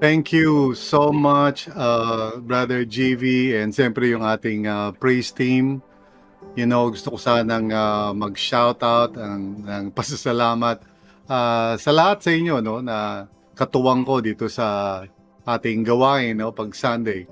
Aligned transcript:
Thank 0.00 0.32
you 0.32 0.72
so 0.80 1.12
much, 1.12 1.68
uh, 1.76 2.40
Brother 2.40 2.88
GV, 2.88 3.52
and 3.60 3.68
siyempre 3.68 4.08
yung 4.08 4.24
ating 4.24 4.64
uh, 4.64 4.96
praise 4.96 5.28
team. 5.28 5.84
You 6.56 6.64
know, 6.64 6.88
gusto 6.88 7.12
ko 7.12 7.18
sanang 7.20 7.68
uh, 7.68 8.16
mag-shoutout 8.16 9.12
ng, 9.12 9.68
ng 9.68 9.84
pasasalamat 10.00 10.80
uh, 11.28 11.76
sa 11.76 11.90
lahat 11.92 12.24
sa 12.24 12.32
inyo 12.32 12.64
no, 12.64 12.80
na 12.80 13.28
katuwang 13.52 14.08
ko 14.08 14.24
dito 14.24 14.48
sa 14.48 15.04
ating 15.44 15.84
gawain 15.84 16.32
no, 16.40 16.48
pag 16.48 16.72
Sunday. 16.72 17.28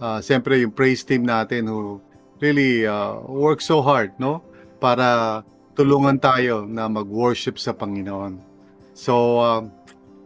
Uh, 0.00 0.16
siyempre 0.24 0.64
yung 0.64 0.72
praise 0.72 1.04
team 1.04 1.20
natin 1.20 1.68
who 1.68 2.00
really 2.40 2.88
uh, 2.88 3.20
work 3.28 3.60
so 3.60 3.84
hard 3.84 4.16
no, 4.16 4.40
para 4.80 5.44
tulungan 5.76 6.16
tayo 6.16 6.64
na 6.64 6.88
mag-worship 6.88 7.60
sa 7.60 7.76
Panginoon. 7.76 8.40
So, 8.96 9.36
uh, 9.36 9.68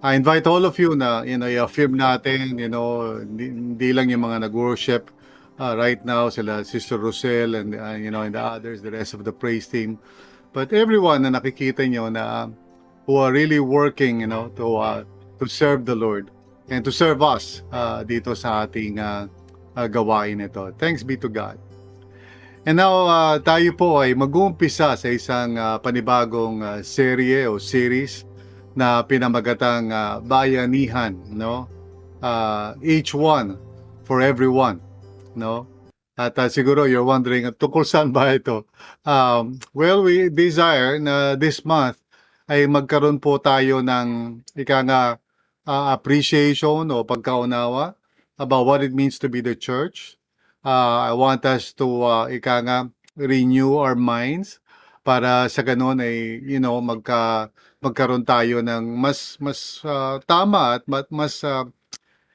I 0.00 0.14
invite 0.14 0.48
all 0.48 0.64
of 0.64 0.80
you 0.80 0.96
na 0.96 1.20
you 1.28 1.36
know 1.36 1.44
i-affirm 1.44 1.92
natin 1.92 2.56
you 2.56 2.72
know 2.72 3.20
hindi, 3.20 3.92
lang 3.92 4.08
yung 4.08 4.24
mga 4.24 4.48
nag-worship 4.48 5.12
uh, 5.60 5.76
right 5.76 6.00
now 6.08 6.32
sila 6.32 6.64
Sister 6.64 6.96
Rosel 6.96 7.52
and 7.52 7.76
uh, 7.76 8.00
you 8.00 8.08
know 8.08 8.24
and 8.24 8.32
the 8.32 8.40
others 8.40 8.80
the 8.80 8.88
rest 8.88 9.12
of 9.12 9.28
the 9.28 9.32
praise 9.32 9.68
team. 9.68 10.00
But 10.56 10.72
everyone 10.72 11.28
na 11.28 11.36
nakikita 11.36 11.84
nyo 11.84 12.08
na 12.08 12.48
who 13.04 13.20
are 13.20 13.28
really 13.28 13.60
working 13.60 14.24
you 14.24 14.30
know 14.32 14.48
to 14.56 14.66
uh, 14.80 15.00
to 15.36 15.44
serve 15.44 15.84
the 15.84 15.96
Lord 15.96 16.32
and 16.72 16.80
to 16.80 16.92
serve 16.92 17.20
us 17.20 17.60
uh, 17.68 18.00
dito 18.00 18.32
sa 18.32 18.64
ating 18.64 18.96
uh, 18.96 19.28
uh, 19.76 19.84
gawain 19.84 20.40
ito 20.40 20.72
thanks 20.80 21.04
be 21.04 21.20
to 21.20 21.28
God. 21.28 21.60
And 22.64 22.80
now 22.80 23.04
uh, 23.04 23.36
tayo 23.36 23.76
po 23.76 24.00
ay 24.00 24.16
mag-uumpisa 24.16 24.96
sa 24.96 25.08
isang 25.12 25.60
uh, 25.60 25.76
panibagong 25.76 26.64
uh, 26.64 26.80
serye 26.80 27.44
o 27.44 27.60
series 27.60 28.24
na 28.74 29.02
pinamagatang 29.02 29.90
uh, 29.90 30.16
bayanihan 30.22 31.16
no? 31.30 31.66
Uh, 32.20 32.76
each 32.84 33.16
one 33.16 33.56
for 34.04 34.20
everyone 34.20 34.78
no? 35.34 35.66
At 36.20 36.36
uh, 36.36 36.52
siguro 36.52 36.84
you're 36.84 37.06
wondering 37.06 37.48
tungkol 37.56 37.86
saan 37.88 38.12
ba 38.12 38.36
ito? 38.36 38.68
Um, 39.08 39.56
well 39.72 40.04
we 40.04 40.28
desire 40.28 41.00
na 41.00 41.32
this 41.32 41.64
month 41.64 41.96
ay 42.50 42.66
magkaroon 42.66 43.22
po 43.22 43.38
tayo 43.38 43.78
ng 43.80 44.42
ika 44.58 44.82
nga 44.84 45.02
uh, 45.64 45.86
appreciation 45.94 46.90
o 46.90 47.06
pagkaunawa 47.06 47.94
about 48.36 48.66
what 48.66 48.82
it 48.82 48.90
means 48.90 49.16
to 49.22 49.30
be 49.30 49.38
the 49.38 49.54
church. 49.54 50.18
Uh, 50.60 51.08
I 51.08 51.12
want 51.16 51.46
us 51.46 51.72
to 51.80 51.86
uh, 52.04 52.24
ika 52.28 52.60
nga 52.66 52.78
renew 53.16 53.78
our 53.80 53.96
minds 53.96 54.60
para 55.00 55.48
sa 55.48 55.64
ganun 55.64 56.04
ay 56.04 56.42
you 56.44 56.60
know 56.60 56.76
magka 56.84 57.48
magkaroon 57.80 58.28
tayo 58.28 58.60
ng 58.60 58.84
mas 58.96 59.40
mas 59.40 59.80
uh, 59.84 60.20
tama 60.28 60.80
at 60.80 60.84
mas 61.08 61.40
uh, 61.44 61.64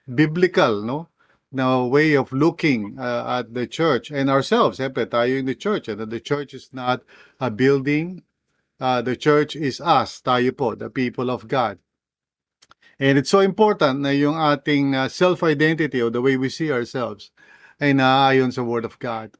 biblical 0.09 0.81
no? 0.81 1.09
Na 1.55 1.85
way 1.85 2.17
of 2.17 2.33
looking 2.35 2.99
uh, 2.99 3.39
at 3.39 3.53
the 3.53 3.63
church 3.63 4.11
and 4.11 4.27
ourselves. 4.27 4.81
Siyempre 4.81 5.07
tayo 5.07 5.39
in 5.39 5.45
the 5.45 5.55
church. 5.55 5.87
And 5.87 6.03
the 6.03 6.19
church 6.19 6.53
is 6.53 6.67
not 6.73 7.05
a 7.39 7.47
building. 7.47 8.27
Uh, 8.75 8.99
the 9.01 9.15
church 9.15 9.55
is 9.55 9.79
us. 9.79 10.19
Tayo 10.19 10.51
po 10.51 10.75
the 10.75 10.89
people 10.89 11.31
of 11.31 11.47
God. 11.47 11.79
And 12.99 13.15
it's 13.17 13.31
so 13.31 13.39
important 13.39 14.03
na 14.03 14.11
yung 14.11 14.35
ating 14.35 14.95
uh, 14.95 15.07
self-identity 15.07 16.01
or 16.01 16.11
the 16.11 16.19
way 16.19 16.35
we 16.35 16.49
see 16.51 16.71
ourselves 16.71 17.31
ay 17.79 17.91
naayon 17.91 18.51
sa 18.51 18.63
Word 18.63 18.83
of 18.83 18.99
God. 18.99 19.31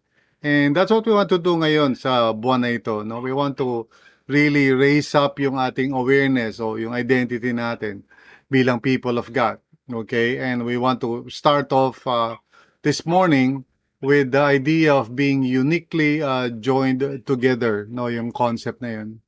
And 0.44 0.76
that's 0.76 0.92
what 0.92 1.08
we 1.08 1.16
want 1.16 1.32
to 1.32 1.40
do 1.40 1.56
ngayon 1.56 1.96
sa 1.98 2.32
buwan 2.32 2.64
na 2.64 2.76
ito 2.76 3.04
no? 3.04 3.20
We 3.20 3.32
want 3.32 3.58
to 3.60 3.88
really 4.28 4.74
raise 4.74 5.14
up 5.14 5.38
yung 5.40 5.58
ating 5.58 5.94
awareness 5.94 6.58
o 6.60 6.78
yung 6.78 6.94
identity 6.94 7.54
natin 7.54 8.02
bilang 8.50 8.82
people 8.82 9.18
of 9.18 9.30
God. 9.34 9.62
Okay? 9.92 10.42
And 10.42 10.66
we 10.66 10.78
want 10.78 11.02
to 11.02 11.30
start 11.30 11.70
off 11.74 12.06
uh, 12.08 12.38
this 12.82 13.06
morning 13.06 13.66
with 14.02 14.32
the 14.32 14.42
idea 14.42 14.94
of 14.94 15.16
being 15.16 15.42
uniquely 15.42 16.22
uh, 16.22 16.50
joined 16.50 17.02
together, 17.26 17.88
no, 17.90 18.08
yung 18.08 18.32
concept 18.32 18.82
na 18.82 19.02
yun. 19.02 19.22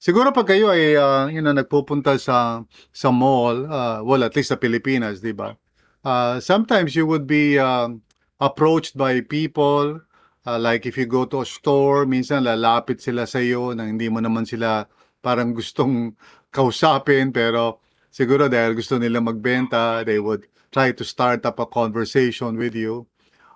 Siguro 0.00 0.32
pag 0.32 0.48
kayo 0.48 0.72
ay 0.72 0.96
uh, 0.96 1.28
you 1.28 1.44
know, 1.44 1.52
nagpupunta 1.52 2.16
sa 2.16 2.64
sa 2.88 3.08
mall, 3.12 3.68
uh, 3.68 4.00
well 4.00 4.24
at 4.24 4.32
least 4.32 4.48
sa 4.48 4.56
Pilipinas, 4.56 5.20
'di 5.20 5.36
ba? 5.36 5.60
Uh, 6.00 6.40
sometimes 6.40 6.96
you 6.96 7.04
would 7.04 7.28
be 7.28 7.60
uh, 7.60 7.92
approached 8.40 8.96
by 8.96 9.20
people 9.20 10.00
Uh, 10.50 10.58
like 10.58 10.82
if 10.82 10.98
you 10.98 11.06
go 11.06 11.22
to 11.22 11.42
a 11.42 11.46
store, 11.46 12.02
minsan 12.10 12.42
lalapit 12.42 12.98
sila 12.98 13.22
sa 13.22 13.38
iyo 13.38 13.70
na 13.70 13.86
hindi 13.86 14.10
mo 14.10 14.18
naman 14.18 14.42
sila 14.42 14.82
parang 15.22 15.54
gustong 15.58 16.18
kausapin 16.50 17.30
pero 17.30 17.78
siguro 18.10 18.50
dahil 18.50 18.74
gusto 18.74 18.98
nila 18.98 19.22
magbenta, 19.22 20.02
they 20.02 20.18
would 20.18 20.50
try 20.74 20.90
to 20.90 21.06
start 21.06 21.46
up 21.46 21.62
a 21.62 21.66
conversation 21.70 22.58
with 22.58 22.74
you. 22.74 23.06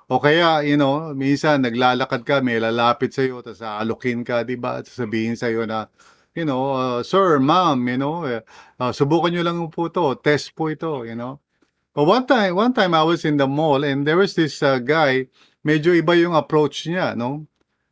O 0.06 0.22
kaya, 0.22 0.62
you 0.62 0.78
know, 0.78 1.10
minsan 1.19 1.66
naglalakad 1.66 2.22
ka, 2.22 2.38
may 2.38 2.62
lalapit 2.62 3.10
sa 3.10 3.27
iyo, 3.27 3.43
tapos 3.43 3.65
aalukin 3.65 4.22
ka, 4.22 4.47
di 4.47 4.54
ba? 4.54 4.78
At 4.78 4.87
sabihin 4.87 5.34
sa 5.34 5.50
iyo 5.50 5.66
na, 5.66 5.91
you 6.38 6.47
know, 6.47 6.78
uh, 6.78 7.00
sir, 7.03 7.43
ma'am, 7.43 7.81
you 7.91 7.99
know, 7.99 8.22
uh, 8.22 8.93
subukan 8.94 9.34
nyo 9.34 9.43
lang 9.43 9.59
po 9.66 9.91
ito, 9.91 10.15
test 10.22 10.54
po 10.54 10.71
ito, 10.71 11.03
you 11.03 11.19
know. 11.19 11.43
But 11.91 12.06
one 12.06 12.27
time, 12.27 12.54
one 12.54 12.75
time 12.77 12.94
I 12.94 13.03
was 13.03 13.27
in 13.27 13.38
the 13.41 13.50
mall 13.50 13.83
and 13.83 14.06
there 14.06 14.19
was 14.19 14.38
this 14.38 14.62
uh, 14.62 14.78
guy 14.78 15.31
medyo 15.65 15.97
iba 15.97 16.13
yung 16.15 16.37
approach 16.37 16.87
niya, 16.87 17.17
no? 17.17 17.49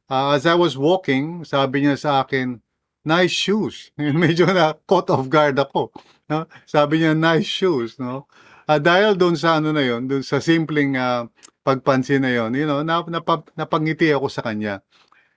Uh, 0.07 0.37
as 0.37 0.45
I 0.45 0.53
was 0.53 0.77
walking, 0.77 1.43
sabi 1.43 1.83
niya 1.83 1.97
sa 1.97 2.21
akin, 2.21 2.61
nice 3.03 3.33
shoes. 3.33 3.91
medyo 3.99 4.45
na 4.53 4.77
caught 4.85 5.09
off 5.09 5.27
guard 5.27 5.57
ako. 5.57 5.91
No? 6.29 6.45
Sabi 6.69 7.03
niya, 7.03 7.17
nice 7.17 7.49
shoes, 7.49 7.97
no? 7.97 8.29
Uh, 8.69 8.79
dahil 8.79 9.19
doon 9.19 9.35
sa 9.35 9.59
ano 9.59 9.75
na 9.75 9.83
yon, 9.83 10.07
doon 10.07 10.23
sa 10.23 10.39
simpleng 10.39 10.95
uh, 10.95 11.27
pagpansin 11.67 12.23
na 12.23 12.31
yon, 12.31 12.55
you 12.55 12.69
know, 12.69 12.85
nap, 12.87 13.11
nap, 13.11 13.27
napangiti 13.59 14.13
ako 14.15 14.31
sa 14.31 14.45
kanya. 14.45 14.85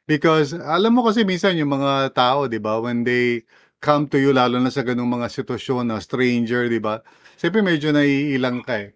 Because 0.06 0.54
alam 0.54 0.94
mo 0.94 1.02
kasi 1.02 1.26
minsan 1.26 1.58
yung 1.58 1.74
mga 1.74 2.14
tao, 2.14 2.46
'di 2.46 2.62
ba, 2.62 2.78
when 2.78 3.02
they 3.02 3.42
come 3.82 4.06
to 4.06 4.22
you 4.22 4.38
lalo 4.38 4.62
na 4.62 4.70
sa 4.70 4.86
ganung 4.86 5.10
mga 5.10 5.34
sitwasyon 5.34 5.90
na 5.90 5.98
stranger, 5.98 6.70
'di 6.70 6.78
ba? 6.78 7.02
Siyempre 7.42 7.66
medyo 7.66 7.90
naiilang 7.90 8.62
ka 8.62 8.86
eh. 8.86 8.94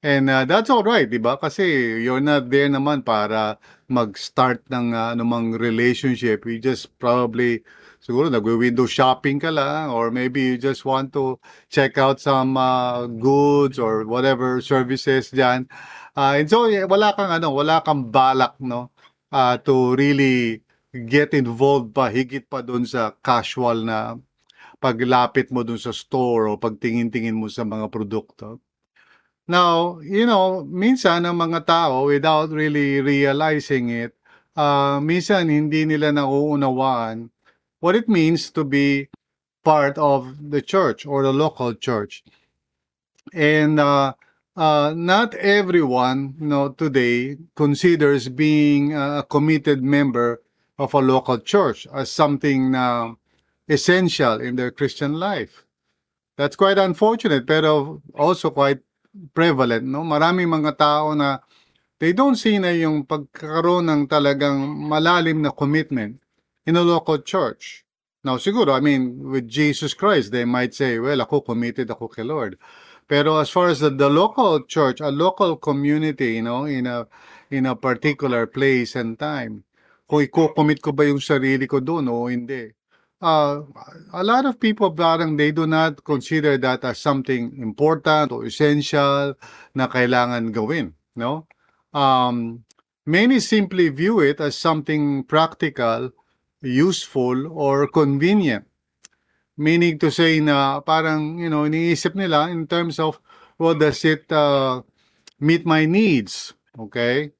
And 0.00 0.32
uh, 0.32 0.48
that's 0.48 0.72
all 0.72 0.80
right, 0.80 1.04
'di 1.04 1.20
ba? 1.20 1.36
Kasi 1.36 1.64
you're 2.00 2.24
not 2.24 2.48
there 2.48 2.72
naman 2.72 3.04
para 3.04 3.60
mag-start 3.84 4.64
ng 4.72 4.96
uh, 4.96 5.12
anumang 5.12 5.52
relationship. 5.60 6.48
You 6.48 6.56
just 6.56 6.88
probably 6.96 7.60
siguro 8.00 8.32
nagwi-window 8.32 8.88
shopping 8.88 9.36
ka 9.36 9.52
lang 9.52 9.92
or 9.92 10.08
maybe 10.08 10.40
you 10.40 10.56
just 10.56 10.88
want 10.88 11.12
to 11.12 11.36
check 11.68 12.00
out 12.00 12.16
some 12.16 12.56
uh, 12.56 13.04
goods 13.12 13.76
or 13.76 14.08
whatever 14.08 14.64
services 14.64 15.28
diyan. 15.36 15.68
Uh, 16.16 16.40
and 16.40 16.48
so 16.48 16.64
wala 16.88 17.12
kang 17.12 17.28
ano, 17.28 17.52
wala 17.52 17.84
kang 17.84 18.08
balak 18.08 18.56
no 18.56 18.88
uh, 19.28 19.60
to 19.60 19.92
really 20.00 20.64
get 20.90 21.36
involved 21.36 21.92
pa 21.92 22.08
higit 22.08 22.48
pa 22.48 22.64
doon 22.64 22.88
sa 22.88 23.12
casual 23.20 23.84
na 23.84 24.16
paglapit 24.80 25.52
mo 25.52 25.60
doon 25.60 25.76
sa 25.76 25.92
store 25.92 26.48
o 26.48 26.56
pagtingin-tingin 26.56 27.36
mo 27.36 27.52
sa 27.52 27.68
mga 27.68 27.92
produkto. 27.92 28.64
Now, 29.50 29.98
you 29.98 30.30
know, 30.30 30.62
minsan 30.62 31.26
ang 31.26 31.42
mga 31.42 31.66
tao 31.66 32.06
without 32.06 32.54
really 32.54 33.02
realizing 33.02 33.90
it, 33.90 34.14
uh, 34.54 35.02
minsan 35.02 35.50
hindi 35.50 35.82
nila 35.82 36.14
nauunawaan 36.14 37.34
what 37.82 37.98
it 37.98 38.06
means 38.06 38.54
to 38.54 38.62
be 38.62 39.10
part 39.66 39.98
of 39.98 40.38
the 40.38 40.62
church 40.62 41.02
or 41.02 41.26
the 41.26 41.34
local 41.34 41.74
church. 41.74 42.22
And 43.34 43.80
uh, 43.80 44.14
uh, 44.54 44.94
not 44.94 45.34
everyone, 45.34 46.38
you 46.38 46.46
know, 46.46 46.70
today 46.70 47.34
considers 47.56 48.30
being 48.30 48.94
a 48.94 49.26
committed 49.26 49.82
member 49.82 50.46
of 50.78 50.94
a 50.94 51.02
local 51.02 51.42
church 51.42 51.90
as 51.90 52.06
something 52.06 52.70
na 52.70 53.18
essential 53.66 54.38
in 54.38 54.54
their 54.54 54.70
Christian 54.70 55.18
life. 55.18 55.66
That's 56.38 56.54
quite 56.54 56.78
unfortunate, 56.78 57.50
pero 57.50 58.00
also 58.14 58.54
quite 58.54 58.78
prevalent, 59.34 59.84
no? 59.84 60.06
Maraming 60.06 60.48
mga 60.48 60.72
tao 60.78 61.14
na 61.14 61.42
they 61.98 62.12
don't 62.12 62.36
see 62.38 62.56
na 62.58 62.72
yung 62.72 63.04
pagkakaroon 63.04 63.86
ng 63.86 64.02
talagang 64.08 64.56
malalim 64.88 65.42
na 65.42 65.50
commitment 65.52 66.16
in 66.66 66.76
a 66.76 66.84
local 66.84 67.20
church. 67.20 67.84
Now, 68.22 68.36
siguro, 68.36 68.76
I 68.76 68.80
mean, 68.80 69.32
with 69.32 69.48
Jesus 69.48 69.96
Christ, 69.96 70.30
they 70.32 70.44
might 70.44 70.76
say, 70.76 71.00
well, 71.00 71.24
ako 71.24 71.40
committed 71.40 71.88
ako 71.88 72.08
kay 72.12 72.24
Lord. 72.24 72.60
Pero 73.08 73.40
as 73.40 73.50
far 73.50 73.72
as 73.72 73.80
the, 73.80 73.90
the 73.90 74.12
local 74.12 74.62
church, 74.68 75.00
a 75.00 75.10
local 75.10 75.56
community, 75.56 76.38
you 76.38 76.44
know, 76.46 76.68
in 76.68 76.86
a 76.86 77.08
in 77.50 77.66
a 77.66 77.74
particular 77.74 78.46
place 78.46 78.94
and 78.94 79.18
time, 79.18 79.66
kung 80.06 80.22
i-commit 80.22 80.78
ko 80.78 80.94
ba 80.94 81.02
yung 81.08 81.18
sarili 81.18 81.66
ko 81.66 81.82
doon 81.82 82.06
o 82.06 82.30
hindi. 82.30 82.70
Uh, 83.20 83.68
a 84.14 84.24
lot 84.24 84.46
of 84.46 84.58
people 84.58 84.90
parang 84.92 85.36
they 85.36 85.52
do 85.52 85.66
not 85.66 86.02
consider 86.04 86.56
that 86.56 86.82
as 86.84 86.96
something 86.96 87.52
important 87.60 88.32
or 88.32 88.46
essential 88.48 89.36
na 89.76 89.86
kailangan 89.86 90.48
gawin, 90.52 90.96
no? 91.14 91.44
Um, 91.92 92.64
many 93.04 93.40
simply 93.40 93.90
view 93.90 94.20
it 94.20 94.40
as 94.40 94.56
something 94.56 95.24
practical, 95.24 96.16
useful, 96.62 97.52
or 97.52 97.86
convenient. 97.88 98.64
Meaning 99.60 99.98
to 100.00 100.08
say 100.08 100.40
na 100.40 100.80
parang, 100.80 101.36
you 101.44 101.50
know, 101.52 101.68
iniisip 101.68 102.16
nila 102.16 102.48
in 102.48 102.66
terms 102.66 102.96
of, 102.98 103.20
well, 103.58 103.76
does 103.76 104.00
it 104.08 104.32
uh, 104.32 104.80
meet 105.38 105.66
my 105.66 105.84
needs? 105.84 106.54
Okay? 106.78 107.32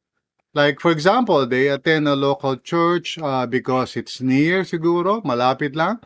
Like, 0.52 0.80
for 0.80 0.90
example, 0.90 1.46
they 1.46 1.68
attend 1.68 2.08
a 2.08 2.16
local 2.16 2.56
church 2.56 3.18
uh, 3.22 3.46
because 3.46 3.94
it's 3.96 4.20
near 4.20 4.62
siguro, 4.62 5.22
malapit 5.22 5.76
lang. 5.76 6.00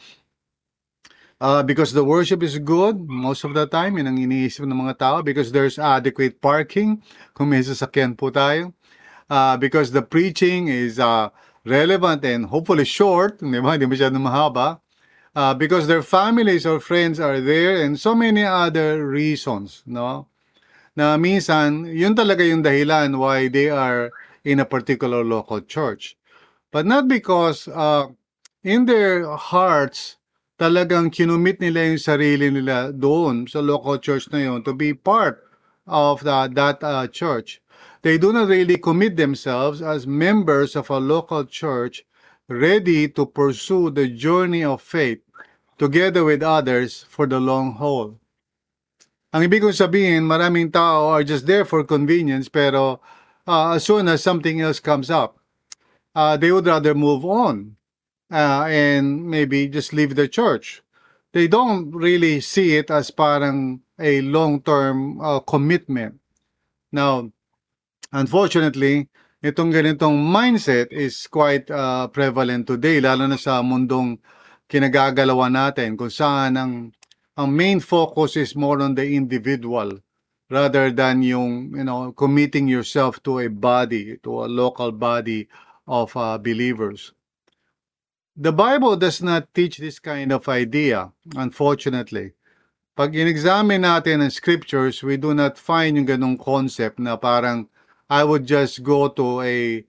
Uh, 1.41 1.62
because 1.62 1.93
the 1.93 2.05
worship 2.05 2.43
is 2.43 2.58
good 2.58 3.08
most 3.08 3.44
of 3.44 3.55
the 3.55 3.67
time, 3.67 3.96
yun 3.96 4.06
ang 4.06 4.20
iniisip 4.20 4.64
ng 4.64 4.81
mga 4.85 4.99
tao 4.99 5.23
because 5.23 5.50
there's 5.50 5.79
adequate 5.81 6.41
parking 6.41 7.02
kung 7.32 7.49
may 7.49 7.61
sasakyan 7.61 8.17
po 8.17 8.29
tayo. 8.29 8.73
Uh, 9.29 9.56
because 9.56 9.91
the 9.93 10.05
preaching 10.05 10.69
is 10.69 11.00
uh, 11.00 11.29
relevant 11.64 12.25
and 12.25 12.47
hopefully 12.52 12.85
short, 12.85 13.40
di 13.40 13.61
ba? 13.61 13.81
Hindi 13.81 13.88
masyadong 13.88 14.25
mahaba. 14.25 14.81
Uh, 15.35 15.52
because 15.56 15.88
their 15.88 16.05
families 16.05 16.69
or 16.69 16.79
friends 16.79 17.19
are 17.19 17.40
there 17.40 17.82
and 17.82 17.99
so 17.99 18.14
many 18.14 18.44
other 18.44 19.02
reasons, 19.08 19.82
no? 19.88 20.29
Na 20.94 21.19
minsan, 21.19 21.88
yun 21.90 22.14
talaga 22.14 22.47
yung 22.47 22.62
dahilan 22.62 23.19
why 23.19 23.49
they 23.49 23.67
are 23.67 24.12
in 24.44 24.61
a 24.61 24.69
particular 24.69 25.25
local 25.25 25.61
church. 25.61 26.17
But 26.70 26.87
not 26.87 27.08
because 27.08 27.67
uh, 27.69 28.08
in 28.62 28.85
their 28.85 29.26
hearts, 29.35 30.17
talagang 30.61 31.11
kinumit 31.11 31.58
nila 31.58 31.91
yung 31.91 31.99
sarili 31.99 32.46
nila 32.52 32.94
doon 32.94 33.50
sa 33.50 33.58
local 33.58 33.99
church 33.99 34.31
na 34.31 34.38
yun 34.46 34.62
to 34.62 34.70
be 34.70 34.94
part 34.94 35.43
of 35.87 36.23
the, 36.23 36.49
that 36.55 36.79
uh, 36.85 37.06
church. 37.11 37.61
They 38.02 38.19
do 38.19 38.32
not 38.32 38.49
really 38.49 38.76
commit 38.76 39.17
themselves 39.17 39.82
as 39.82 40.06
members 40.06 40.76
of 40.76 40.90
a 40.90 41.00
local 41.00 41.44
church 41.44 42.05
ready 42.49 43.08
to 43.17 43.25
pursue 43.25 43.90
the 43.90 44.06
journey 44.08 44.62
of 44.62 44.85
faith 44.85 45.25
together 45.79 46.23
with 46.23 46.43
others 46.43 47.05
for 47.08 47.26
the 47.26 47.40
long 47.40 47.75
haul. 47.81 48.20
Ang 49.35 49.50
ibig 49.50 49.67
kong 49.67 49.75
sabihin, 49.75 50.23
maraming 50.23 50.70
tao 50.70 51.11
are 51.11 51.26
just 51.26 51.49
there 51.49 51.67
for 51.67 51.82
convenience 51.82 52.47
pero 52.47 53.02
uh, 53.46 53.73
as 53.73 53.85
soon 53.85 54.08
as 54.08 54.23
something 54.23 54.61
else 54.61 54.81
comes 54.81 55.11
up, 55.11 55.38
uh, 56.14 56.37
they 56.37 56.52
would 56.52 56.67
rather 56.67 56.94
move 56.94 57.25
on 57.25 57.76
uh, 58.31 58.64
and 58.69 59.26
maybe 59.26 59.69
just 59.69 59.93
leave 59.93 60.14
the 60.14 60.29
church. 60.29 60.82
They 61.32 61.49
don't 61.49 61.91
really 61.91 62.41
see 62.41 62.76
it 62.76 62.91
as 62.91 63.11
parang 63.11 63.82
a 63.99 64.20
long-term 64.23 65.20
uh, 65.20 65.41
commitment. 65.41 66.20
Now, 66.93 67.31
unfortunately, 68.12 69.11
itong 69.43 69.75
ganitong 69.75 70.14
mindset 70.31 70.94
is 70.94 71.26
quite 71.26 71.67
uh, 71.70 72.06
prevalent 72.08 72.70
today, 72.70 73.02
lalo 73.02 73.26
na 73.26 73.37
sa 73.37 73.61
mundong 73.67 74.23
kinagagalawan 74.70 75.52
natin 75.52 75.99
kung 75.99 76.11
saan 76.11 76.55
ang, 76.55 76.73
ang 77.35 77.49
main 77.50 77.82
focus 77.82 78.38
is 78.38 78.55
more 78.55 78.79
on 78.79 78.94
the 78.94 79.05
individual 79.05 79.99
rather 80.50 80.91
than 80.91 81.23
yung, 81.23 81.75
you 81.76 81.85
know, 81.85 82.12
committing 82.12 82.69
yourself 82.69 83.23
to 83.23 83.41
a 83.41 83.49
body, 83.49 84.19
to 84.23 84.44
a 84.44 84.49
local 84.49 84.93
body 84.93 85.49
of 85.87 86.17
uh, 86.17 86.38
believers. 86.38 87.12
The 88.37 88.52
Bible 88.52 88.96
does 88.96 89.23
not 89.23 89.55
teach 89.55 89.79
this 89.79 89.99
kind 89.99 90.32
of 90.32 90.49
idea, 90.49 91.12
unfortunately. 91.37 92.32
Pag 92.94 93.14
in-examine 93.14 93.82
natin 93.82 94.23
ang 94.23 94.31
scriptures, 94.31 95.02
we 95.02 95.17
do 95.17 95.35
not 95.35 95.58
find 95.58 95.99
yung 95.99 96.06
ganong 96.06 96.38
concept 96.38 96.99
na 96.99 97.17
parang 97.19 97.67
I 98.11 98.23
would 98.23 98.47
just 98.47 98.82
go 98.82 99.08
to 99.08 99.40
a 99.43 99.82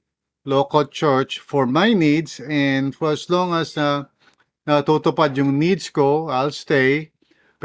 local 0.46 0.86
church 0.86 1.40
for 1.42 1.66
my 1.66 1.94
needs 1.94 2.40
and 2.40 2.94
for 2.94 3.12
as 3.12 3.30
long 3.30 3.54
as 3.54 3.74
na 3.76 4.06
natutupad 4.66 5.38
yung 5.38 5.58
needs 5.58 5.90
ko, 5.90 6.30
I'll 6.30 6.54
stay. 6.54 7.12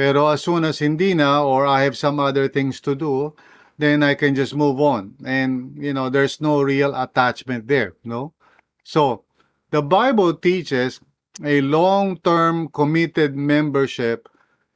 Pero 0.00 0.32
as 0.32 0.40
soon 0.40 0.64
as 0.64 0.80
hindi 0.80 1.12
na 1.12 1.44
or 1.44 1.68
I 1.68 1.84
have 1.84 1.92
some 1.92 2.24
other 2.24 2.48
things 2.48 2.80
to 2.88 2.96
do, 2.96 3.36
then 3.76 4.00
I 4.02 4.16
can 4.16 4.32
just 4.34 4.56
move 4.56 4.80
on. 4.80 5.12
And, 5.28 5.76
you 5.76 5.92
know, 5.92 6.08
there's 6.08 6.40
no 6.40 6.62
real 6.64 6.96
attachment 6.96 7.68
there, 7.68 7.92
no? 8.02 8.32
So, 8.82 9.28
the 9.68 9.82
Bible 9.82 10.32
teaches 10.32 11.04
a 11.44 11.60
long-term 11.60 12.72
committed 12.72 13.36
membership 13.36 14.26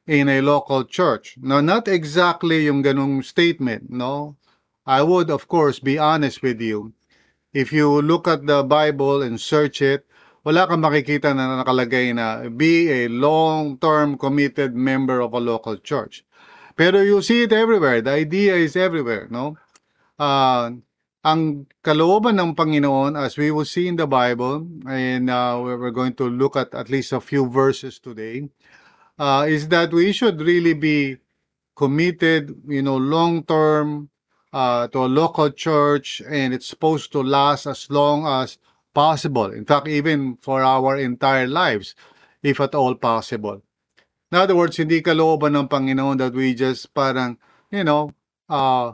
in 0.07 0.29
a 0.29 0.45
local 0.45 0.85
church. 0.85 1.41
Now, 1.41 1.63
not 1.63 1.89
exactly 1.89 2.69
yung 2.69 2.85
ganong 2.85 3.25
statement, 3.25 3.89
no? 3.89 4.37
I 4.85 5.01
would, 5.01 5.31
of 5.31 5.49
course, 5.49 5.81
be 5.81 5.97
honest 5.97 6.43
with 6.43 6.61
you. 6.61 6.93
If 7.55 7.73
you 7.73 7.89
look 8.03 8.29
at 8.29 8.45
the 8.45 8.63
Bible 8.63 9.23
and 9.23 9.41
search 9.41 9.81
it, 9.81 10.05
wala 10.45 10.69
kang 10.69 10.85
makikita 10.85 11.33
na 11.33 11.65
nakalagay 11.65 12.13
na 12.13 12.45
be 12.53 12.93
a 12.93 13.09
long-term 13.09 14.21
committed 14.21 14.77
member 14.77 15.25
of 15.25 15.33
a 15.33 15.41
local 15.41 15.81
church. 15.81 16.23
Pero 16.77 17.01
you 17.01 17.25
see 17.25 17.49
it 17.49 17.53
everywhere. 17.53 18.05
The 18.05 18.13
idea 18.13 18.55
is 18.55 18.77
everywhere, 18.77 19.27
no? 19.33 19.57
Uh, 20.21 20.85
ang 21.25 21.65
kalooban 21.81 22.37
ng 22.37 22.53
Panginoon, 22.53 23.17
as 23.17 23.41
we 23.41 23.49
will 23.49 23.65
see 23.65 23.89
in 23.89 23.97
the 23.97 24.07
Bible, 24.07 24.69
and 24.85 25.33
uh, 25.33 25.57
we're 25.57 25.91
going 25.91 26.13
to 26.21 26.29
look 26.29 26.55
at 26.61 26.75
at 26.77 26.93
least 26.93 27.17
a 27.17 27.25
few 27.25 27.49
verses 27.49 27.97
today, 27.97 28.45
uh, 29.17 29.49
is 29.49 29.69
that 29.73 29.97
we 29.97 30.13
should 30.13 30.45
really 30.45 30.77
be 30.77 31.17
committed, 31.75 32.53
you 32.69 32.83
know, 32.85 33.01
long-term 33.01 34.11
uh, 34.53 34.87
to 34.93 35.09
a 35.09 35.09
local 35.09 35.49
church, 35.49 36.21
and 36.29 36.53
it's 36.53 36.67
supposed 36.67 37.11
to 37.13 37.23
last 37.23 37.65
as 37.65 37.89
long 37.89 38.27
as 38.29 38.59
possible. 38.95 39.51
In 39.51 39.67
fact, 39.67 39.89
even 39.89 40.39
for 40.41 40.63
our 40.63 40.97
entire 40.97 41.47
lives, 41.51 41.95
if 42.43 42.61
at 42.61 42.75
all 42.75 42.95
possible. 42.95 43.61
In 44.31 44.39
other 44.39 44.57
words, 44.57 44.77
hindi 44.79 45.03
kalooban 45.03 45.59
ng 45.59 45.69
Panginoon 45.69 46.19
that 46.19 46.33
we 46.33 46.55
just 46.55 46.93
parang, 46.95 47.37
you 47.71 47.85
know, 47.85 48.15
uh, 48.49 48.93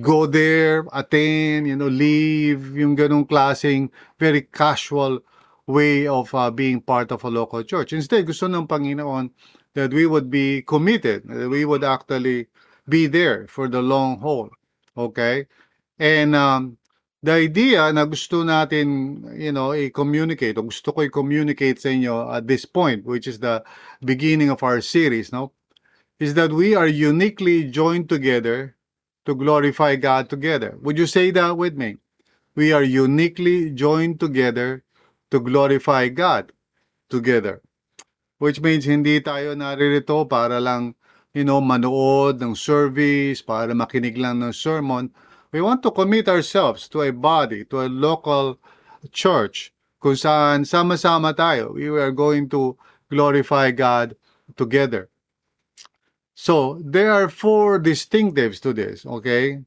go 0.00 0.26
there, 0.26 0.84
attend, 0.92 1.66
you 1.66 1.76
know, 1.76 1.88
leave, 1.88 2.76
yung 2.76 2.96
ganong 2.96 3.26
klaseng 3.26 3.90
very 4.18 4.42
casual 4.42 5.20
way 5.66 6.06
of 6.06 6.32
uh, 6.34 6.50
being 6.50 6.80
part 6.80 7.10
of 7.10 7.24
a 7.24 7.30
local 7.30 7.62
church. 7.62 7.92
Instead, 7.92 8.26
gusto 8.26 8.46
ng 8.46 8.66
Panginoon 8.66 9.30
that 9.74 9.92
we 9.92 10.06
would 10.06 10.30
be 10.30 10.62
committed, 10.62 11.26
that 11.26 11.48
we 11.48 11.64
would 11.64 11.84
actually 11.84 12.46
be 12.88 13.06
there 13.06 13.46
for 13.48 13.68
the 13.68 13.82
long 13.82 14.18
haul. 14.20 14.48
Okay? 14.96 15.46
And 15.98 16.36
um, 16.36 16.78
the 17.26 17.34
idea 17.34 17.90
na 17.90 18.06
gusto 18.06 18.46
natin, 18.46 19.18
you 19.34 19.50
know, 19.50 19.74
i-communicate, 19.74 20.54
o 20.54 20.62
gusto 20.62 20.94
ko 20.94 21.02
i-communicate 21.02 21.82
sa 21.82 21.90
inyo 21.90 22.30
at 22.30 22.46
this 22.46 22.62
point, 22.62 23.02
which 23.02 23.26
is 23.26 23.42
the 23.42 23.66
beginning 23.98 24.46
of 24.46 24.62
our 24.62 24.78
series, 24.78 25.34
no? 25.34 25.50
Is 26.22 26.38
that 26.38 26.54
we 26.54 26.78
are 26.78 26.86
uniquely 26.86 27.66
joined 27.66 28.06
together 28.06 28.78
to 29.26 29.34
glorify 29.34 29.98
God 29.98 30.30
together. 30.30 30.78
Would 30.80 31.02
you 31.02 31.10
say 31.10 31.34
that 31.34 31.58
with 31.58 31.74
me? 31.74 31.98
We 32.54 32.70
are 32.70 32.86
uniquely 32.86 33.74
joined 33.74 34.22
together 34.22 34.86
to 35.34 35.42
glorify 35.42 36.08
God 36.14 36.54
together. 37.10 37.60
Which 38.38 38.62
means 38.62 38.86
hindi 38.86 39.18
tayo 39.18 39.58
naririto 39.58 40.30
para 40.30 40.62
lang, 40.62 40.94
you 41.34 41.42
know, 41.42 41.58
manood 41.58 42.38
ng 42.38 42.54
service, 42.54 43.42
para 43.42 43.74
makinig 43.74 44.14
lang 44.14 44.38
ng 44.38 44.54
sermon. 44.54 45.10
We 45.52 45.60
want 45.60 45.82
to 45.84 45.90
commit 45.90 46.28
ourselves 46.28 46.88
to 46.90 47.02
a 47.02 47.12
body, 47.12 47.64
to 47.66 47.82
a 47.82 47.88
local 47.88 48.58
church, 49.12 49.72
kung 50.00 50.18
saan 50.18 50.66
sama-sama 50.66 51.34
tayo. 51.34 51.74
We 51.74 51.88
are 51.88 52.12
going 52.12 52.48
to 52.50 52.76
glorify 53.10 53.70
God 53.70 54.16
together. 54.54 55.08
So, 56.36 56.76
there 56.84 57.10
are 57.10 57.32
four 57.32 57.80
distinctives 57.80 58.60
to 58.60 58.76
this, 58.76 59.06
okay? 59.06 59.64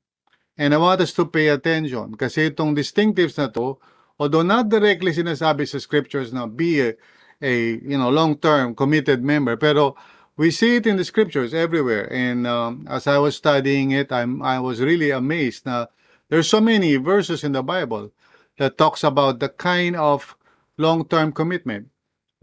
And 0.60 0.74
I 0.74 0.78
want 0.78 1.02
us 1.02 1.16
to 1.18 1.26
pay 1.26 1.50
attention 1.50 2.14
kasi 2.20 2.52
itong 2.52 2.76
distinctives 2.78 3.40
na 3.40 3.50
to, 3.56 3.80
although 4.20 4.46
not 4.46 4.70
directly 4.70 5.16
sinasabi 5.16 5.66
sa 5.66 5.80
scriptures 5.80 6.30
na 6.36 6.46
be 6.46 6.84
a, 6.84 6.94
a 7.42 7.80
you 7.80 7.98
know, 7.98 8.12
long-term 8.12 8.76
committed 8.76 9.24
member, 9.24 9.56
pero 9.56 9.96
we 10.40 10.52
see 10.56 10.80
it 10.80 10.88
in 10.88 10.96
the 10.98 11.06
scriptures 11.06 11.54
everywhere. 11.54 12.08
And 12.14 12.48
um, 12.48 12.88
as 12.90 13.08
I 13.12 13.20
was 13.20 13.36
studying 13.38 13.92
it, 13.92 14.12
I'm, 14.16 14.42
I 14.42 14.60
was 14.64 14.80
really 14.82 15.12
amazed 15.12 15.68
na 15.68 15.92
There's 16.32 16.50
so 16.50 16.62
many 16.62 16.98
verses 16.98 17.46
in 17.46 17.54
the 17.54 17.64
Bible 17.64 18.12
that 18.60 18.78
talks 18.80 19.06
about 19.06 19.40
the 19.40 19.50
kind 19.50 19.96
of 19.96 20.36
long-term 20.80 21.34
commitment 21.34 21.90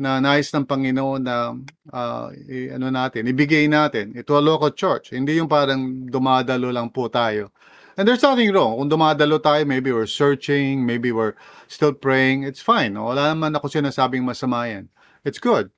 na 0.01 0.21
nais 0.21 0.53
ng 0.53 0.67
Panginoon 0.67 1.23
na 1.25 1.57
uh, 1.93 2.29
i- 2.51 2.73
ano 2.75 2.91
natin, 2.93 3.29
ibigay 3.31 3.69
natin 3.71 4.13
ito 4.17 4.37
a 4.37 4.45
local 4.45 4.73
church. 4.75 5.13
Hindi 5.15 5.41
yung 5.41 5.49
parang 5.49 6.09
dumadalo 6.11 6.73
lang 6.75 6.91
po 6.93 7.09
tayo. 7.13 7.53
And 7.97 8.09
there's 8.09 8.25
nothing 8.25 8.53
wrong. 8.53 8.77
Kung 8.81 8.91
dumadalo 8.93 9.41
tayo, 9.41 9.65
maybe 9.65 9.93
we're 9.95 10.11
searching, 10.11 10.85
maybe 10.85 11.13
we're 11.13 11.37
still 11.71 11.95
praying, 11.97 12.45
it's 12.45 12.61
fine. 12.65 12.93
Wala 12.99 13.33
naman 13.37 13.57
ako 13.57 13.73
sinasabing 13.73 14.27
masama 14.27 14.69
yan. 14.69 14.93
It's 15.25 15.41
good. 15.41 15.71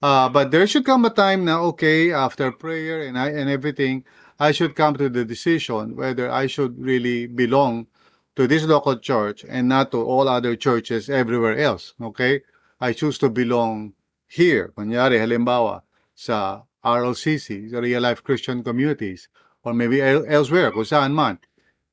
Uh, 0.00 0.28
but 0.28 0.50
there 0.50 0.66
should 0.66 0.84
come 0.84 1.04
a 1.04 1.10
time 1.10 1.44
na, 1.44 1.60
okay, 1.60 2.12
after 2.12 2.52
prayer 2.52 3.02
and, 3.02 3.18
I, 3.18 3.30
and 3.30 3.50
everything, 3.50 4.04
I 4.38 4.52
should 4.52 4.76
come 4.76 4.96
to 4.96 5.08
the 5.08 5.24
decision 5.24 5.96
whether 5.96 6.30
I 6.30 6.46
should 6.46 6.78
really 6.78 7.26
belong 7.26 7.88
to 8.36 8.46
this 8.46 8.62
local 8.62 8.96
church 8.96 9.44
and 9.48 9.68
not 9.68 9.90
to 9.90 9.98
all 9.98 10.28
other 10.28 10.54
churches 10.54 11.10
everywhere 11.10 11.58
else. 11.58 11.94
Okay? 12.00 12.42
I 12.80 12.92
choose 12.92 13.18
to 13.18 13.28
belong 13.28 13.94
here. 14.28 14.70
Kunyari, 14.78 15.18
halimbawa, 15.18 15.82
sa 16.14 16.62
RLCC, 16.84 17.70
sa 17.74 17.82
Real 17.82 18.00
Life 18.00 18.22
Christian 18.22 18.62
Communities, 18.62 19.28
or 19.64 19.74
maybe 19.74 20.00
el- 20.00 20.26
elsewhere, 20.30 20.70
kung 20.70 20.86
saan 20.86 21.10
man. 21.10 21.42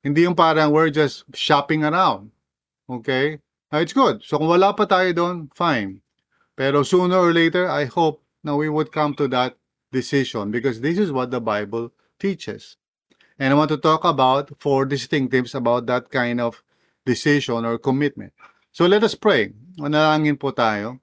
Hindi 0.06 0.30
yung 0.30 0.38
parang 0.38 0.70
we're 0.70 0.94
just 0.94 1.26
shopping 1.34 1.82
around. 1.82 2.30
Okay? 2.86 3.42
Now, 3.74 3.82
it's 3.82 3.98
good. 3.98 4.22
So 4.22 4.38
kung 4.38 4.54
wala 4.54 4.78
pa 4.78 4.86
tayo 4.86 5.10
doon, 5.18 5.50
fine. 5.58 6.05
Pero 6.56 6.84
sooner 6.84 7.18
or 7.18 7.34
later, 7.34 7.68
I 7.70 7.86
hope 7.86 8.24
na 8.44 8.56
we 8.56 8.70
would 8.70 8.92
come 8.92 9.14
to 9.16 9.28
that 9.30 9.58
decision 9.92 10.52
because 10.52 10.80
this 10.80 10.98
is 10.98 11.12
what 11.12 11.32
the 11.32 11.42
Bible 11.42 11.92
teaches. 12.20 12.78
And 13.40 13.52
I 13.52 13.56
want 13.58 13.70
to 13.70 13.78
talk 13.78 14.06
about 14.06 14.52
four 14.60 14.86
distinctives 14.86 15.56
about 15.56 15.88
that 15.88 16.10
kind 16.10 16.40
of 16.40 16.64
decision 17.06 17.66
or 17.66 17.78
commitment. 17.78 18.32
So 18.72 18.86
let 18.86 19.04
us 19.04 19.16
pray. 19.16 19.52
Manalangin 19.80 20.40
po 20.40 20.52
tayo. 20.52 21.00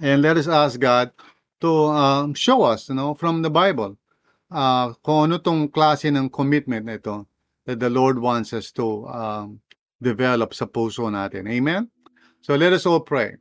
And 0.00 0.22
let 0.22 0.36
us 0.36 0.48
ask 0.48 0.80
God 0.80 1.12
to 1.60 1.92
um, 1.92 2.34
show 2.34 2.62
us, 2.62 2.88
you 2.88 2.94
know, 2.94 3.14
from 3.14 3.42
the 3.42 3.50
Bible, 3.50 3.98
uh, 4.50 4.92
kung 5.04 5.30
ano 5.30 5.38
tong 5.38 5.68
klase 5.68 6.08
ng 6.08 6.28
commitment 6.32 6.86
na 6.86 6.96
ito 6.96 7.28
that 7.66 7.78
the 7.78 7.90
Lord 7.90 8.18
wants 8.18 8.52
us 8.52 8.72
to 8.72 9.06
um, 9.06 9.60
develop 10.00 10.56
sa 10.56 10.66
puso 10.66 11.06
natin. 11.12 11.46
Amen? 11.46 11.86
So 12.40 12.56
let 12.56 12.72
us 12.72 12.88
all 12.88 13.04
pray. 13.04 13.38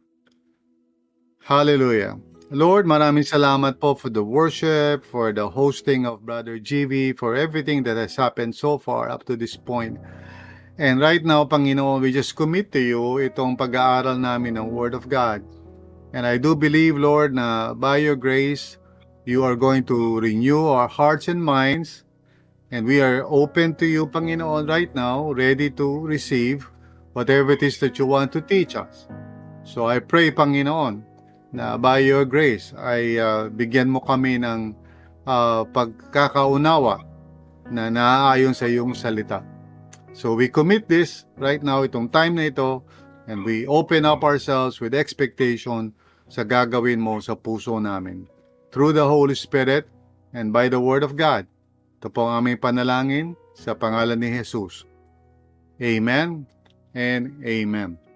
Hallelujah. 1.41 2.21
Lord, 2.53 2.85
maraming 2.85 3.25
salamat 3.25 3.81
po 3.81 3.97
for 3.97 4.13
the 4.13 4.21
worship, 4.21 5.01
for 5.01 5.33
the 5.33 5.49
hosting 5.49 6.05
of 6.05 6.21
Brother 6.21 6.61
GV, 6.61 7.17
for 7.17 7.33
everything 7.33 7.81
that 7.87 7.97
has 7.97 8.13
happened 8.13 8.53
so 8.53 8.77
far 8.77 9.09
up 9.09 9.25
to 9.25 9.33
this 9.33 9.57
point. 9.57 9.97
And 10.77 11.01
right 11.01 11.25
now, 11.25 11.45
Panginoon, 11.45 12.01
we 12.05 12.13
just 12.13 12.37
commit 12.37 12.69
to 12.77 12.79
you 12.79 13.17
itong 13.25 13.57
pag-aaral 13.57 14.21
namin 14.21 14.53
ng 14.59 14.69
Word 14.69 14.93
of 14.93 15.09
God. 15.09 15.41
And 16.13 16.29
I 16.29 16.37
do 16.37 16.53
believe, 16.53 16.93
Lord, 16.93 17.33
na 17.33 17.73
by 17.73 17.97
your 18.03 18.15
grace, 18.15 18.77
you 19.25 19.41
are 19.41 19.55
going 19.55 19.87
to 19.89 20.21
renew 20.21 20.67
our 20.67 20.87
hearts 20.87 21.25
and 21.25 21.41
minds. 21.41 22.05
And 22.69 22.85
we 22.85 23.01
are 23.01 23.25
open 23.25 23.73
to 23.81 23.87
you, 23.89 24.05
Panginoon, 24.05 24.69
right 24.69 24.93
now, 24.93 25.33
ready 25.33 25.73
to 25.73 25.87
receive 26.05 26.69
whatever 27.17 27.57
it 27.57 27.63
is 27.63 27.81
that 27.81 27.97
you 27.97 28.05
want 28.05 28.31
to 28.37 28.41
teach 28.45 28.75
us. 28.75 29.09
So 29.63 29.87
I 29.87 29.99
pray, 29.99 30.29
Panginoon, 30.29 31.10
na 31.51 31.75
by 31.75 31.99
your 31.99 32.23
grace 32.23 32.71
ay 32.79 33.19
uh, 33.19 33.51
bigyan 33.51 33.91
mo 33.91 33.99
kami 33.99 34.39
ng 34.39 34.71
uh, 35.27 35.67
pagkakaunawa 35.69 37.03
na 37.71 37.87
naaayon 37.91 38.55
sa 38.55 38.67
iyong 38.67 38.95
salita. 38.95 39.43
So 40.11 40.35
we 40.35 40.51
commit 40.51 40.91
this 40.91 41.23
right 41.39 41.63
now, 41.63 41.87
itong 41.87 42.11
time 42.11 42.35
na 42.35 42.51
ito, 42.51 42.83
and 43.31 43.47
we 43.47 43.63
open 43.63 44.03
up 44.03 44.27
ourselves 44.27 44.83
with 44.83 44.91
expectation 44.91 45.95
sa 46.27 46.43
gagawin 46.43 46.99
mo 46.99 47.19
sa 47.23 47.35
puso 47.35 47.79
namin. 47.79 48.27
Through 48.71 48.95
the 48.95 49.07
Holy 49.07 49.35
Spirit 49.35 49.87
and 50.35 50.51
by 50.51 50.67
the 50.67 50.79
Word 50.79 51.03
of 51.03 51.15
God. 51.15 51.47
Ito 51.99 52.11
po 52.11 52.27
ang 52.27 52.43
aming 52.43 52.59
panalangin 52.59 53.35
sa 53.55 53.75
pangalan 53.75 54.19
ni 54.19 54.31
Jesus. 54.31 54.87
Amen 55.79 56.47
and 56.95 57.35
Amen. 57.43 58.10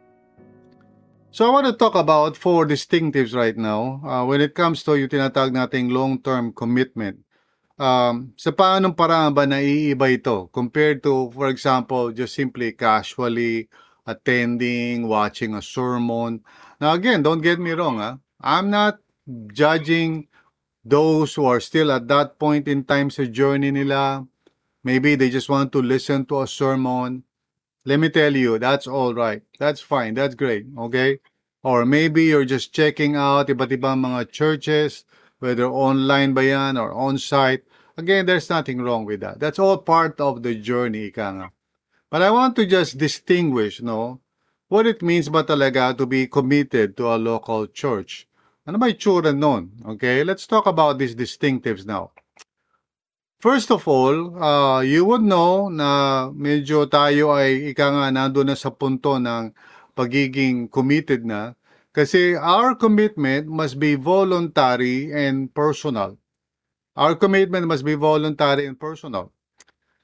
So 1.35 1.43
I 1.43 1.51
want 1.51 1.67
to 1.67 1.75
talk 1.75 1.99
about 1.99 2.39
four 2.39 2.63
distinctives 2.63 3.35
right 3.35 3.59
now 3.59 3.99
uh, 4.07 4.23
when 4.23 4.39
it 4.39 4.55
comes 4.55 4.87
to 4.87 4.95
yung 4.95 5.11
tinatawag 5.11 5.51
nating 5.51 5.91
long-term 5.91 6.55
commitment. 6.55 7.27
Um, 7.75 8.31
sa 8.39 8.55
paanong 8.55 8.95
paraan 8.95 9.35
ba 9.35 9.43
naiiba 9.43 10.07
ito 10.15 10.47
compared 10.55 11.03
to, 11.03 11.27
for 11.35 11.51
example, 11.51 12.15
just 12.15 12.39
simply 12.39 12.71
casually 12.71 13.67
attending, 14.07 15.11
watching 15.11 15.59
a 15.59 15.61
sermon. 15.61 16.39
Now 16.79 16.95
again, 16.95 17.19
don't 17.19 17.43
get 17.43 17.59
me 17.59 17.75
wrong. 17.75 17.99
Ah. 17.99 18.15
I'm 18.39 18.71
not 18.71 19.03
judging 19.51 20.31
those 20.87 21.35
who 21.35 21.43
are 21.51 21.59
still 21.59 21.91
at 21.91 22.07
that 22.07 22.39
point 22.39 22.71
in 22.71 22.87
time 22.87 23.11
sa 23.11 23.27
journey 23.27 23.75
nila. 23.75 24.23
Maybe 24.87 25.19
they 25.19 25.27
just 25.27 25.51
want 25.51 25.75
to 25.75 25.83
listen 25.83 26.23
to 26.31 26.39
a 26.39 26.47
sermon. 26.47 27.27
Let 27.85 27.99
me 27.99 28.09
tell 28.09 28.35
you, 28.35 28.57
that's 28.57 28.87
all 28.87 29.13
right. 29.13 29.43
That's 29.59 29.79
fine. 29.79 30.15
That's 30.15 30.33
great. 30.33 30.65
Okay? 30.75 31.19
Or 31.61 31.85
maybe 31.85 32.25
you're 32.25 32.45
just 32.45 32.73
checking 32.73 33.15
out 33.15 33.47
iba't 33.47 33.69
ibang 33.69 34.01
mga 34.01 34.31
churches, 34.33 35.05
whether 35.37 35.69
online 35.69 36.33
ba 36.33 36.43
yan 36.45 36.77
or 36.77 36.89
on-site. 36.91 37.61
Again, 37.97 38.25
there's 38.25 38.49
nothing 38.49 38.81
wrong 38.81 39.05
with 39.05 39.21
that. 39.21 39.39
That's 39.39 39.59
all 39.59 39.77
part 39.77 40.19
of 40.19 40.41
the 40.41 40.55
journey, 40.55 41.13
ika 41.13 41.29
nga. 41.29 41.47
But 42.09 42.21
I 42.21 42.31
want 42.31 42.55
to 42.57 42.65
just 42.65 42.97
distinguish, 42.97 43.81
no, 43.81 44.19
what 44.67 44.89
it 44.89 45.05
means 45.05 45.29
ba 45.29 45.43
talaga 45.43 45.95
to 45.97 46.05
be 46.05 46.25
committed 46.25 46.97
to 46.97 47.13
a 47.13 47.21
local 47.21 47.67
church. 47.69 48.25
Ano 48.65 48.81
ba 48.81 48.89
itsura 48.89 49.29
nun? 49.29 49.69
Okay, 49.93 50.25
let's 50.25 50.49
talk 50.49 50.65
about 50.65 50.97
these 50.97 51.13
distinctives 51.13 51.85
now. 51.85 52.14
First 53.39 53.69
of 53.69 53.87
all, 53.87 54.41
uh, 54.41 54.81
you 54.81 55.05
would 55.05 55.21
know 55.21 55.67
na 55.69 56.31
medyo 56.31 56.87
tayo 56.87 57.35
ay 57.35 57.75
ika 57.75 57.91
nga 57.91 58.07
nandun 58.09 58.49
na 58.49 58.57
sa 58.57 58.71
punto 58.71 59.19
ng 59.19 59.51
pagiging 59.93 60.71
committed 60.71 61.27
na 61.27 61.53
kasi 61.95 62.35
our 62.35 62.75
commitment 62.75 63.47
must 63.47 63.79
be 63.79 63.95
voluntary 63.95 65.11
and 65.11 65.51
personal. 65.53 66.19
Our 66.95 67.15
commitment 67.15 67.67
must 67.67 67.83
be 67.83 67.95
voluntary 67.95 68.67
and 68.67 68.79
personal. 68.79 69.31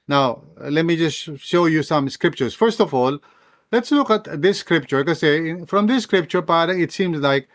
Now, 0.08 0.44
let 0.56 0.84
me 0.84 0.96
just 0.96 1.36
show 1.40 1.66
you 1.66 1.82
some 1.82 2.08
scriptures. 2.08 2.54
First 2.54 2.80
of 2.80 2.92
all, 2.92 3.18
let's 3.72 3.90
look 3.92 4.12
at 4.12 4.28
this 4.40 4.60
scripture 4.60 5.04
kasi 5.04 5.64
from 5.64 5.88
this 5.88 6.04
scripture 6.04 6.44
parang 6.44 6.80
it 6.80 6.92
seems 6.92 7.18
like 7.20 7.48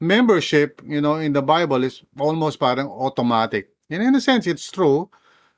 membership, 0.00 0.82
you 0.86 1.00
know, 1.00 1.16
in 1.18 1.34
the 1.34 1.42
Bible 1.42 1.82
is 1.82 2.02
almost 2.18 2.58
parang 2.58 2.86
automatic. 2.86 3.75
And 3.90 4.02
in 4.02 4.14
a 4.14 4.20
sense, 4.20 4.46
it's 4.46 4.70
true 4.70 5.10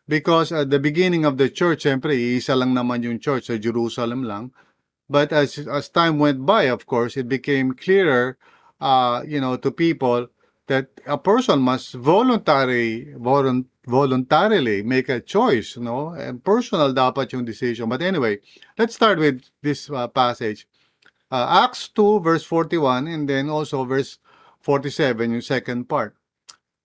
because 0.06 0.52
at 0.52 0.70
the 0.70 0.78
beginning 0.78 1.25
of 1.25 1.37
the 1.37 1.49
church, 1.49 1.85
siyempre, 1.85 2.12
isa 2.12 2.56
lang 2.56 2.75
naman 2.75 3.02
yung 3.02 3.20
church 3.20 3.49
sa 3.49 3.56
Jerusalem 3.56 4.25
lang. 4.25 4.52
But 5.08 5.32
as 5.32 5.56
as 5.56 5.88
time 5.88 6.20
went 6.20 6.44
by, 6.44 6.68
of 6.68 6.85
course, 6.85 7.16
it 7.16 7.28
became 7.28 7.73
clearer, 7.73 8.37
uh, 8.80 9.25
you 9.25 9.40
know, 9.40 9.56
to 9.56 9.73
people 9.73 10.28
that 10.68 11.00
a 11.08 11.16
person 11.16 11.64
must 11.64 11.97
voluntary, 11.97 13.16
volun- 13.16 13.64
voluntarily 13.88 14.85
make 14.85 15.08
a 15.08 15.20
choice, 15.20 15.76
you 15.76 15.82
know, 15.82 16.12
and 16.12 16.44
personal 16.44 16.92
dapat 16.92 17.32
yung 17.32 17.49
decision. 17.49 17.88
But 17.88 18.04
anyway, 18.04 18.44
let's 18.76 18.94
start 18.94 19.16
with 19.16 19.49
this 19.64 19.88
uh, 19.88 20.12
passage. 20.12 20.68
Uh, 21.32 21.64
Acts 21.64 21.88
2 21.97 22.20
verse 22.20 22.44
41 22.44 23.08
and 23.08 23.28
then 23.28 23.49
also 23.49 23.85
verse 23.88 24.20
47 24.61 25.32
yung 25.32 25.40
second 25.40 25.88
part. 25.88 26.17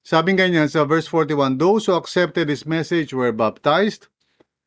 Sabing 0.04 0.36
ganyan 0.36 0.68
sa 0.68 0.84
verse 0.84 1.08
41, 1.08 1.58
those 1.58 1.88
who 1.88 1.96
accepted 1.96 2.52
this 2.52 2.68
message 2.68 3.14
were 3.16 3.32
baptized 3.32 4.08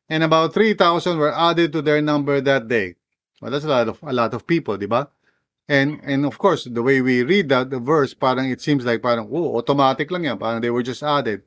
and 0.09 0.23
about 0.23 0.53
3,000 0.53 1.17
were 1.17 1.33
added 1.33 1.71
to 1.73 1.81
their 1.81 2.01
number 2.01 2.41
that 2.41 2.67
day. 2.67 2.95
Well, 3.41 3.51
that's 3.51 3.65
a 3.65 3.69
lot 3.69 3.87
of 3.87 4.01
a 4.01 4.13
lot 4.13 4.33
of 4.33 4.47
people, 4.47 4.77
di 4.77 4.89
ba? 4.89 5.09
And 5.69 6.01
and 6.01 6.25
of 6.25 6.39
course, 6.41 6.65
the 6.65 6.81
way 6.81 7.01
we 7.05 7.21
read 7.21 7.49
that 7.49 7.69
the 7.69 7.77
verse, 7.77 8.15
parang 8.17 8.49
it 8.49 8.61
seems 8.61 8.81
like 8.81 9.03
parang 9.03 9.29
oh, 9.29 9.61
automatic 9.61 10.09
lang 10.09 10.25
yan, 10.25 10.39
parang 10.39 10.61
they 10.61 10.73
were 10.73 10.81
just 10.81 11.03
added. 11.03 11.43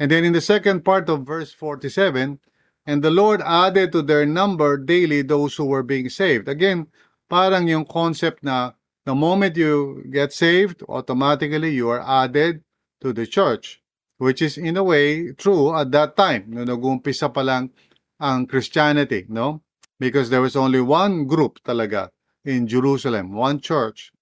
And 0.00 0.10
then 0.10 0.24
in 0.24 0.32
the 0.32 0.40
second 0.42 0.82
part 0.82 1.06
of 1.06 1.22
verse 1.22 1.52
47, 1.52 2.40
and 2.86 2.98
the 3.04 3.14
Lord 3.14 3.42
added 3.46 3.92
to 3.92 4.02
their 4.02 4.26
number 4.26 4.74
daily 4.76 5.22
those 5.22 5.54
who 5.54 5.66
were 5.66 5.84
being 5.84 6.08
saved. 6.08 6.48
Again, 6.48 6.88
parang 7.30 7.68
yung 7.68 7.84
concept 7.84 8.42
na 8.42 8.72
the 9.04 9.14
moment 9.14 9.54
you 9.54 10.02
get 10.10 10.32
saved, 10.32 10.82
automatically 10.88 11.70
you 11.70 11.90
are 11.94 12.02
added 12.02 12.64
to 13.00 13.12
the 13.12 13.26
church, 13.26 13.80
which 14.18 14.42
is 14.42 14.58
in 14.58 14.76
a 14.76 14.84
way 14.84 15.32
true 15.32 15.74
at 15.74 15.90
that 15.92 16.16
time, 16.16 16.46
no 16.48 16.64
nag-uumpisa 16.64 17.32
pa 17.32 17.40
lang 17.40 17.70
ang 18.20 18.46
Christianity, 18.46 19.26
no? 19.28 19.62
Because 19.98 20.30
there 20.30 20.42
was 20.42 20.56
only 20.56 20.80
one 20.80 21.26
group 21.26 21.60
talaga 21.64 22.10
in 22.44 22.66
Jerusalem, 22.66 23.32
one 23.32 23.60
church. 23.60 24.12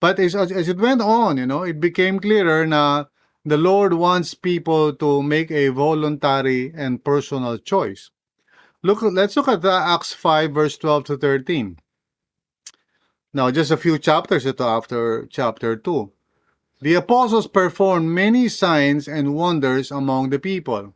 But 0.00 0.18
as, 0.18 0.34
as 0.34 0.68
it 0.68 0.78
went 0.78 1.00
on, 1.00 1.38
you 1.38 1.46
know, 1.46 1.62
it 1.62 1.80
became 1.80 2.20
clearer 2.20 2.66
na 2.66 3.04
the 3.44 3.56
Lord 3.56 3.94
wants 3.94 4.34
people 4.34 4.92
to 4.94 5.22
make 5.22 5.50
a 5.50 5.68
voluntary 5.68 6.72
and 6.74 7.02
personal 7.02 7.58
choice. 7.58 8.10
Look, 8.82 9.02
let's 9.02 9.36
look 9.36 9.48
at 9.48 9.64
Acts 9.64 10.12
5, 10.12 10.52
verse 10.52 10.76
12 10.78 11.04
to 11.04 11.16
13. 11.16 11.78
Now, 13.32 13.50
just 13.50 13.70
a 13.70 13.76
few 13.76 13.98
chapters 13.98 14.46
ito 14.46 14.64
after 14.64 15.26
chapter 15.26 15.76
2. 15.76 16.12
The 16.80 16.94
apostles 16.94 17.46
performed 17.46 18.12
many 18.12 18.48
signs 18.48 19.08
and 19.08 19.34
wonders 19.34 19.90
among 19.90 20.28
the 20.28 20.38
people. 20.38 20.92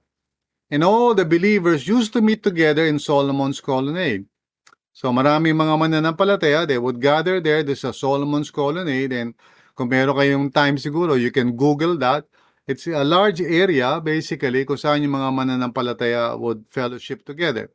And 0.70 0.84
all 0.84 1.14
the 1.14 1.24
believers 1.24 1.88
used 1.88 2.12
to 2.12 2.20
meet 2.20 2.44
together 2.44 2.84
in 2.84 3.00
Solomon's 3.00 3.60
colonnade. 3.64 4.28
So 4.92 5.08
maraming 5.08 5.56
mga 5.56 5.74
mananampalataya, 5.80 6.68
they 6.68 6.76
would 6.76 7.00
gather 7.00 7.40
there, 7.40 7.62
there's 7.64 7.84
a 7.84 7.96
Solomon's 7.96 8.50
colonnade, 8.52 9.12
and 9.12 9.32
kung 9.74 9.88
meron 9.88 10.12
kayong 10.12 10.52
time 10.52 10.76
siguro, 10.76 11.16
you 11.16 11.32
can 11.32 11.56
Google 11.56 11.96
that. 11.96 12.28
It's 12.68 12.86
a 12.86 13.02
large 13.02 13.40
area, 13.40 13.98
basically, 14.04 14.68
kung 14.68 14.76
saan 14.76 15.00
yung 15.00 15.16
mga 15.16 15.32
mananampalataya 15.32 16.36
would 16.36 16.68
fellowship 16.68 17.24
together. 17.24 17.72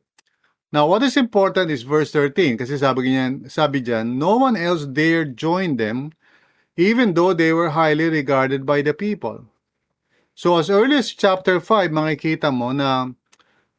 Now, 0.70 0.86
what 0.86 1.02
is 1.02 1.18
important 1.18 1.74
is 1.74 1.82
verse 1.82 2.14
13, 2.14 2.62
kasi 2.62 2.78
sabi 2.78 3.10
niyan, 3.10 3.50
sabi 3.50 3.82
diyan, 3.82 4.14
no 4.14 4.38
one 4.38 4.54
else 4.54 4.86
dared 4.86 5.34
join 5.34 5.74
them, 5.74 6.14
even 6.76 7.14
though 7.14 7.32
they 7.32 7.52
were 7.52 7.70
highly 7.70 8.08
regarded 8.08 8.64
by 8.64 8.82
the 8.82 8.92
people. 8.92 9.44
So 10.36 10.58
as 10.60 10.68
early 10.68 11.00
as 11.00 11.16
chapter 11.16 11.60
5, 11.60 11.90
makikita 11.90 12.52
mo 12.52 12.72
na 12.76 13.08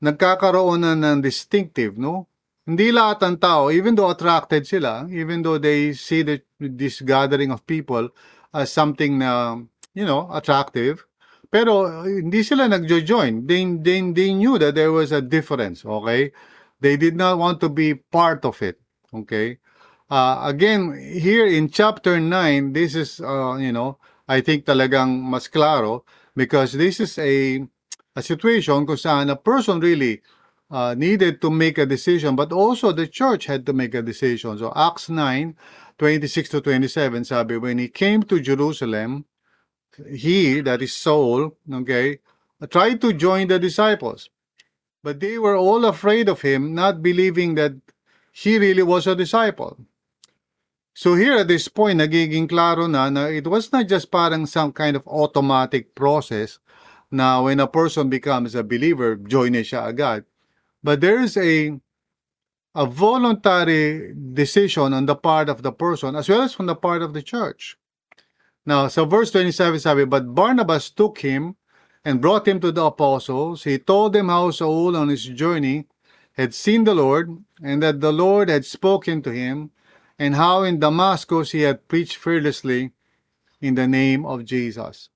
nagkakaroon 0.01 0.81
na 0.81 0.97
ng 0.97 1.21
distinctive, 1.21 1.97
no? 1.97 2.25
Hindi 2.65 2.91
lahat 2.91 3.23
ng 3.23 3.37
tao, 3.39 3.71
even 3.71 3.95
though 3.95 4.09
attracted 4.09 4.67
sila, 4.67 5.07
even 5.07 5.45
though 5.45 5.61
they 5.61 5.93
see 5.93 6.25
the, 6.25 6.41
this 6.59 6.99
gathering 6.99 7.53
of 7.53 7.63
people 7.63 8.09
as 8.51 8.73
something 8.73 9.21
na, 9.21 9.55
you 9.93 10.03
know, 10.03 10.27
attractive, 10.33 11.05
pero 11.47 12.03
hindi 12.03 12.43
sila 12.43 12.67
nagjo-join. 12.67 13.47
They, 13.47 13.63
they, 13.79 14.01
they 14.11 14.33
knew 14.33 14.57
that 14.59 14.75
there 14.75 14.91
was 14.91 15.13
a 15.13 15.21
difference, 15.21 15.85
okay? 15.85 16.33
They 16.81 16.97
did 16.97 17.15
not 17.15 17.37
want 17.37 17.61
to 17.61 17.69
be 17.69 17.95
part 17.95 18.43
of 18.43 18.59
it, 18.61 18.81
okay? 19.13 19.61
Uh, 20.09 20.39
again, 20.43 20.97
here 20.97 21.45
in 21.45 21.69
chapter 21.69 22.19
9, 22.19 22.71
this 22.73 22.95
is, 22.95 23.19
uh, 23.19 23.55
you 23.55 23.73
know, 23.73 23.97
I 24.27 24.39
think 24.41 24.65
talagang 24.65 25.21
mas 25.21 25.47
klaro 25.49 26.03
because 26.35 26.73
this 26.73 26.99
is 27.01 27.17
a, 27.19 27.67
a 28.15 28.21
situation 28.21 28.85
kung 28.85 28.95
saan 28.95 29.29
a 29.29 29.35
person 29.35 29.79
really 29.81 30.21
uh, 30.71 30.95
needed 30.97 31.41
to 31.41 31.49
make 31.51 31.77
a 31.77 31.85
decision, 31.85 32.35
but 32.35 32.53
also 32.53 32.93
the 32.93 33.07
church 33.07 33.45
had 33.47 33.65
to 33.65 33.73
make 33.73 33.95
a 33.95 34.01
decision. 34.01 34.57
So 34.57 34.71
Acts 34.75 35.09
9, 35.09 35.55
26 35.97 36.49
to 36.49 36.61
27, 36.61 37.25
sabi, 37.25 37.57
when 37.57 37.77
he 37.77 37.89
came 37.89 38.23
to 38.23 38.39
Jerusalem, 38.39 39.25
he, 40.09 40.61
that 40.61 40.81
is 40.81 40.95
Saul, 40.95 41.57
okay, 41.71 42.19
tried 42.69 43.01
to 43.01 43.11
join 43.11 43.47
the 43.47 43.59
disciples. 43.59 44.29
But 45.03 45.19
they 45.19 45.37
were 45.37 45.57
all 45.57 45.85
afraid 45.85 46.29
of 46.29 46.41
him, 46.41 46.75
not 46.75 47.01
believing 47.03 47.55
that 47.55 47.73
he 48.31 48.57
really 48.57 48.83
was 48.83 49.07
a 49.07 49.15
disciple. 49.15 49.77
So 50.97 51.13
here 51.13 51.37
at 51.37 51.47
this 51.47 51.69
point, 51.69 52.01
nagiging 52.01 52.49
klaro 52.49 52.89
na 52.89 53.05
na 53.13 53.29
it 53.29 53.45
was 53.45 53.69
not 53.71 53.85
just 53.85 54.09
parang 54.09 54.49
some 54.49 54.73
kind 54.73 54.97
of 54.97 55.05
automatic 55.05 55.93
process 55.93 56.57
na 57.13 57.37
when 57.45 57.61
a 57.61 57.69
person 57.69 58.09
becomes 58.09 58.57
a 58.57 58.65
believer, 58.65 59.13
join 59.13 59.53
na 59.53 59.61
siya 59.61 59.93
agad. 59.93 60.25
But 60.81 60.97
there 61.05 61.21
is 61.21 61.37
a 61.37 61.77
a 62.73 62.85
voluntary 62.89 64.17
decision 64.33 64.97
on 64.97 65.05
the 65.05 65.13
part 65.13 65.53
of 65.53 65.61
the 65.61 65.69
person 65.69 66.17
as 66.17 66.29
well 66.29 66.41
as 66.41 66.57
from 66.57 66.65
the 66.65 66.73
part 66.73 67.05
of 67.05 67.13
the 67.13 67.21
church. 67.21 67.77
Now, 68.65 68.89
so 68.89 69.05
verse 69.05 69.29
27 69.29 69.77
sabi, 69.77 70.05
But 70.05 70.33
Barnabas 70.33 70.89
took 70.89 71.21
him 71.21 71.57
and 72.03 72.21
brought 72.21 72.47
him 72.47 72.59
to 72.61 72.71
the 72.71 72.85
apostles. 72.89 73.69
He 73.69 73.77
told 73.77 74.13
them 74.13 74.29
how 74.33 74.49
Saul 74.49 74.97
on 74.97 75.09
his 75.09 75.25
journey 75.29 75.85
had 76.33 76.55
seen 76.57 76.85
the 76.85 76.97
Lord, 76.97 77.37
and 77.61 77.83
that 77.83 78.01
the 78.01 78.11
Lord 78.11 78.49
had 78.49 78.65
spoken 78.65 79.21
to 79.21 79.29
him, 79.29 79.69
and 80.19 80.35
how 80.35 80.63
in 80.63 80.79
Damascus 80.79 81.51
he 81.51 81.61
had 81.61 81.87
preached 81.87 82.17
fearlessly 82.17 82.91
in 83.61 83.75
the 83.75 83.87
name 83.87 84.25
of 84.25 84.45
Jesus. 84.45 85.09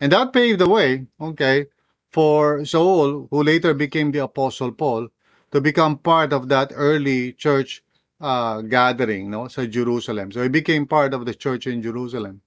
And 0.00 0.12
that 0.12 0.32
paved 0.32 0.60
the 0.60 0.68
way, 0.68 1.06
okay, 1.20 1.66
for 2.10 2.64
Saul, 2.64 3.28
who 3.30 3.42
later 3.42 3.74
became 3.74 4.10
the 4.10 4.24
Apostle 4.24 4.72
Paul, 4.72 5.08
to 5.52 5.60
become 5.60 5.98
part 5.98 6.32
of 6.32 6.48
that 6.48 6.72
early 6.74 7.32
church 7.32 7.82
uh, 8.20 8.62
gathering 8.62 9.30
no, 9.30 9.48
sa 9.48 9.66
Jerusalem. 9.66 10.30
So 10.32 10.42
he 10.42 10.48
became 10.48 10.86
part 10.86 11.14
of 11.14 11.26
the 11.26 11.34
church 11.34 11.66
in 11.66 11.82
Jerusalem. 11.82 12.40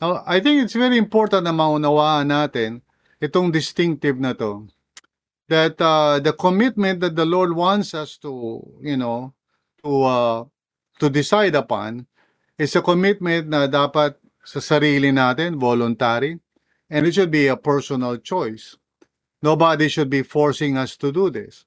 Now, 0.00 0.24
I 0.26 0.40
think 0.40 0.62
it's 0.62 0.72
very 0.72 0.96
important 0.96 1.44
na 1.44 1.52
maunawaan 1.52 2.32
natin 2.32 2.80
itong 3.20 3.52
distinctive 3.52 4.16
na 4.16 4.32
to. 4.32 4.68
That 5.48 5.76
uh, 5.82 6.20
the 6.20 6.32
commitment 6.32 7.00
that 7.00 7.16
the 7.16 7.26
Lord 7.26 7.52
wants 7.52 7.92
us 7.92 8.16
to, 8.22 8.62
you 8.80 8.96
know, 8.96 9.34
to 9.84 9.90
uh, 10.02 10.44
to 11.00 11.08
decide 11.08 11.56
upon 11.56 12.06
is 12.60 12.76
a 12.76 12.84
commitment 12.84 13.48
na 13.48 13.66
dapat 13.66 14.20
sa 14.44 14.60
sarili 14.60 15.08
natin, 15.10 15.56
voluntary, 15.56 16.36
and 16.92 17.08
it 17.08 17.16
should 17.16 17.32
be 17.32 17.48
a 17.48 17.56
personal 17.56 18.20
choice. 18.20 18.76
Nobody 19.40 19.88
should 19.88 20.12
be 20.12 20.20
forcing 20.20 20.76
us 20.76 21.00
to 21.00 21.08
do 21.08 21.32
this. 21.32 21.64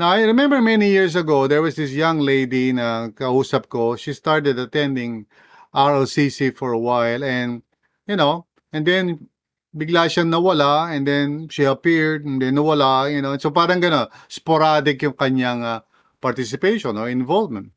Now, 0.00 0.16
I 0.16 0.24
remember 0.24 0.64
many 0.64 0.88
years 0.88 1.12
ago, 1.12 1.44
there 1.44 1.60
was 1.60 1.76
this 1.76 1.92
young 1.92 2.24
lady 2.24 2.72
na 2.72 3.12
kausap 3.12 3.68
ko. 3.68 4.00
She 4.00 4.16
started 4.16 4.56
attending 4.56 5.28
RLCC 5.76 6.56
for 6.56 6.72
a 6.72 6.80
while 6.80 7.20
and, 7.20 7.60
you 8.08 8.16
know, 8.16 8.48
and 8.72 8.88
then 8.88 9.28
bigla 9.76 10.08
siyang 10.08 10.32
nawala 10.32 10.88
and 10.88 11.04
then 11.04 11.52
she 11.52 11.68
appeared 11.68 12.24
and 12.24 12.40
then 12.40 12.56
nawala, 12.56 13.12
you 13.12 13.20
know. 13.20 13.36
So 13.36 13.52
parang 13.52 13.84
gano'n, 13.84 14.08
sporadic 14.24 15.04
yung 15.04 15.20
kanyang 15.20 15.60
uh, 15.60 15.84
participation 16.16 16.96
or 16.96 17.12
involvement. 17.12 17.76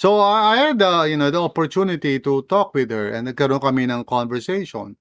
So 0.00 0.18
I 0.18 0.56
had, 0.56 0.80
uh, 0.80 1.04
you 1.06 1.18
know, 1.18 1.30
the 1.30 1.42
opportunity 1.42 2.18
to 2.20 2.40
talk 2.48 2.72
with 2.72 2.88
her 2.88 3.10
and 3.12 3.28
nagkaroon 3.28 3.60
kami 3.60 3.84
ng 3.84 4.02
conversation. 4.08 4.96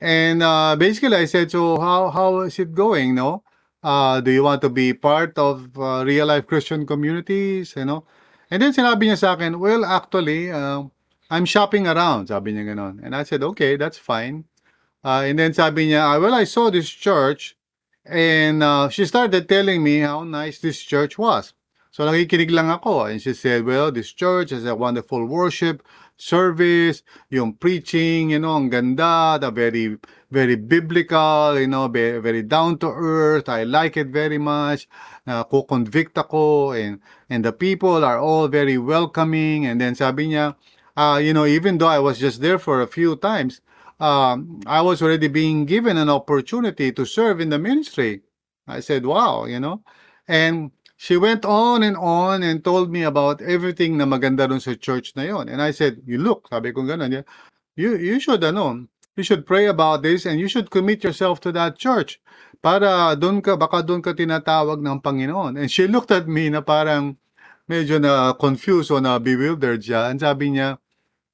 And 0.00 0.42
uh, 0.42 0.76
basically, 0.80 1.20
I 1.20 1.26
said, 1.26 1.50
so 1.50 1.76
how 1.76 2.08
how 2.08 2.40
is 2.48 2.56
it 2.56 2.72
going? 2.72 3.20
No, 3.20 3.44
uh, 3.84 4.24
do 4.24 4.32
you 4.32 4.42
want 4.42 4.64
to 4.64 4.70
be 4.72 4.96
part 4.96 5.36
of 5.36 5.68
uh, 5.76 6.08
real 6.08 6.24
life 6.24 6.48
Christian 6.48 6.88
communities? 6.88 7.76
You 7.76 7.84
know, 7.84 8.08
and 8.48 8.64
then 8.64 8.72
sinabi 8.72 9.12
niya 9.12 9.20
sa 9.20 9.36
akin, 9.36 9.60
well, 9.60 9.84
actually, 9.84 10.48
uh, 10.48 10.88
I'm 11.28 11.44
shopping 11.44 11.84
around. 11.84 12.32
Sabi 12.32 12.56
niya 12.56 12.72
ganon. 12.72 13.04
And 13.04 13.12
I 13.12 13.28
said, 13.28 13.44
okay, 13.44 13.76
that's 13.76 14.00
fine. 14.00 14.48
Uh, 15.04 15.28
and 15.28 15.36
then 15.36 15.52
sabi 15.52 15.92
niya, 15.92 16.16
well, 16.16 16.32
I 16.32 16.48
saw 16.48 16.72
this 16.72 16.88
church, 16.88 17.60
and 18.08 18.64
uh, 18.64 18.88
she 18.88 19.04
started 19.04 19.52
telling 19.52 19.84
me 19.84 20.00
how 20.00 20.24
nice 20.24 20.64
this 20.64 20.80
church 20.80 21.20
was. 21.20 21.52
So 21.90 22.06
nakikinig 22.06 22.50
lang 22.54 22.70
ako. 22.70 23.10
And 23.10 23.20
she 23.20 23.34
said, 23.34 23.66
well, 23.66 23.90
this 23.90 24.12
church 24.12 24.50
has 24.50 24.64
a 24.64 24.74
wonderful 24.74 25.26
worship 25.26 25.82
service, 26.20 27.02
yung 27.30 27.54
preaching, 27.54 28.30
you 28.30 28.38
know, 28.38 28.56
ang 28.56 28.68
ganda, 28.68 29.38
the 29.40 29.50
very, 29.50 29.96
very 30.30 30.54
biblical, 30.54 31.58
you 31.58 31.66
know, 31.66 31.88
very, 31.88 32.20
very 32.20 32.42
down 32.42 32.78
to 32.78 32.86
earth. 32.86 33.48
I 33.48 33.64
like 33.64 33.96
it 33.96 34.08
very 34.08 34.38
much. 34.38 34.86
Uh, 35.26 35.42
convict 35.44 36.18
ako 36.18 36.72
and, 36.72 37.00
and 37.28 37.44
the 37.44 37.52
people 37.52 38.04
are 38.04 38.18
all 38.18 38.48
very 38.48 38.78
welcoming. 38.78 39.66
And 39.66 39.80
then 39.80 39.94
sabi 39.94 40.28
niya, 40.28 40.54
uh, 40.96 41.18
you 41.22 41.32
know, 41.32 41.46
even 41.46 41.78
though 41.78 41.88
I 41.88 41.98
was 41.98 42.18
just 42.18 42.40
there 42.40 42.58
for 42.58 42.82
a 42.82 42.86
few 42.86 43.16
times, 43.16 43.60
um, 43.98 44.60
I 44.66 44.82
was 44.82 45.02
already 45.02 45.28
being 45.28 45.64
given 45.64 45.96
an 45.96 46.08
opportunity 46.08 46.92
to 46.92 47.04
serve 47.04 47.40
in 47.40 47.50
the 47.50 47.58
ministry. 47.58 48.22
I 48.68 48.80
said, 48.80 49.04
wow, 49.04 49.46
you 49.46 49.58
know, 49.58 49.82
and 50.28 50.70
she 51.00 51.16
went 51.16 51.48
on 51.48 51.80
and 51.82 51.96
on 51.96 52.44
and 52.44 52.60
told 52.60 52.92
me 52.92 53.08
about 53.08 53.40
everything 53.40 53.96
na 53.96 54.04
maganda 54.04 54.44
dun 54.44 54.60
sa 54.60 54.76
church 54.76 55.16
na 55.16 55.24
yon. 55.24 55.48
And 55.48 55.64
I 55.64 55.72
said, 55.72 56.04
you 56.04 56.20
look, 56.20 56.52
sabi 56.52 56.76
ko 56.76 56.84
ganun, 56.84 57.24
you, 57.72 57.96
you 57.96 58.20
should, 58.20 58.44
ano, 58.44 58.84
you 59.16 59.24
should 59.24 59.48
pray 59.48 59.64
about 59.64 60.04
this 60.04 60.28
and 60.28 60.36
you 60.36 60.44
should 60.44 60.68
commit 60.68 61.00
yourself 61.00 61.40
to 61.48 61.56
that 61.56 61.80
church 61.80 62.20
para 62.60 63.16
doon 63.16 63.40
ka, 63.40 63.56
baka 63.56 63.80
doon 63.80 64.04
ka 64.04 64.12
tinatawag 64.12 64.84
ng 64.84 65.00
Panginoon. 65.00 65.56
And 65.56 65.72
she 65.72 65.88
looked 65.88 66.12
at 66.12 66.28
me 66.28 66.52
na 66.52 66.60
parang 66.60 67.16
medyo 67.64 67.96
na 67.96 68.36
confused 68.36 68.92
o 68.92 69.00
na 69.00 69.16
bewildered 69.16 69.80
siya. 69.80 70.12
And 70.12 70.20
sabi 70.20 70.52
niya, 70.52 70.76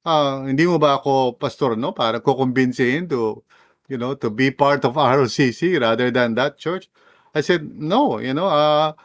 uh, 0.07 0.47
hindi 0.47 0.63
mo 0.63 0.79
ba 0.79 0.95
ako 0.95 1.35
pastor, 1.35 1.75
no? 1.75 1.91
Para 1.91 2.23
kukumbinsihin 2.23 3.11
to, 3.11 3.43
you 3.91 3.99
know, 3.99 4.15
to 4.15 4.31
be 4.31 4.47
part 4.47 4.87
of 4.87 4.95
ROCC 4.95 5.75
rather 5.75 6.07
than 6.07 6.39
that 6.39 6.55
church. 6.55 6.87
I 7.35 7.43
said, 7.43 7.67
no, 7.67 8.23
you 8.23 8.31
know, 8.31 8.47
uh, 8.47 8.95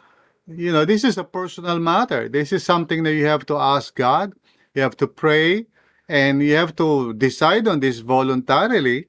you 0.47 0.71
know, 0.71 0.85
this 0.85 1.03
is 1.03 1.17
a 1.17 1.23
personal 1.23 1.79
matter. 1.79 2.29
This 2.29 2.51
is 2.51 2.63
something 2.63 3.03
that 3.03 3.13
you 3.13 3.25
have 3.25 3.45
to 3.47 3.57
ask 3.57 3.95
God. 3.95 4.33
You 4.75 4.81
have 4.81 4.97
to 4.97 5.07
pray 5.07 5.67
and 6.09 6.41
you 6.43 6.55
have 6.55 6.75
to 6.77 7.13
decide 7.13 7.67
on 7.67 7.79
this 7.79 7.99
voluntarily 7.99 9.07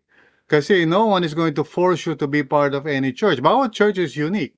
kasi 0.49 0.85
no 0.85 1.07
one 1.07 1.25
is 1.25 1.35
going 1.35 1.55
to 1.55 1.64
force 1.64 2.07
you 2.07 2.14
to 2.16 2.27
be 2.27 2.42
part 2.44 2.75
of 2.75 2.87
any 2.87 3.12
church. 3.12 3.42
But 3.42 3.55
our 3.55 3.68
church 3.68 3.99
is 3.99 4.16
unique. 4.16 4.55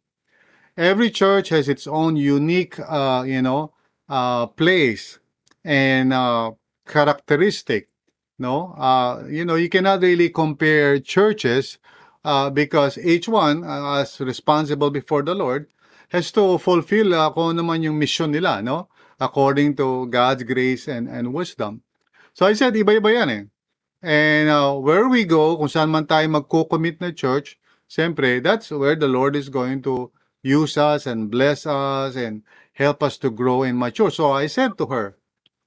Every 0.77 1.11
church 1.11 1.49
has 1.51 1.69
its 1.69 1.87
own 1.87 2.17
unique, 2.17 2.79
uh, 2.81 3.25
you 3.27 3.41
know, 3.43 3.73
uh, 4.09 4.47
place 4.47 5.19
and 5.65 6.13
uh, 6.13 6.53
characteristic. 6.87 7.89
No, 8.39 8.75
uh, 8.77 9.25
you 9.31 9.47
know, 9.47 9.55
you 9.55 9.71
cannot 9.71 10.03
really 10.03 10.29
compare 10.29 11.01
churches 11.01 11.79
uh, 12.25 12.51
because 12.51 12.99
each 12.99 13.29
one, 13.29 13.65
uh, 13.65 14.01
as 14.01 14.21
responsible 14.21 14.91
before 14.91 15.23
the 15.23 15.35
Lord, 15.35 15.69
has 16.09 16.31
to 16.33 16.59
fulfill 16.59 17.15
uh, 17.15 17.31
kung 17.31 17.55
ano 17.57 17.63
naman 17.63 17.83
yung 17.83 17.99
mission 17.99 18.31
nila, 18.31 18.63
no? 18.63 18.89
According 19.19 19.77
to 19.81 20.07
God's 20.07 20.45
grace 20.45 20.89
and, 20.89 21.09
and 21.09 21.33
wisdom. 21.33 21.83
So 22.37 22.47
I 22.47 22.53
said, 22.53 22.75
iba-iba 22.77 23.11
yan 23.11 23.29
eh. 23.31 23.45
And 24.03 24.51
uh, 24.51 24.77
where 24.77 25.09
we 25.09 25.25
go, 25.25 25.57
kung 25.57 25.73
saan 25.73 25.89
man 25.91 26.05
tayo 26.07 26.29
magko-commit 26.29 27.01
na 27.01 27.11
church, 27.11 27.59
siyempre, 27.89 28.45
that's 28.45 28.71
where 28.71 28.95
the 28.95 29.09
Lord 29.09 29.35
is 29.35 29.49
going 29.49 29.81
to 29.89 30.13
use 30.45 30.77
us 30.77 31.07
and 31.09 31.31
bless 31.33 31.67
us 31.67 32.15
and 32.15 32.45
help 32.77 33.03
us 33.03 33.17
to 33.19 33.31
grow 33.33 33.65
and 33.65 33.79
mature. 33.81 34.13
So 34.13 34.31
I 34.33 34.47
said 34.47 34.77
to 34.79 34.87
her, 34.93 35.17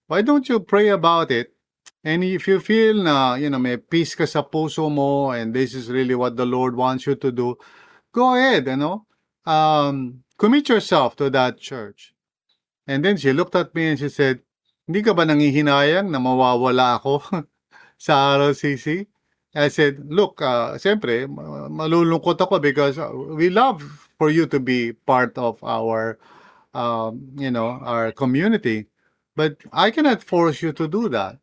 why 0.07 0.21
don't 0.21 0.47
you 0.47 0.59
pray 0.61 0.89
about 0.89 1.31
it? 1.31 1.53
And 2.03 2.23
if 2.23 2.47
you 2.47 2.61
feel 2.61 2.95
na, 3.03 3.35
you 3.35 3.49
know, 3.49 3.59
may 3.59 3.75
peace 3.77 4.15
ka 4.15 4.23
sa 4.23 4.41
puso 4.45 4.87
mo 4.87 5.31
and 5.31 5.53
this 5.53 5.73
is 5.75 5.89
really 5.89 6.15
what 6.15 6.37
the 6.37 6.45
Lord 6.45 6.77
wants 6.77 7.05
you 7.07 7.15
to 7.15 7.31
do, 7.31 7.57
go 8.13 8.35
ahead, 8.37 8.67
you 8.67 8.77
know. 8.77 9.05
Um, 9.45 10.23
commit 10.39 10.69
yourself 10.69 11.15
to 11.17 11.29
that 11.29 11.59
church. 11.59 12.15
And 12.87 13.05
then 13.05 13.17
she 13.17 13.33
looked 13.33 13.55
at 13.55 13.75
me 13.75 13.89
and 13.89 13.99
she 13.99 14.09
said, 14.09 14.39
hindi 14.87 15.03
ka 15.03 15.13
ba 15.13 15.27
nangihinayang 15.27 16.09
na 16.09 16.17
mawawala 16.17 16.97
ako 16.97 17.21
sa 17.99 18.39
RLCC? 18.39 19.05
I 19.53 19.67
said, 19.67 20.01
look, 20.07 20.41
uh, 20.41 20.79
siyempre, 20.79 21.27
ma- 21.29 21.69
malulungkot 21.69 22.39
ako 22.41 22.57
because 22.57 22.97
uh, 22.97 23.11
we 23.13 23.51
love 23.51 23.83
for 24.17 24.31
you 24.31 24.47
to 24.47 24.59
be 24.59 24.93
part 24.93 25.37
of 25.37 25.61
our, 25.63 26.17
um, 26.73 27.29
you 27.37 27.51
know, 27.51 27.77
our 27.83 28.11
community. 28.11 28.87
But 29.35 29.57
I 29.73 29.91
cannot 29.91 30.23
force 30.23 30.61
you 30.63 30.71
to 30.73 30.87
do 30.87 31.09
that. 31.09 31.37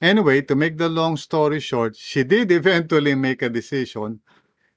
Anyway, 0.00 0.42
to 0.42 0.54
make 0.54 0.78
the 0.78 0.88
long 0.88 1.16
story 1.16 1.60
short, 1.60 1.96
she 1.96 2.24
did 2.24 2.50
eventually 2.52 3.14
make 3.14 3.42
a 3.42 3.48
decision 3.48 4.20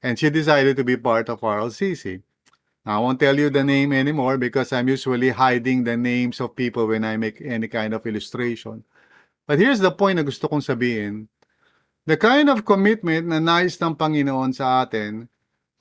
and 0.03 0.17
she 0.19 0.29
decided 0.29 0.77
to 0.77 0.83
be 0.83 0.97
part 0.97 1.29
of 1.29 1.41
RLCC. 1.41 2.21
I 2.88 2.97
won't 3.04 3.19
tell 3.19 3.36
you 3.36 3.52
the 3.52 3.67
name 3.67 3.91
anymore 3.91 4.39
because 4.39 4.71
I'm 4.71 4.88
usually 4.88 5.36
hiding 5.36 5.84
the 5.84 6.00
names 6.00 6.39
of 6.39 6.56
people 6.56 6.88
when 6.88 7.04
I 7.04 7.19
make 7.19 7.43
any 7.43 7.67
kind 7.67 7.91
of 7.91 8.08
illustration. 8.08 8.88
But 9.43 9.60
here's 9.60 9.84
the 9.84 9.91
point 9.91 10.15
na 10.15 10.23
gusto 10.23 10.47
kong 10.47 10.63
sabihin. 10.63 11.28
The 12.08 12.15
kind 12.15 12.47
of 12.47 12.63
commitment 12.63 13.28
na 13.28 13.43
nais 13.43 13.76
ng 13.76 13.91
Panginoon 13.91 14.56
sa 14.56 14.88
atin 14.88 15.28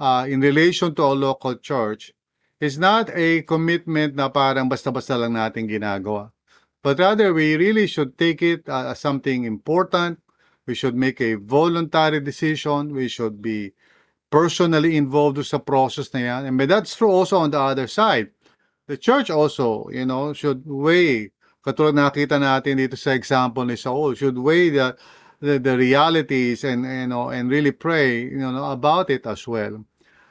uh, 0.03 0.27
in 0.27 0.43
relation 0.43 0.91
to 0.99 1.03
a 1.07 1.15
local 1.15 1.55
church 1.63 2.11
is 2.59 2.75
not 2.75 3.15
a 3.15 3.47
commitment 3.47 4.19
na 4.19 4.27
parang 4.27 4.67
basta-basta 4.67 5.15
lang 5.15 5.39
natin 5.39 5.71
ginagawa. 5.71 6.35
But 6.83 6.99
rather, 6.99 7.31
we 7.31 7.55
really 7.55 7.87
should 7.87 8.19
take 8.19 8.43
it 8.43 8.67
uh, 8.67 8.91
as 8.91 8.99
something 8.99 9.47
important. 9.47 10.19
We 10.67 10.75
should 10.75 10.99
make 10.99 11.23
a 11.23 11.39
voluntary 11.39 12.19
decision. 12.19 12.91
We 12.91 13.07
should 13.07 13.39
be 13.39 13.79
personally 14.31 14.97
involved 14.97 15.39
sa 15.47 15.59
process 15.59 16.13
na 16.15 16.21
yan. 16.21 16.43
And 16.47 16.59
that's 16.67 16.95
true 16.95 17.11
also 17.11 17.39
on 17.39 17.51
the 17.51 17.61
other 17.61 17.87
side. 17.87 18.31
The 18.87 18.97
church 18.97 19.31
also, 19.31 19.89
you 19.91 20.07
know, 20.07 20.33
should 20.33 20.63
weigh, 20.67 21.31
katulad 21.65 21.99
nakita 21.99 22.39
natin 22.39 22.79
dito 22.79 22.95
sa 22.99 23.11
example 23.15 23.67
ni 23.67 23.75
Saul, 23.75 24.15
should 24.15 24.39
weigh 24.39 24.71
the, 24.71 24.97
the, 25.41 25.59
the 25.59 25.75
realities 25.77 26.63
and, 26.63 26.87
you 26.87 27.07
know, 27.07 27.31
and 27.31 27.51
really 27.51 27.73
pray, 27.73 28.23
you 28.23 28.39
know, 28.39 28.71
about 28.71 29.11
it 29.11 29.27
as 29.27 29.47
well. 29.47 29.85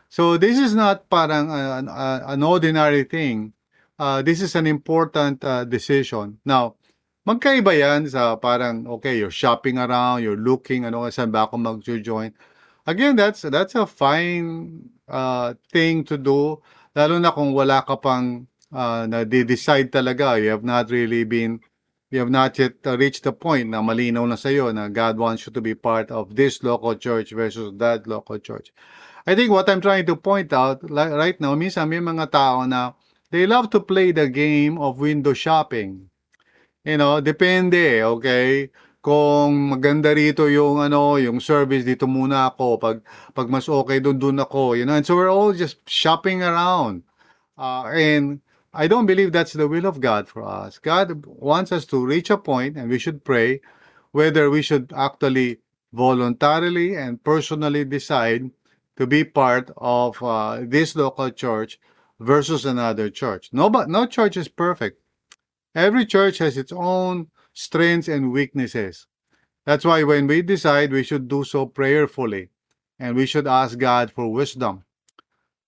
So 0.08 0.38
this 0.38 0.60
is 0.60 0.76
not 0.76 1.10
parang 1.10 1.52
uh, 1.52 1.80
an, 1.80 1.88
uh, 1.90 2.24
an 2.32 2.44
ordinary 2.44 3.04
thing. 3.04 3.52
Uh, 4.00 4.22
this 4.22 4.40
is 4.42 4.56
an 4.56 4.68
important 4.68 5.44
uh, 5.44 5.64
decision. 5.64 6.40
Now, 6.46 6.76
magkaiba 7.28 7.76
yan 7.76 8.08
sa 8.08 8.36
parang, 8.36 8.88
okay, 9.00 9.18
you're 9.20 9.32
shopping 9.32 9.80
around, 9.80 10.24
you're 10.24 10.40
looking, 10.40 10.86
ano, 10.86 11.04
saan 11.12 11.32
ba 11.32 11.48
ako 11.48 11.58
mag-join. 11.58 12.32
Again, 12.86 13.16
that's 13.18 13.42
that's 13.42 13.74
a 13.74 13.86
fine 13.90 14.90
uh, 15.10 15.54
thing 15.74 16.06
to 16.06 16.18
do, 16.18 16.62
lalo 16.94 17.18
na 17.18 17.34
kung 17.34 17.50
wala 17.54 17.82
ka 17.82 17.98
pang 17.98 18.46
uh, 18.70 19.10
na-decide 19.10 19.90
talaga. 19.90 20.38
You 20.38 20.54
have 20.54 20.64
not 20.64 20.94
really 20.94 21.26
been, 21.26 21.66
you 22.14 22.20
have 22.22 22.30
not 22.30 22.54
yet 22.62 22.78
uh, 22.86 22.94
reached 22.94 23.26
the 23.26 23.34
point 23.34 23.74
na 23.74 23.82
malinaw 23.82 24.30
na 24.30 24.38
sa'yo 24.38 24.70
na 24.70 24.88
God 24.94 25.18
wants 25.18 25.50
you 25.50 25.52
to 25.54 25.62
be 25.66 25.74
part 25.74 26.14
of 26.14 26.38
this 26.38 26.62
local 26.62 26.94
church 26.94 27.34
versus 27.34 27.74
that 27.82 28.06
local 28.06 28.38
church. 28.38 28.70
I 29.26 29.34
think 29.34 29.50
what 29.50 29.66
I'm 29.66 29.82
trying 29.82 30.06
to 30.06 30.16
point 30.16 30.54
out 30.54 30.86
right 30.86 31.42
now, 31.42 31.58
minsan 31.58 31.90
may 31.90 31.98
mga 31.98 32.30
tao 32.30 32.70
na 32.70 32.94
they 33.34 33.50
love 33.50 33.74
to 33.74 33.82
play 33.82 34.14
the 34.14 34.30
game 34.30 34.78
of 34.78 35.02
window 35.02 35.34
shopping. 35.34 36.14
You 36.86 37.02
know, 37.02 37.18
depende, 37.18 38.06
okay? 38.06 38.70
Kung 39.06 39.70
maganda 39.70 40.18
rito 40.18 40.50
yung 40.50 40.82
ano, 40.82 41.22
yung 41.22 41.38
service 41.38 41.86
dito 41.86 42.10
muna 42.10 42.50
ako, 42.50 42.82
pag 42.82 42.98
pag 43.38 43.46
mas 43.54 43.70
okay 43.70 44.02
doon 44.02 44.18
doon 44.18 44.42
ako, 44.42 44.74
you 44.74 44.82
know. 44.82 44.98
And 44.98 45.06
so 45.06 45.14
we're 45.14 45.30
all 45.30 45.54
just 45.54 45.86
shopping 45.86 46.42
around. 46.42 47.06
Uh, 47.54 47.86
and 47.94 48.42
I 48.74 48.90
don't 48.90 49.06
believe 49.06 49.30
that's 49.30 49.54
the 49.54 49.70
will 49.70 49.86
of 49.86 50.02
God 50.02 50.26
for 50.26 50.42
us. 50.42 50.82
God 50.82 51.22
wants 51.30 51.70
us 51.70 51.86
to 51.94 52.02
reach 52.02 52.34
a 52.34 52.42
point 52.42 52.82
and 52.82 52.90
we 52.90 52.98
should 52.98 53.22
pray 53.22 53.62
whether 54.10 54.50
we 54.50 54.66
should 54.66 54.90
actually 54.98 55.62
voluntarily 55.94 56.98
and 56.98 57.22
personally 57.22 57.86
decide 57.86 58.50
to 58.98 59.06
be 59.06 59.24
part 59.24 59.70
of 59.78 60.18
uh, 60.26 60.66
this 60.66 60.96
local 60.98 61.30
church 61.30 61.78
versus 62.20 62.66
another 62.66 63.14
church. 63.14 63.54
No, 63.54 63.70
but 63.70 63.86
no 63.88 64.10
church 64.10 64.36
is 64.36 64.50
perfect. 64.50 64.98
Every 65.76 66.10
church 66.10 66.40
has 66.40 66.58
its 66.58 66.74
own 66.74 67.28
strengths 67.56 68.12
and 68.12 68.36
weaknesses. 68.36 69.08
That's 69.66 69.88
why 69.88 70.04
when 70.04 70.28
we 70.28 70.44
decide, 70.44 70.92
we 70.92 71.02
should 71.02 71.28
do 71.32 71.44
so 71.44 71.66
prayerfully 71.66 72.52
and 73.00 73.16
we 73.16 73.26
should 73.26 73.48
ask 73.48 73.80
God 73.80 74.12
for 74.12 74.30
wisdom. 74.30 74.84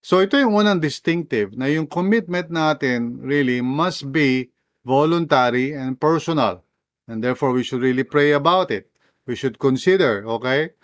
So 0.04 0.22
ito 0.22 0.38
yung 0.38 0.54
unang 0.54 0.84
distinctive 0.84 1.58
na 1.58 1.66
yung 1.66 1.88
commitment 1.90 2.52
natin 2.54 3.18
really 3.24 3.64
must 3.64 4.12
be 4.14 4.54
voluntary 4.86 5.74
and 5.74 5.98
personal. 6.00 6.62
And 7.08 7.24
therefore, 7.24 7.52
we 7.52 7.64
should 7.64 7.82
really 7.82 8.04
pray 8.04 8.32
about 8.32 8.70
it. 8.70 8.92
We 9.26 9.36
should 9.36 9.60
consider, 9.60 10.28
okay? 10.28 10.76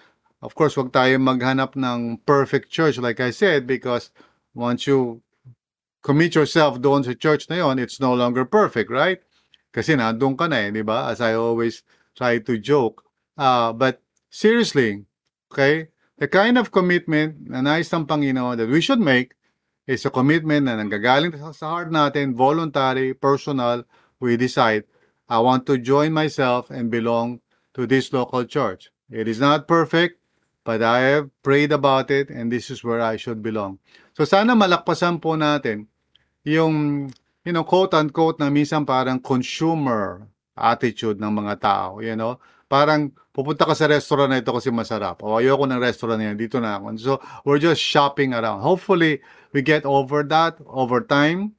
Of 0.44 0.56
course, 0.56 0.76
wag 0.76 0.92
tayo 0.92 1.16
maghanap 1.20 1.80
ng 1.80 2.24
perfect 2.28 2.68
church 2.68 3.00
like 3.00 3.24
I 3.24 3.32
said 3.32 3.63
because 3.63 4.12
once 4.52 4.88
you 4.88 5.24
commit 6.04 6.36
yourself 6.36 6.84
doon 6.84 7.08
sa 7.08 7.16
church 7.16 7.48
na 7.48 7.63
yon, 7.63 7.80
it's 7.80 8.04
no 8.04 8.12
longer 8.12 8.44
perfect, 8.44 8.92
right? 8.92 9.24
Kasi 9.74 9.98
nandun 9.98 10.38
ka 10.38 10.46
na 10.46 10.62
eh, 10.62 10.70
di 10.70 10.86
ba? 10.86 11.10
As 11.10 11.18
I 11.18 11.34
always 11.34 11.82
try 12.14 12.38
to 12.38 12.54
joke. 12.62 13.02
Uh, 13.34 13.74
but 13.74 14.00
seriously, 14.30 15.10
okay, 15.50 15.90
the 16.22 16.30
kind 16.30 16.62
of 16.62 16.70
commitment 16.70 17.50
na 17.50 17.66
nais 17.66 17.90
ng 17.90 18.06
Panginoon 18.06 18.62
that 18.62 18.70
we 18.70 18.80
should 18.80 19.02
make 19.02 19.34
is 19.90 20.06
a 20.06 20.14
commitment 20.14 20.70
na 20.70 20.78
nanggagaling 20.78 21.34
sa 21.34 21.74
heart 21.74 21.90
natin, 21.90 22.38
voluntary, 22.38 23.18
personal, 23.18 23.84
we 24.22 24.38
decide, 24.38 24.86
I 25.28 25.42
want 25.42 25.66
to 25.68 25.82
join 25.82 26.14
myself 26.14 26.70
and 26.70 26.94
belong 26.94 27.42
to 27.74 27.90
this 27.90 28.14
local 28.14 28.46
church. 28.46 28.94
It 29.10 29.28
is 29.28 29.42
not 29.42 29.68
perfect, 29.68 30.22
but 30.64 30.80
I 30.86 31.18
have 31.18 31.34
prayed 31.42 31.74
about 31.74 32.14
it 32.14 32.30
and 32.30 32.54
this 32.54 32.70
is 32.70 32.84
where 32.86 33.02
I 33.02 33.18
should 33.18 33.42
belong. 33.44 33.80
So 34.16 34.24
sana 34.24 34.56
malakpasan 34.56 35.20
po 35.20 35.36
natin 35.36 35.90
yung 36.46 37.10
you 37.44 37.52
know, 37.52 37.68
quote-unquote 37.68 38.40
na 38.40 38.48
minsan 38.48 38.88
parang 38.88 39.20
consumer 39.20 40.28
attitude 40.56 41.20
ng 41.20 41.34
mga 41.44 41.54
tao, 41.60 42.00
you 42.00 42.16
know? 42.16 42.40
Parang 42.72 43.12
pupunta 43.36 43.68
ka 43.68 43.76
sa 43.78 43.86
restaurant 43.86 44.32
na 44.32 44.40
ito 44.40 44.50
kasi 44.50 44.72
masarap. 44.72 45.22
O 45.22 45.38
ayoko 45.38 45.68
ng 45.68 45.78
restaurant 45.78 46.18
na 46.18 46.32
yan, 46.32 46.40
dito 46.40 46.58
na 46.58 46.80
ako. 46.80 46.86
So, 46.98 47.14
we're 47.46 47.62
just 47.62 47.84
shopping 47.84 48.34
around. 48.34 48.64
Hopefully, 48.64 49.22
we 49.52 49.62
get 49.62 49.86
over 49.86 50.24
that 50.26 50.58
over 50.66 51.04
time. 51.04 51.54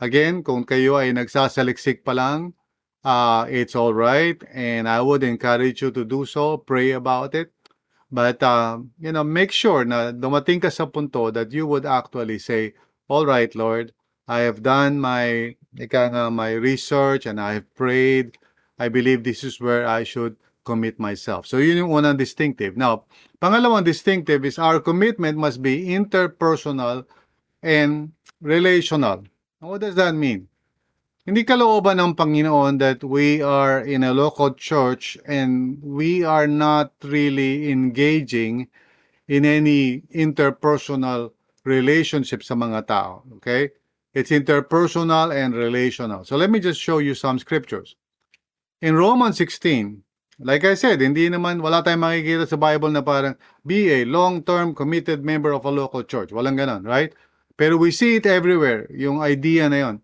Again, 0.00 0.40
kung 0.40 0.64
kayo 0.64 0.96
ay 0.96 1.12
nagsasaliksik 1.12 2.02
pa 2.02 2.16
lang, 2.16 2.56
uh, 3.04 3.44
it's 3.52 3.76
all 3.76 3.92
right. 3.92 4.40
And 4.50 4.88
I 4.88 5.04
would 5.04 5.22
encourage 5.22 5.84
you 5.84 5.92
to 5.92 6.02
do 6.08 6.24
so. 6.24 6.56
Pray 6.56 6.96
about 6.96 7.36
it. 7.36 7.52
But, 8.10 8.42
uh, 8.42 8.82
you 8.98 9.12
know, 9.12 9.22
make 9.22 9.52
sure 9.52 9.84
na 9.84 10.10
dumating 10.10 10.64
ka 10.64 10.72
sa 10.72 10.88
punto 10.90 11.30
that 11.30 11.52
you 11.54 11.68
would 11.68 11.86
actually 11.86 12.42
say, 12.42 12.74
all 13.06 13.22
right, 13.22 13.52
Lord, 13.54 13.92
I 14.30 14.46
have 14.46 14.62
done 14.62 15.02
my 15.02 15.58
ika 15.74 16.14
nga, 16.14 16.30
my 16.30 16.54
research 16.54 17.26
and 17.26 17.42
I 17.42 17.58
have 17.58 17.66
prayed. 17.74 18.38
I 18.78 18.86
believe 18.86 19.26
this 19.26 19.42
is 19.42 19.58
where 19.58 19.82
I 19.82 20.06
should 20.06 20.38
commit 20.62 21.02
myself. 21.02 21.50
So 21.50 21.58
yun 21.58 21.82
yung 21.82 21.90
unang 21.90 22.14
distinctive. 22.14 22.78
Now, 22.78 23.10
pangalawang 23.42 23.82
distinctive 23.82 24.46
is 24.46 24.54
our 24.54 24.78
commitment 24.78 25.34
must 25.34 25.58
be 25.58 25.90
interpersonal 25.90 27.10
and 27.58 28.14
relational. 28.38 29.26
What 29.58 29.82
does 29.82 29.98
that 29.98 30.14
mean? 30.14 30.46
Hindi 31.26 31.42
kalooban 31.42 31.98
ng 31.98 32.14
Panginoon 32.14 32.78
that 32.78 33.02
we 33.02 33.42
are 33.42 33.82
in 33.82 34.06
a 34.06 34.14
local 34.14 34.54
church 34.54 35.18
and 35.26 35.82
we 35.82 36.22
are 36.22 36.46
not 36.46 36.94
really 37.02 37.66
engaging 37.74 38.70
in 39.26 39.42
any 39.42 40.06
interpersonal 40.14 41.34
relationship 41.66 42.46
sa 42.46 42.54
mga 42.54 42.86
tao. 42.86 43.26
Okay? 43.42 43.74
It's 44.12 44.30
interpersonal 44.30 45.30
and 45.34 45.54
relational. 45.54 46.24
So 46.24 46.36
let 46.36 46.50
me 46.50 46.58
just 46.58 46.80
show 46.80 46.98
you 46.98 47.14
some 47.14 47.38
scriptures. 47.38 47.94
In 48.82 48.96
Romans 48.96 49.36
16, 49.38 50.02
like 50.40 50.64
I 50.64 50.74
said, 50.74 51.00
hindi 51.00 51.28
naman, 51.28 51.60
wala 51.60 51.84
tayong 51.84 52.00
makikita 52.00 52.48
sa 52.48 52.56
Bible 52.56 52.90
na 52.90 53.04
parang 53.04 53.36
be 53.62 53.92
a 53.92 54.08
long-term 54.08 54.74
committed 54.74 55.22
member 55.22 55.52
of 55.52 55.68
a 55.68 55.70
local 55.70 56.02
church. 56.02 56.32
Walang 56.32 56.56
ganon, 56.56 56.82
right? 56.82 57.12
Pero 57.60 57.76
we 57.76 57.92
see 57.92 58.16
it 58.16 58.24
everywhere, 58.24 58.88
yung 58.88 59.20
idea 59.20 59.68
na 59.68 59.76
yon. 59.76 59.96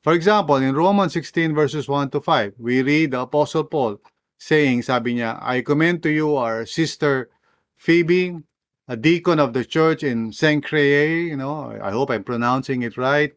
For 0.00 0.14
example, 0.14 0.56
in 0.56 0.78
Romans 0.78 1.12
16 1.12 1.52
verses 1.52 1.88
1 1.90 2.10
to 2.14 2.20
5, 2.22 2.54
we 2.56 2.80
read 2.80 3.10
the 3.10 3.20
Apostle 3.20 3.64
Paul 3.64 4.00
saying, 4.38 4.86
sabi 4.86 5.18
niya, 5.18 5.36
I 5.42 5.60
commend 5.60 6.02
to 6.04 6.10
you 6.10 6.36
our 6.36 6.64
sister 6.64 7.28
Phoebe, 7.76 8.38
a 8.86 8.96
deacon 8.96 9.42
of 9.42 9.52
the 9.52 9.64
church 9.64 10.02
in 10.02 10.30
Cenchreae, 10.30 11.28
you 11.28 11.36
know, 11.36 11.76
I 11.82 11.90
hope 11.90 12.10
I'm 12.10 12.24
pronouncing 12.24 12.82
it 12.82 12.96
right. 12.96 13.34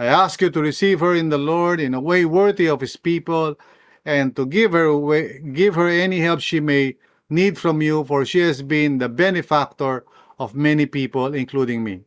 I 0.00 0.06
ask 0.06 0.40
you 0.40 0.48
to 0.48 0.62
receive 0.62 1.00
her 1.00 1.14
in 1.14 1.28
the 1.28 1.36
Lord 1.36 1.78
in 1.78 1.92
a 1.92 2.00
way 2.00 2.24
worthy 2.24 2.72
of 2.72 2.80
his 2.80 2.96
people 2.96 3.60
and 4.06 4.34
to 4.34 4.46
give 4.46 4.72
her 4.72 4.96
way, 4.96 5.44
give 5.52 5.74
her 5.74 5.88
any 5.88 6.20
help 6.20 6.40
she 6.40 6.58
may 6.58 6.96
need 7.28 7.58
from 7.58 7.82
you 7.82 8.04
for 8.04 8.24
she 8.24 8.40
has 8.40 8.62
been 8.62 8.96
the 8.96 9.10
benefactor 9.10 10.06
of 10.38 10.54
many 10.54 10.86
people 10.86 11.34
including 11.34 11.84
me. 11.84 12.00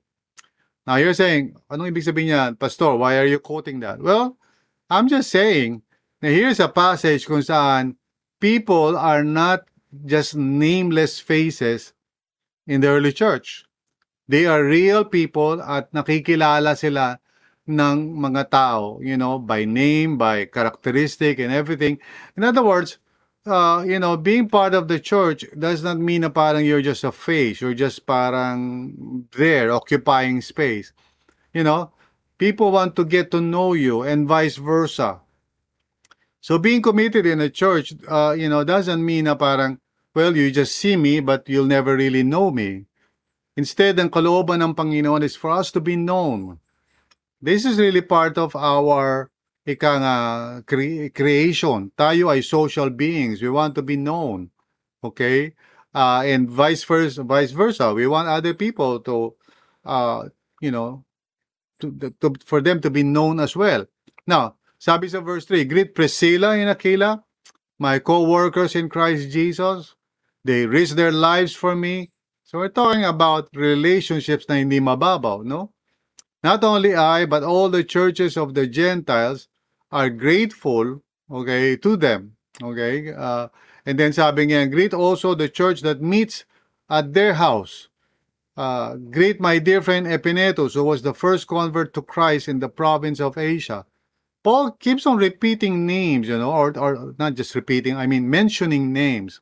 Now 0.88 0.96
you're 0.96 1.14
saying, 1.14 1.54
anong 1.70 1.94
ibig 1.94 2.10
sabihin 2.10 2.34
niya, 2.34 2.58
Pastor, 2.58 2.98
why 2.98 3.22
are 3.22 3.30
you 3.30 3.38
quoting 3.38 3.80
that? 3.86 4.02
Well, 4.02 4.42
I'm 4.90 5.06
just 5.08 5.30
saying 5.30 5.86
na 6.18 6.34
here's 6.34 6.60
a 6.60 6.74
passage 6.74 7.30
kung 7.30 7.46
saan 7.46 7.94
people 8.42 8.98
are 8.98 9.22
not 9.22 9.70
just 10.10 10.34
nameless 10.34 11.22
faces 11.22 11.94
in 12.66 12.82
the 12.82 12.90
early 12.90 13.14
church. 13.14 13.70
They 14.26 14.50
are 14.50 14.66
real 14.66 15.06
people 15.06 15.62
at 15.62 15.94
nakikilala 15.94 16.74
sila 16.74 17.22
ng 17.68 18.20
mga 18.20 18.52
tao, 18.52 19.00
you 19.00 19.16
know, 19.16 19.40
by 19.40 19.64
name, 19.64 20.18
by 20.18 20.46
characteristic 20.46 21.40
and 21.40 21.52
everything. 21.52 22.00
In 22.36 22.44
other 22.44 22.64
words, 22.64 23.00
uh, 23.46 23.84
you 23.86 24.00
know, 24.00 24.18
being 24.18 24.50
part 24.50 24.74
of 24.74 24.88
the 24.88 25.00
church 25.00 25.46
does 25.58 25.84
not 25.84 26.00
mean 26.00 26.22
na 26.22 26.30
parang 26.30 26.66
you're 26.66 26.84
just 26.84 27.04
a 27.04 27.12
face, 27.12 27.62
you're 27.62 27.78
just 27.78 28.06
parang 28.06 29.28
there, 29.36 29.72
occupying 29.72 30.42
space. 30.42 30.92
You 31.54 31.64
know, 31.64 31.92
people 32.38 32.72
want 32.72 32.96
to 32.96 33.06
get 33.06 33.32
to 33.32 33.42
know 33.42 33.74
you 33.74 34.04
and 34.04 34.28
vice 34.28 34.58
versa. 34.58 35.20
So 36.44 36.60
being 36.60 36.82
committed 36.82 37.26
in 37.26 37.40
a 37.40 37.50
church, 37.50 37.94
uh, 38.08 38.36
you 38.38 38.50
know, 38.50 38.64
doesn't 38.64 39.00
mean 39.00 39.32
na 39.32 39.36
parang, 39.36 39.80
well, 40.14 40.36
you 40.36 40.52
just 40.52 40.76
see 40.76 40.98
me, 40.98 41.22
but 41.22 41.48
you'll 41.48 41.72
never 41.72 41.96
really 41.96 42.24
know 42.24 42.52
me. 42.52 42.86
Instead, 43.56 44.00
ang 44.00 44.10
kalooban 44.10 44.60
ng 44.60 44.76
Panginoon 44.76 45.24
is 45.24 45.38
for 45.38 45.52
us 45.56 45.72
to 45.72 45.80
be 45.80 45.96
known. 45.96 46.60
This 47.44 47.66
is 47.68 47.76
really 47.78 48.00
part 48.00 48.40
of 48.40 48.56
our 48.56 49.28
ika 49.68 49.92
nga 50.00 50.16
cre- 50.64 51.12
creation. 51.12 51.92
Tayo 52.00 52.32
ay 52.32 52.40
social 52.40 52.88
beings. 52.88 53.44
We 53.44 53.52
want 53.52 53.76
to 53.76 53.84
be 53.84 54.00
known. 54.00 54.48
Okay? 55.04 55.52
Uh, 55.92 56.24
and 56.24 56.48
vice 56.48 56.88
versa, 56.88 57.20
vice 57.28 57.52
versa. 57.52 57.92
We 57.92 58.08
want 58.08 58.32
other 58.32 58.56
people 58.56 59.04
to, 59.04 59.36
uh, 59.84 60.32
you 60.64 60.72
know, 60.72 61.04
to, 61.84 61.92
to, 62.24 62.32
for 62.48 62.62
them 62.64 62.80
to 62.80 62.90
be 62.90 63.04
known 63.04 63.44
as 63.44 63.60
well. 63.60 63.92
Now, 64.24 64.56
sabi 64.80 65.12
sa 65.12 65.20
verse 65.20 65.44
3, 65.44 65.68
Greet 65.68 65.92
Priscilla 66.00 66.56
and 66.56 66.72
Aquila, 66.72 67.20
my 67.76 68.00
co-workers 68.00 68.74
in 68.80 68.88
Christ 68.88 69.36
Jesus. 69.36 70.00
They 70.48 70.64
risk 70.66 70.96
their 70.96 71.12
lives 71.12 71.52
for 71.52 71.76
me. 71.76 72.12
So 72.48 72.60
we're 72.64 72.72
talking 72.72 73.04
about 73.04 73.52
relationships 73.52 74.48
na 74.48 74.56
hindi 74.64 74.80
mababaw, 74.80 75.44
no? 75.44 75.73
Not 76.44 76.64
only 76.64 76.94
I, 76.94 77.26
but 77.26 77.44
all 77.44 77.70
the 77.70 77.84
churches 77.84 78.36
of 78.36 78.54
the 78.54 78.68
Gentiles 78.68 79.48
are 79.92 80.10
grateful, 80.10 81.02
okay, 81.32 81.78
to 81.78 81.96
them. 81.96 82.36
Okay? 82.62 83.14
Uh, 83.14 83.48
and 83.86 83.98
then 83.98 84.12
sabi 84.12 84.48
niya, 84.48 84.70
greet 84.70 84.94
also 84.94 85.36
the 85.36 85.48
church 85.50 85.82
that 85.82 86.02
meets 86.02 86.46
at 86.90 87.14
their 87.14 87.34
house. 87.34 87.88
Uh, 88.56 88.96
greet 88.96 89.40
my 89.42 89.58
dear 89.58 89.82
friend 89.82 90.06
Epinetus, 90.06 90.74
who 90.76 90.84
was 90.84 91.02
the 91.02 91.14
first 91.14 91.48
convert 91.48 91.94
to 91.94 92.02
Christ 92.02 92.48
in 92.48 92.60
the 92.60 92.70
province 92.70 93.20
of 93.20 93.38
Asia. 93.38 93.86
Paul 94.44 94.72
keeps 94.72 95.08
on 95.08 95.18
repeating 95.18 95.86
names, 95.88 96.28
you 96.28 96.38
know, 96.38 96.52
or, 96.52 96.78
or 96.78 97.16
not 97.18 97.34
just 97.36 97.56
repeating, 97.56 97.96
I 97.96 98.06
mean 98.06 98.30
mentioning 98.30 98.92
names. 98.92 99.40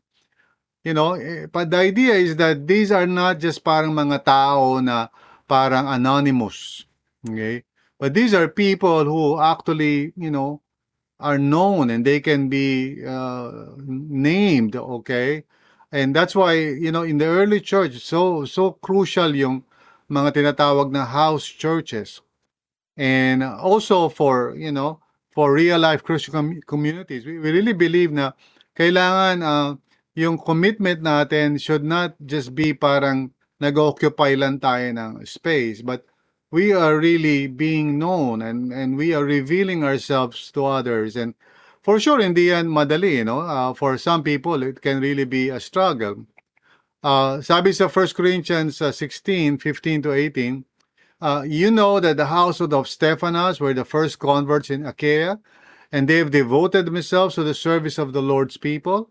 You 0.83 0.93
know, 0.93 1.13
eh, 1.13 1.45
but 1.51 1.69
the 1.69 1.77
idea 1.77 2.13
is 2.13 2.35
that 2.37 2.67
these 2.67 2.91
are 2.91 3.05
not 3.05 3.39
just 3.39 3.63
parang 3.63 3.93
mga 3.93 4.23
tao 4.25 4.79
na 4.79 5.09
parang 5.47 5.87
anonymous. 5.89 6.85
Okay? 7.27 7.63
But 7.99 8.13
these 8.13 8.33
are 8.33 8.47
people 8.47 9.05
who 9.05 9.39
actually, 9.39 10.13
you 10.17 10.31
know, 10.31 10.61
are 11.21 11.37
known 11.37 11.89
and 11.89 12.03
they 12.03 12.19
can 12.19 12.49
be 12.49 13.05
uh, 13.05 13.77
named, 13.77 14.75
okay? 14.75 15.45
And 15.91 16.15
that's 16.15 16.35
why, 16.35 16.53
you 16.57 16.91
know, 16.91 17.03
in 17.03 17.19
the 17.19 17.27
early 17.29 17.61
church, 17.61 17.99
so 18.01 18.43
so 18.45 18.73
crucial 18.81 19.35
yung 19.35 19.63
mga 20.09 20.33
tinatawag 20.33 20.89
na 20.89 21.05
house 21.05 21.45
churches. 21.45 22.21
And 22.97 23.43
also 23.43 24.09
for, 24.09 24.57
you 24.57 24.71
know, 24.71 24.99
for 25.31 25.53
real 25.53 25.79
life 25.79 26.03
Christian 26.03 26.33
com- 26.33 26.61
communities, 26.65 27.25
we, 27.25 27.39
we 27.39 27.51
really 27.51 27.73
believe 27.73 28.11
na 28.11 28.33
kailangan 28.73 29.35
uh, 29.45 29.71
yung 30.15 30.41
commitment 30.41 31.05
natin 31.05 31.61
should 31.61 31.83
not 31.83 32.17
just 32.25 32.55
be 32.55 32.73
parang 32.73 33.31
nag-occupy 33.61 34.33
lang 34.35 34.57
tayo 34.57 34.89
ng 34.89 35.21
space, 35.23 35.85
but 35.85 36.03
we 36.51 36.73
are 36.73 36.97
really 36.97 37.47
being 37.47 37.97
known 37.97 38.41
and, 38.41 38.71
and 38.73 38.97
we 38.97 39.13
are 39.13 39.23
revealing 39.23 39.83
ourselves 39.83 40.51
to 40.51 40.65
others. 40.65 41.15
And 41.15 41.33
for 41.81 41.99
sure, 41.99 42.19
in 42.19 42.33
the 42.33 42.51
end, 42.51 42.69
madali, 42.69 43.13
you 43.13 43.23
know, 43.23 43.39
uh, 43.39 43.73
for 43.73 43.97
some 43.97 44.21
people, 44.21 44.61
it 44.61 44.81
can 44.81 44.99
really 44.99 45.23
be 45.23 45.49
a 45.49 45.59
struggle. 45.59 46.25
Uh, 47.03 47.41
sabi 47.41 47.71
sa 47.71 47.87
1 47.87 48.07
Corinthians 48.13 48.81
uh, 48.81 48.91
16, 48.91 49.57
15 49.57 50.01
to 50.03 50.11
18, 50.11 50.65
uh, 51.21 51.43
you 51.47 51.71
know 51.71 51.99
that 51.99 52.17
the 52.17 52.27
household 52.27 52.73
of 52.73 52.87
Stephanas 52.87 53.59
were 53.59 53.73
the 53.73 53.85
first 53.85 54.19
converts 54.19 54.69
in 54.69 54.85
Achaia, 54.85 55.39
and 55.91 56.07
they 56.07 56.17
have 56.17 56.31
devoted 56.31 56.85
themselves 56.85 57.35
to 57.35 57.43
the 57.43 57.53
service 57.53 57.97
of 57.97 58.13
the 58.13 58.21
Lord's 58.21 58.57
people. 58.57 59.09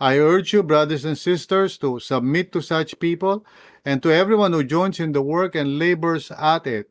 I 0.00 0.18
urge 0.18 0.52
you, 0.52 0.62
brothers 0.62 1.04
and 1.04 1.16
sisters, 1.16 1.78
to 1.78 2.00
submit 2.00 2.52
to 2.52 2.62
such 2.62 2.98
people 2.98 3.44
and 3.84 4.02
to 4.02 4.10
everyone 4.10 4.52
who 4.52 4.64
joins 4.64 5.00
in 5.00 5.12
the 5.12 5.22
work 5.22 5.54
and 5.54 5.78
labors 5.78 6.30
at 6.30 6.66
it. 6.66 6.90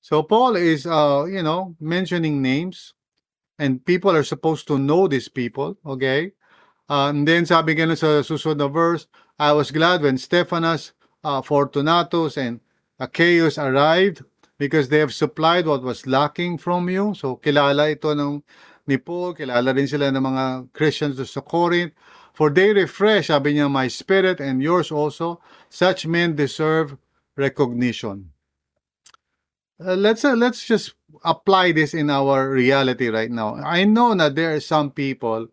So 0.00 0.22
Paul 0.22 0.56
is, 0.56 0.86
uh, 0.86 1.26
you 1.28 1.42
know, 1.42 1.76
mentioning 1.80 2.40
names, 2.40 2.94
and 3.58 3.84
people 3.84 4.14
are 4.14 4.24
supposed 4.24 4.68
to 4.68 4.78
know 4.78 5.08
these 5.08 5.28
people, 5.28 5.76
okay? 5.84 6.32
Uh, 6.88 7.10
and 7.10 7.28
then 7.28 7.44
sabi 7.44 7.74
nga 7.74 7.92
sa 7.98 8.22
susunod 8.22 8.56
na 8.56 8.68
verse, 8.70 9.06
I 9.36 9.52
was 9.52 9.70
glad 9.70 10.00
when 10.00 10.16
Stephanas, 10.16 10.94
uh, 11.22 11.42
Fortunatus, 11.42 12.38
and 12.38 12.60
Achaeus 12.98 13.58
arrived 13.58 14.24
because 14.56 14.88
they 14.88 14.98
have 14.98 15.12
supplied 15.12 15.66
what 15.66 15.82
was 15.82 16.06
lacking 16.06 16.58
from 16.58 16.88
you. 16.88 17.14
So 17.14 17.36
kilala 17.36 17.92
ito 17.92 18.14
ng 18.14 18.42
ni 18.88 18.96
Paul, 18.96 19.34
kilala 19.34 19.76
rin 19.76 19.86
sila 19.86 20.08
ng 20.08 20.22
mga 20.22 20.44
Christians 20.72 21.20
sa 21.20 21.42
Corinth. 21.44 21.92
For 22.38 22.54
they 22.54 22.70
refresh, 22.70 23.34
sabi 23.34 23.58
niya, 23.58 23.66
my 23.66 23.90
spirit 23.90 24.38
and 24.38 24.62
yours 24.62 24.94
also. 24.94 25.42
Such 25.66 26.06
men 26.06 26.38
deserve 26.38 26.94
recognition. 27.34 28.30
Uh, 29.82 29.98
let's 29.98 30.22
uh, 30.22 30.38
let's 30.38 30.62
just 30.62 30.94
apply 31.26 31.74
this 31.74 31.98
in 31.98 32.14
our 32.14 32.46
reality 32.46 33.10
right 33.10 33.30
now. 33.30 33.58
I 33.58 33.90
know 33.90 34.14
na 34.14 34.30
there 34.30 34.54
are 34.54 34.62
some 34.62 34.94
people 34.94 35.50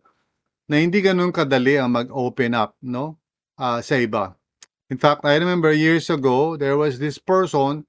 na 0.70 0.78
hindi 0.78 1.02
ganun 1.02 1.34
kadali 1.34 1.74
ang 1.74 1.90
mag-open 1.90 2.54
up, 2.54 2.78
no? 2.78 3.18
Uh, 3.58 3.82
sa 3.82 3.98
iba. 3.98 4.38
In 4.86 4.94
fact, 5.02 5.26
I 5.26 5.42
remember 5.42 5.74
years 5.74 6.06
ago, 6.06 6.54
there 6.54 6.78
was 6.78 7.02
this 7.02 7.18
person 7.18 7.82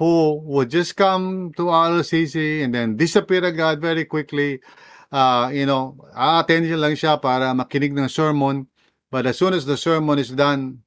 who 0.00 0.40
would 0.48 0.72
just 0.72 0.96
come 0.96 1.52
to 1.60 1.68
RLCC 1.68 2.64
and 2.64 2.72
then 2.72 2.96
disappear 2.96 3.44
agad 3.44 3.84
very 3.84 4.08
quickly 4.08 4.64
uh, 5.12 5.50
you 5.52 5.66
know, 5.66 5.96
a-attend 6.14 6.68
lang 6.68 6.94
siya 6.96 7.20
para 7.20 7.52
makinig 7.54 7.96
ng 7.96 8.08
sermon. 8.08 8.66
But 9.10 9.26
as 9.26 9.38
soon 9.38 9.54
as 9.54 9.64
the 9.64 9.76
sermon 9.76 10.18
is 10.18 10.30
done, 10.30 10.84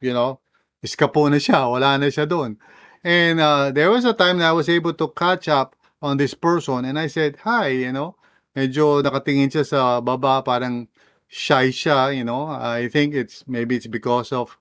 you 0.00 0.12
know, 0.12 0.40
iskapo 0.82 1.30
na 1.30 1.38
siya, 1.38 1.70
wala 1.70 1.98
na 1.98 2.10
siya 2.10 2.26
doon. 2.26 2.58
And 3.04 3.40
uh, 3.40 3.70
there 3.70 3.90
was 3.90 4.04
a 4.04 4.12
time 4.12 4.38
that 4.38 4.50
I 4.50 4.52
was 4.52 4.68
able 4.68 4.92
to 4.94 5.08
catch 5.14 5.48
up 5.48 5.76
on 6.02 6.16
this 6.16 6.34
person 6.34 6.84
and 6.84 6.98
I 6.98 7.06
said, 7.06 7.38
hi, 7.44 7.68
you 7.68 7.92
know, 7.92 8.16
medyo 8.56 9.00
nakatingin 9.00 9.52
siya 9.52 9.64
sa 9.64 10.00
baba, 10.00 10.42
parang 10.42 10.88
shy 11.28 11.70
siya, 11.70 12.10
you 12.16 12.24
know. 12.24 12.48
I 12.50 12.88
think 12.88 13.14
it's, 13.14 13.44
maybe 13.46 13.76
it's 13.76 13.86
because 13.86 14.32
of 14.32 14.58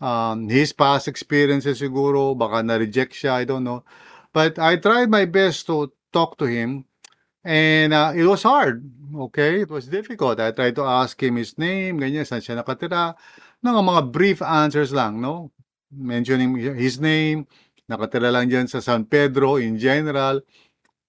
um, 0.00 0.48
his 0.48 0.72
past 0.72 1.08
experiences 1.08 1.82
siguro, 1.82 2.36
baka 2.38 2.62
na-reject 2.62 3.12
siya, 3.12 3.42
I 3.42 3.44
don't 3.44 3.64
know. 3.64 3.84
But 4.32 4.58
I 4.58 4.76
tried 4.76 5.10
my 5.10 5.24
best 5.24 5.66
to 5.68 5.92
talk 6.12 6.38
to 6.38 6.46
him 6.46 6.84
And 7.46 7.94
uh, 7.94 8.10
it 8.10 8.26
was 8.26 8.42
hard. 8.42 8.82
Okay? 9.14 9.62
It 9.62 9.70
was 9.70 9.86
difficult. 9.86 10.42
I 10.42 10.50
tried 10.50 10.74
to 10.76 10.82
ask 10.82 11.14
him 11.22 11.38
his 11.38 11.54
name, 11.54 12.02
ganyan, 12.02 12.26
saan 12.26 12.42
siya 12.42 12.58
nakatira. 12.58 13.14
Mga 13.62 13.80
mga 13.86 14.02
brief 14.10 14.42
answers 14.42 14.90
lang, 14.90 15.22
no? 15.22 15.54
Mentioning 15.94 16.58
his 16.74 16.98
name, 16.98 17.46
nakatira 17.86 18.34
lang 18.34 18.50
dyan 18.50 18.66
sa 18.66 18.82
San 18.82 19.06
Pedro 19.06 19.62
in 19.62 19.78
general. 19.78 20.42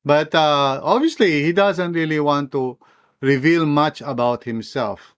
But 0.06 0.30
uh, 0.38 0.78
obviously, 0.86 1.42
he 1.42 1.58
doesn't 1.58 1.98
really 1.98 2.22
want 2.22 2.54
to 2.54 2.78
reveal 3.18 3.66
much 3.66 4.06
about 4.06 4.46
himself. 4.46 5.18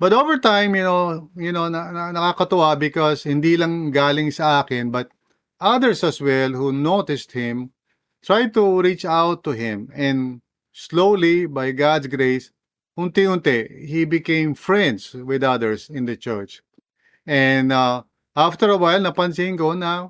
But 0.00 0.16
over 0.16 0.40
time, 0.40 0.72
you 0.74 0.88
know, 0.88 1.28
you 1.36 1.52
know, 1.52 1.68
na, 1.68 1.92
na, 1.92 2.16
nakakatuwa 2.16 2.80
because 2.80 3.28
hindi 3.28 3.60
lang 3.60 3.92
galing 3.92 4.32
sa 4.32 4.64
akin, 4.64 4.88
but 4.88 5.12
others 5.60 6.00
as 6.00 6.16
well 6.16 6.56
who 6.56 6.72
noticed 6.72 7.36
him 7.36 7.76
tried 8.22 8.54
to 8.54 8.80
reach 8.80 9.04
out 9.04 9.42
to 9.44 9.50
him 9.50 9.90
and 9.94 10.40
slowly 10.72 11.46
by 11.46 11.72
God's 11.72 12.06
grace 12.06 12.50
unti-unti 12.98 13.86
he 13.86 14.04
became 14.04 14.54
friends 14.54 15.14
with 15.14 15.42
others 15.42 15.90
in 15.90 16.06
the 16.06 16.16
church. 16.16 16.62
And 17.26 17.72
uh, 17.72 18.02
after 18.36 18.70
a 18.70 18.78
while 18.78 19.00
napansin 19.00 19.58
ko 19.58 19.74
na 19.74 20.08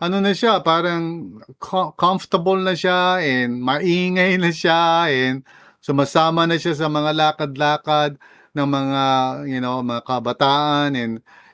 ano 0.00 0.20
na 0.20 0.36
siya 0.36 0.60
parang 0.60 1.38
co- 1.58 1.94
comfortable 1.96 2.58
na 2.58 2.76
siya 2.76 3.22
and 3.22 3.62
maingay 3.62 4.36
na 4.36 4.50
siya 4.52 5.08
and 5.08 5.46
sumasama 5.80 6.44
na 6.44 6.58
siya 6.58 6.74
sa 6.76 6.88
mga 6.90 7.14
lakad-lakad 7.14 8.18
ng 8.54 8.68
mga 8.68 9.04
you 9.48 9.60
know 9.64 9.82
mga 9.82 10.02
kabataan 10.04 10.94
and 10.98 11.12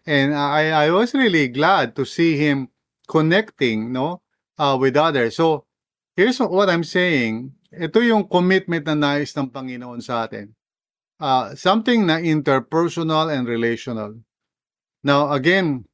and 0.08 0.34
I 0.34 0.88
I 0.88 0.90
was 0.90 1.12
really 1.14 1.48
glad 1.48 1.94
to 1.96 2.04
see 2.08 2.36
him 2.36 2.68
connecting 3.06 3.92
no 3.92 4.24
uh, 4.60 4.76
with 4.76 5.00
others. 5.00 5.40
So 5.40 5.64
here's 6.12 6.36
what 6.36 6.68
I'm 6.68 6.84
saying. 6.84 7.56
Ito 7.72 8.04
yung 8.04 8.28
commitment 8.28 8.84
na 8.84 8.92
nais 8.92 9.32
ng 9.32 9.48
Panginoon 9.48 10.04
sa 10.04 10.28
atin. 10.28 10.52
Uh, 11.16 11.56
something 11.56 12.04
na 12.04 12.20
interpersonal 12.20 13.32
and 13.32 13.48
relational. 13.48 14.20
Now 15.00 15.32
again, 15.32 15.88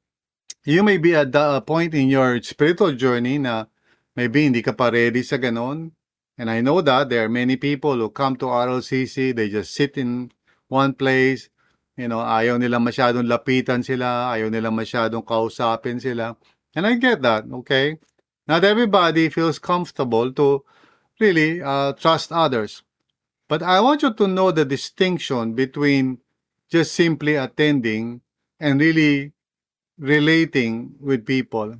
you 0.67 0.83
may 0.83 0.99
be 0.99 1.15
at 1.15 1.31
the 1.31 1.63
point 1.63 1.95
in 1.95 2.11
your 2.11 2.43
spiritual 2.43 2.91
journey 2.99 3.39
na 3.39 3.71
maybe 4.19 4.43
hindi 4.43 4.59
ka 4.59 4.75
pa 4.75 4.91
ready 4.91 5.23
sa 5.23 5.39
ganon. 5.39 5.95
And 6.37 6.51
I 6.51 6.59
know 6.59 6.83
that 6.83 7.09
there 7.09 7.25
are 7.25 7.31
many 7.31 7.55
people 7.55 7.95
who 7.95 8.11
come 8.11 8.35
to 8.43 8.51
RLCC, 8.51 9.33
they 9.33 9.49
just 9.49 9.73
sit 9.73 9.97
in 9.97 10.29
one 10.67 10.93
place, 10.93 11.49
you 11.97 12.05
know, 12.05 12.21
ayaw 12.21 12.61
nilang 12.61 12.85
masyadong 12.85 13.25
lapitan 13.25 13.81
sila, 13.81 14.35
ayaw 14.37 14.51
nilang 14.53 14.75
masyadong 14.77 15.25
kausapin 15.25 15.97
sila. 15.97 16.37
And 16.77 16.85
I 16.85 16.93
get 17.01 17.25
that, 17.25 17.49
okay? 17.65 17.97
Not 18.47 18.63
everybody 18.63 19.29
feels 19.29 19.59
comfortable 19.59 20.31
to 20.33 20.63
really 21.19 21.61
uh, 21.61 21.93
trust 21.93 22.31
others. 22.31 22.83
But 23.47 23.63
I 23.63 23.79
want 23.79 24.01
you 24.03 24.13
to 24.13 24.27
know 24.27 24.51
the 24.51 24.65
distinction 24.65 25.53
between 25.53 26.19
just 26.69 26.93
simply 26.93 27.35
attending 27.35 28.21
and 28.59 28.79
really 28.79 29.33
relating 29.97 30.95
with 30.99 31.25
people. 31.25 31.75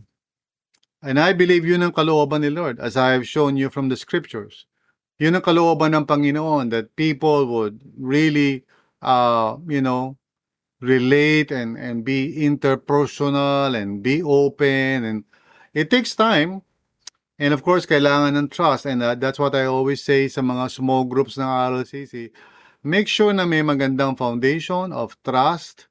And 1.02 1.20
I 1.20 1.34
believe 1.34 1.66
yun 1.66 1.84
ang 1.84 1.94
kalooban 1.94 2.42
ni 2.42 2.50
Lord 2.50 2.80
as 2.80 2.98
I 2.98 3.14
have 3.14 3.28
shown 3.28 3.56
you 3.56 3.70
from 3.70 3.90
the 3.90 3.96
scriptures. 3.96 4.66
Yun 5.20 5.36
ang 5.36 5.46
kalooban 5.46 5.94
ng 5.94 6.06
Panginoon 6.10 6.72
that 6.72 6.96
people 6.96 7.46
would 7.48 7.80
really, 8.00 8.66
uh, 9.02 9.58
you 9.68 9.82
know, 9.82 10.18
relate 10.82 11.52
and, 11.52 11.78
and 11.78 12.04
be 12.04 12.38
interpersonal 12.42 13.76
and 13.76 14.02
be 14.02 14.24
open. 14.24 15.04
And 15.06 15.24
it 15.74 15.90
takes 15.90 16.16
time. 16.16 16.62
And 17.40 17.54
of 17.54 17.62
course, 17.62 17.86
kailangan 17.86 18.34
ng 18.38 18.50
trust. 18.50 18.86
And 18.86 19.04
uh, 19.04 19.16
that's 19.16 19.38
what 19.38 19.54
I 19.54 19.66
always 19.66 20.02
say 20.02 20.28
sa 20.28 20.42
mga 20.42 20.72
small 20.72 21.06
groups 21.06 21.38
ng 21.38 21.46
RLCC. 21.46 22.34
Make 22.84 23.08
sure 23.08 23.34
na 23.34 23.46
may 23.46 23.62
magandang 23.62 24.18
foundation 24.18 24.90
of 24.90 25.18
trust 25.22 25.88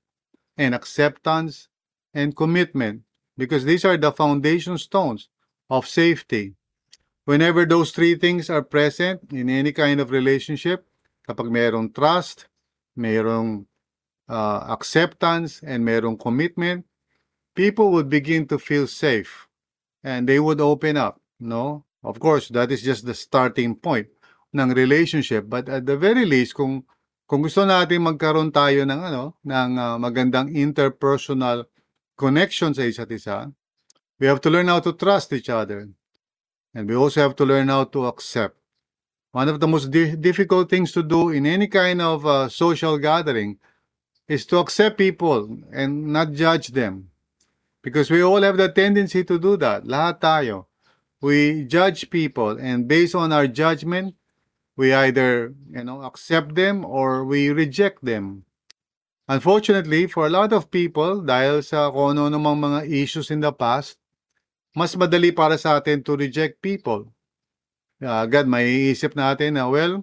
and 0.58 0.74
acceptance 0.74 1.68
and 2.14 2.34
commitment 2.34 3.02
because 3.36 3.64
these 3.64 3.84
are 3.84 3.96
the 3.96 4.10
foundation 4.10 4.78
stones 4.78 5.28
of 5.70 5.86
safety. 5.86 6.54
Whenever 7.26 7.66
those 7.66 7.90
three 7.90 8.14
things 8.14 8.48
are 8.50 8.62
present 8.62 9.20
in 9.30 9.50
any 9.50 9.70
kind 9.70 10.00
of 10.00 10.10
relationship, 10.10 10.86
kapag 11.28 11.50
mayroong 11.50 11.94
trust, 11.94 12.46
mayroong 12.98 13.66
uh, 14.30 14.66
acceptance, 14.70 15.60
and 15.62 15.82
mayroong 15.86 16.18
commitment, 16.18 16.86
people 17.54 17.90
would 17.90 18.08
begin 18.08 18.46
to 18.46 18.58
feel 18.58 18.86
safe 18.86 19.45
and 20.06 20.30
they 20.30 20.38
would 20.38 20.62
open 20.62 20.94
up, 20.94 21.18
no? 21.42 21.82
Of 22.06 22.22
course, 22.22 22.46
that 22.54 22.70
is 22.70 22.86
just 22.86 23.02
the 23.02 23.14
starting 23.18 23.74
point 23.74 24.06
ng 24.54 24.70
relationship, 24.70 25.50
but 25.50 25.66
at 25.66 25.82
the 25.84 25.98
very 25.98 26.22
least 26.22 26.54
kung 26.54 26.86
kung 27.26 27.42
gusto 27.42 27.66
natin 27.66 28.06
magkaroon 28.06 28.54
tayo 28.54 28.86
ng 28.86 29.00
ano, 29.02 29.34
ng 29.42 29.70
uh, 29.74 29.98
magandang 29.98 30.54
interpersonal 30.54 31.66
connection 32.14 32.70
sa 32.70 32.86
isa't 32.86 33.10
isa, 33.10 33.50
we 34.22 34.30
have 34.30 34.38
to 34.38 34.46
learn 34.46 34.70
how 34.70 34.78
to 34.78 34.94
trust 34.94 35.34
each 35.34 35.50
other. 35.50 35.90
And 36.70 36.86
we 36.86 36.94
also 36.94 37.26
have 37.26 37.34
to 37.42 37.44
learn 37.44 37.66
how 37.66 37.90
to 37.90 38.06
accept. 38.06 38.54
One 39.34 39.50
of 39.50 39.58
the 39.58 39.66
most 39.66 39.90
di- 39.90 40.14
difficult 40.14 40.70
things 40.70 40.94
to 40.94 41.02
do 41.02 41.34
in 41.34 41.50
any 41.50 41.66
kind 41.66 41.98
of 41.98 42.22
uh, 42.24 42.46
social 42.46 42.96
gathering 42.96 43.58
is 44.30 44.46
to 44.54 44.62
accept 44.62 44.96
people 44.96 45.50
and 45.74 46.14
not 46.14 46.30
judge 46.30 46.70
them. 46.70 47.10
Because 47.86 48.10
we 48.10 48.18
all 48.18 48.42
have 48.42 48.58
the 48.58 48.66
tendency 48.66 49.22
to 49.22 49.38
do 49.38 49.54
that. 49.62 49.86
Lahat 49.86 50.18
tayo. 50.18 50.66
We 51.22 51.62
judge 51.70 52.10
people 52.10 52.58
and 52.58 52.90
based 52.90 53.14
on 53.14 53.30
our 53.30 53.46
judgment, 53.46 54.18
we 54.74 54.90
either, 54.90 55.54
you 55.70 55.86
know, 55.86 56.02
accept 56.02 56.58
them 56.58 56.82
or 56.82 57.22
we 57.22 57.54
reject 57.54 58.02
them. 58.02 58.42
Unfortunately, 59.30 60.10
for 60.10 60.26
a 60.26 60.34
lot 60.34 60.50
of 60.50 60.66
people, 60.74 61.22
dahil 61.22 61.62
sa 61.62 61.94
kung 61.94 62.18
ano 62.18 62.26
namang 62.26 62.58
mga 62.58 62.90
issues 62.90 63.30
in 63.30 63.38
the 63.38 63.54
past, 63.54 64.02
mas 64.74 64.98
madali 64.98 65.30
para 65.30 65.54
sa 65.54 65.78
atin 65.78 66.02
to 66.02 66.18
reject 66.18 66.58
people. 66.58 67.06
Uh, 68.02 68.26
agad 68.26 68.50
maiisip 68.50 69.14
natin 69.14 69.62
na, 69.62 69.70
well, 69.70 70.02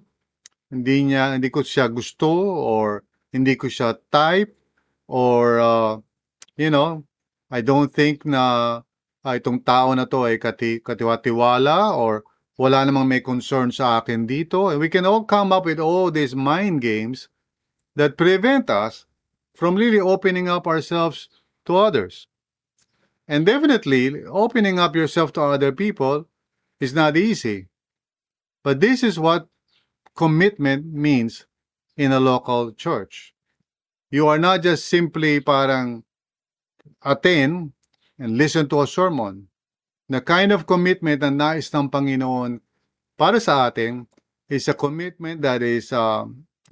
hindi 0.72 1.12
niya, 1.12 1.36
hindi 1.36 1.52
ko 1.52 1.60
siya 1.60 1.92
gusto 1.92 2.32
or 2.64 3.04
hindi 3.28 3.60
ko 3.60 3.68
siya 3.68 3.92
type 4.08 4.56
or, 5.04 5.60
uh, 5.60 5.94
you 6.56 6.72
know, 6.72 7.04
I 7.54 7.62
don't 7.62 7.94
think 7.94 8.26
na 8.26 8.82
uh, 9.22 9.38
itong 9.38 9.62
tao 9.62 9.94
na 9.94 10.10
to 10.10 10.26
ay 10.26 10.42
kati, 10.42 10.82
katiwatiwala 10.82 11.94
or 11.94 12.26
wala 12.58 12.82
namang 12.82 13.06
may 13.06 13.22
concern 13.22 13.70
sa 13.70 14.02
akin 14.02 14.26
dito. 14.26 14.74
And 14.74 14.82
we 14.82 14.90
can 14.90 15.06
all 15.06 15.22
come 15.22 15.54
up 15.54 15.62
with 15.62 15.78
all 15.78 16.10
these 16.10 16.34
mind 16.34 16.82
games 16.82 17.30
that 17.94 18.18
prevent 18.18 18.66
us 18.74 19.06
from 19.54 19.78
really 19.78 20.02
opening 20.02 20.50
up 20.50 20.66
ourselves 20.66 21.30
to 21.70 21.78
others. 21.78 22.26
And 23.30 23.46
definitely, 23.46 24.26
opening 24.26 24.82
up 24.82 24.98
yourself 24.98 25.30
to 25.38 25.54
other 25.54 25.70
people 25.70 26.26
is 26.82 26.90
not 26.90 27.16
easy. 27.16 27.70
But 28.66 28.82
this 28.82 29.06
is 29.06 29.14
what 29.14 29.46
commitment 30.18 30.90
means 30.90 31.46
in 31.96 32.10
a 32.10 32.18
local 32.18 32.74
church. 32.74 33.32
You 34.10 34.26
are 34.26 34.42
not 34.42 34.66
just 34.66 34.90
simply 34.90 35.38
parang 35.38 36.02
attend 37.02 37.72
and 38.18 38.38
listen 38.38 38.68
to 38.68 38.82
a 38.82 38.86
sermon. 38.86 39.48
The 40.08 40.20
kind 40.20 40.52
of 40.52 40.66
commitment 40.66 41.22
na 41.22 41.30
nais 41.30 41.72
ng 41.72 41.88
Panginoon 41.88 42.60
para 43.16 43.40
sa 43.40 43.66
atin 43.68 44.06
is 44.48 44.68
a 44.68 44.74
commitment 44.76 45.40
that 45.42 45.62
is 45.62 45.92
uh, 45.92 46.24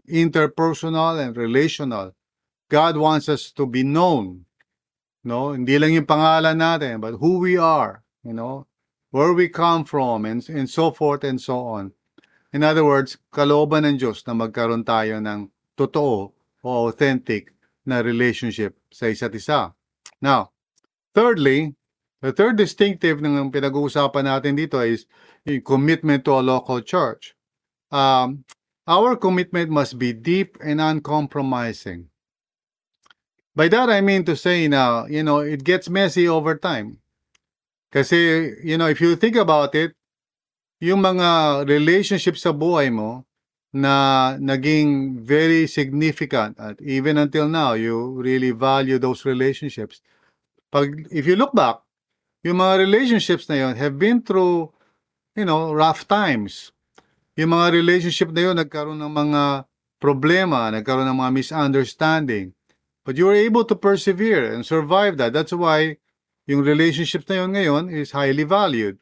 interpersonal 0.08 1.18
and 1.18 1.36
relational. 1.36 2.12
God 2.68 2.96
wants 2.96 3.28
us 3.28 3.52
to 3.52 3.66
be 3.66 3.82
known. 3.82 4.44
No, 5.24 5.54
hindi 5.54 5.78
lang 5.78 5.94
yung 5.94 6.08
pangalan 6.08 6.58
natin, 6.58 7.00
but 7.00 7.14
who 7.22 7.38
we 7.38 7.56
are, 7.56 8.02
you 8.26 8.34
know, 8.34 8.66
where 9.14 9.32
we 9.32 9.46
come 9.48 9.84
from 9.84 10.26
and 10.26 10.42
and 10.50 10.66
so 10.66 10.90
forth 10.90 11.22
and 11.22 11.38
so 11.38 11.62
on. 11.62 11.94
In 12.52 12.66
other 12.66 12.84
words, 12.84 13.16
kalooban 13.32 13.86
ng 13.86 13.96
Diyos 13.96 14.26
na 14.26 14.34
magkaroon 14.34 14.84
tayo 14.84 15.22
ng 15.22 15.48
totoo 15.78 16.34
o 16.36 16.68
authentic 16.84 17.54
na 17.86 18.02
relationship 18.02 18.76
sa 18.90 19.08
isa't 19.08 19.32
isa. 19.32 19.72
Now, 20.22 20.54
thirdly, 21.18 21.74
the 22.22 22.30
third 22.30 22.54
distinctive 22.54 23.18
ng 23.18 23.50
pinag-uusapan 23.50 24.30
natin 24.30 24.54
dito 24.54 24.78
is 24.78 25.10
commitment 25.66 26.22
to 26.24 26.38
a 26.38 26.46
local 26.46 26.78
church. 26.80 27.34
Um, 27.90 28.46
our 28.86 29.18
commitment 29.18 29.68
must 29.68 29.98
be 29.98 30.14
deep 30.14 30.56
and 30.62 30.80
uncompromising. 30.80 32.08
By 33.52 33.68
that 33.68 33.90
I 33.90 34.00
mean 34.00 34.24
to 34.30 34.38
say 34.38 34.64
na, 34.70 35.04
you 35.10 35.26
know, 35.26 35.42
it 35.42 35.66
gets 35.66 35.90
messy 35.90 36.24
over 36.30 36.56
time. 36.56 37.02
Kasi, 37.92 38.54
you 38.64 38.78
know, 38.78 38.88
if 38.88 39.02
you 39.02 39.18
think 39.18 39.36
about 39.36 39.74
it, 39.74 39.92
yung 40.80 41.04
mga 41.04 41.68
relationship 41.68 42.40
sa 42.40 42.54
buhay 42.54 42.88
mo 42.88 43.28
na 43.72 44.36
naging 44.40 45.20
very 45.20 45.68
significant 45.68 46.56
at 46.56 46.80
even 46.80 47.16
until 47.20 47.48
now, 47.48 47.72
you 47.72 48.16
really 48.20 48.52
value 48.52 48.96
those 48.96 49.24
relationships. 49.24 50.00
Pag, 50.72 51.12
if 51.12 51.28
you 51.28 51.36
look 51.36 51.52
back, 51.52 51.84
yung 52.40 52.56
mga 52.56 52.80
relationships 52.80 53.44
na 53.46 53.60
yun 53.60 53.76
have 53.76 54.00
been 54.00 54.24
through, 54.24 54.72
you 55.36 55.44
know, 55.44 55.68
rough 55.76 56.08
times. 56.08 56.72
Yung 57.36 57.52
mga 57.52 57.76
relationship 57.76 58.32
na 58.32 58.48
yun 58.48 58.56
nagkaroon 58.56 58.96
ng 58.96 59.12
mga 59.12 59.68
problema, 60.00 60.72
nagkaroon 60.72 61.06
ng 61.12 61.20
mga 61.20 61.32
misunderstanding. 61.36 62.56
But 63.04 63.20
you 63.20 63.28
were 63.28 63.36
able 63.36 63.68
to 63.68 63.76
persevere 63.76 64.48
and 64.48 64.64
survive 64.64 65.20
that. 65.20 65.36
That's 65.36 65.52
why 65.52 66.00
yung 66.48 66.64
relationship 66.64 67.28
na 67.28 67.44
yun 67.44 67.52
ngayon 67.52 67.84
is 67.92 68.16
highly 68.16 68.48
valued. 68.48 68.96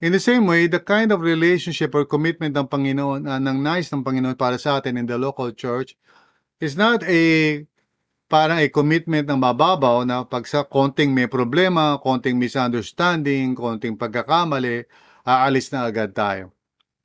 In 0.00 0.16
the 0.16 0.22
same 0.22 0.46
way, 0.48 0.70
the 0.70 0.80
kind 0.80 1.12
of 1.12 1.20
relationship 1.20 1.92
or 1.92 2.08
commitment 2.08 2.56
ng 2.56 2.70
Panginoon, 2.70 3.28
uh, 3.28 3.42
ng 3.42 3.58
nice 3.60 3.92
ng 3.92 4.00
Panginoon 4.00 4.38
para 4.38 4.56
sa 4.56 4.78
atin 4.80 4.96
in 4.96 5.04
the 5.04 5.18
local 5.18 5.52
church 5.52 5.98
is 6.62 6.78
not 6.78 7.04
a 7.04 7.62
parang 8.28 8.60
a 8.60 8.68
commitment 8.68 9.24
na 9.24 9.40
mababaw 9.40 10.04
na 10.04 10.22
pag 10.28 10.44
sa 10.44 10.62
konting 10.62 11.16
may 11.16 11.26
problema, 11.26 11.96
konting 11.98 12.36
misunderstanding, 12.36 13.56
konting 13.56 13.96
pagkakamali, 13.96 14.84
aalis 15.24 15.72
na 15.72 15.88
agad 15.88 16.12
tayo. 16.12 16.52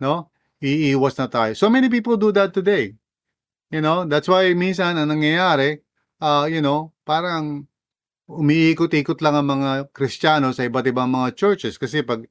No? 0.04 0.30
Iiwas 0.60 1.16
na 1.16 1.32
tayo. 1.32 1.56
So 1.56 1.72
many 1.72 1.88
people 1.88 2.20
do 2.20 2.36
that 2.36 2.52
today. 2.52 3.00
You 3.72 3.82
know, 3.82 4.06
that's 4.06 4.28
why 4.30 4.52
minsan 4.54 5.00
ang 5.00 5.10
nangyayari, 5.10 5.82
uh, 6.22 6.46
you 6.46 6.62
know, 6.62 6.94
parang 7.08 7.66
umiikot-ikot 8.28 9.20
lang 9.20 9.36
ang 9.40 9.48
mga 9.50 9.72
Kristiyano 9.96 10.52
sa 10.52 10.64
iba't 10.68 10.88
ibang 10.88 11.10
mga 11.12 11.36
churches 11.36 11.76
kasi 11.76 12.04
pag 12.04 12.24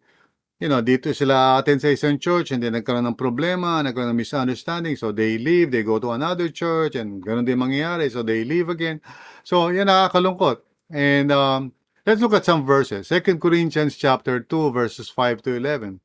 you 0.63 0.71
know, 0.71 0.79
dito 0.79 1.11
sila 1.11 1.59
attend 1.59 1.83
sa 1.83 1.91
isang 1.91 2.23
church 2.23 2.55
and 2.55 2.63
then 2.63 2.79
nagkaroon 2.79 3.03
ng 3.03 3.19
problema, 3.19 3.83
nagkaroon 3.83 4.15
ng 4.15 4.23
misunderstanding, 4.23 4.95
so 4.95 5.11
they 5.11 5.35
leave, 5.35 5.75
they 5.75 5.83
go 5.83 5.99
to 5.99 6.15
another 6.15 6.47
church 6.55 6.95
and 6.95 7.19
ganun 7.19 7.43
din 7.43 7.59
mangyayari, 7.59 8.07
so 8.07 8.23
they 8.23 8.47
leave 8.47 8.71
again. 8.71 9.03
So, 9.43 9.75
yan 9.75 9.91
nakakalungkot. 9.91 10.63
And 10.95 11.35
um, 11.35 11.75
let's 12.07 12.23
look 12.23 12.39
at 12.39 12.47
some 12.47 12.63
verses. 12.63 13.11
2 13.11 13.43
Corinthians 13.43 13.99
chapter 13.99 14.39
2 14.39 14.71
verses 14.71 15.11
5 15.11 15.43
to 15.51 15.59
11. 15.59 15.99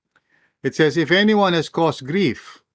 It 0.65 0.73
says, 0.73 0.97
If 0.97 1.13
anyone 1.13 1.53
has 1.53 1.69
caused 1.69 2.01
grief, 2.01 2.65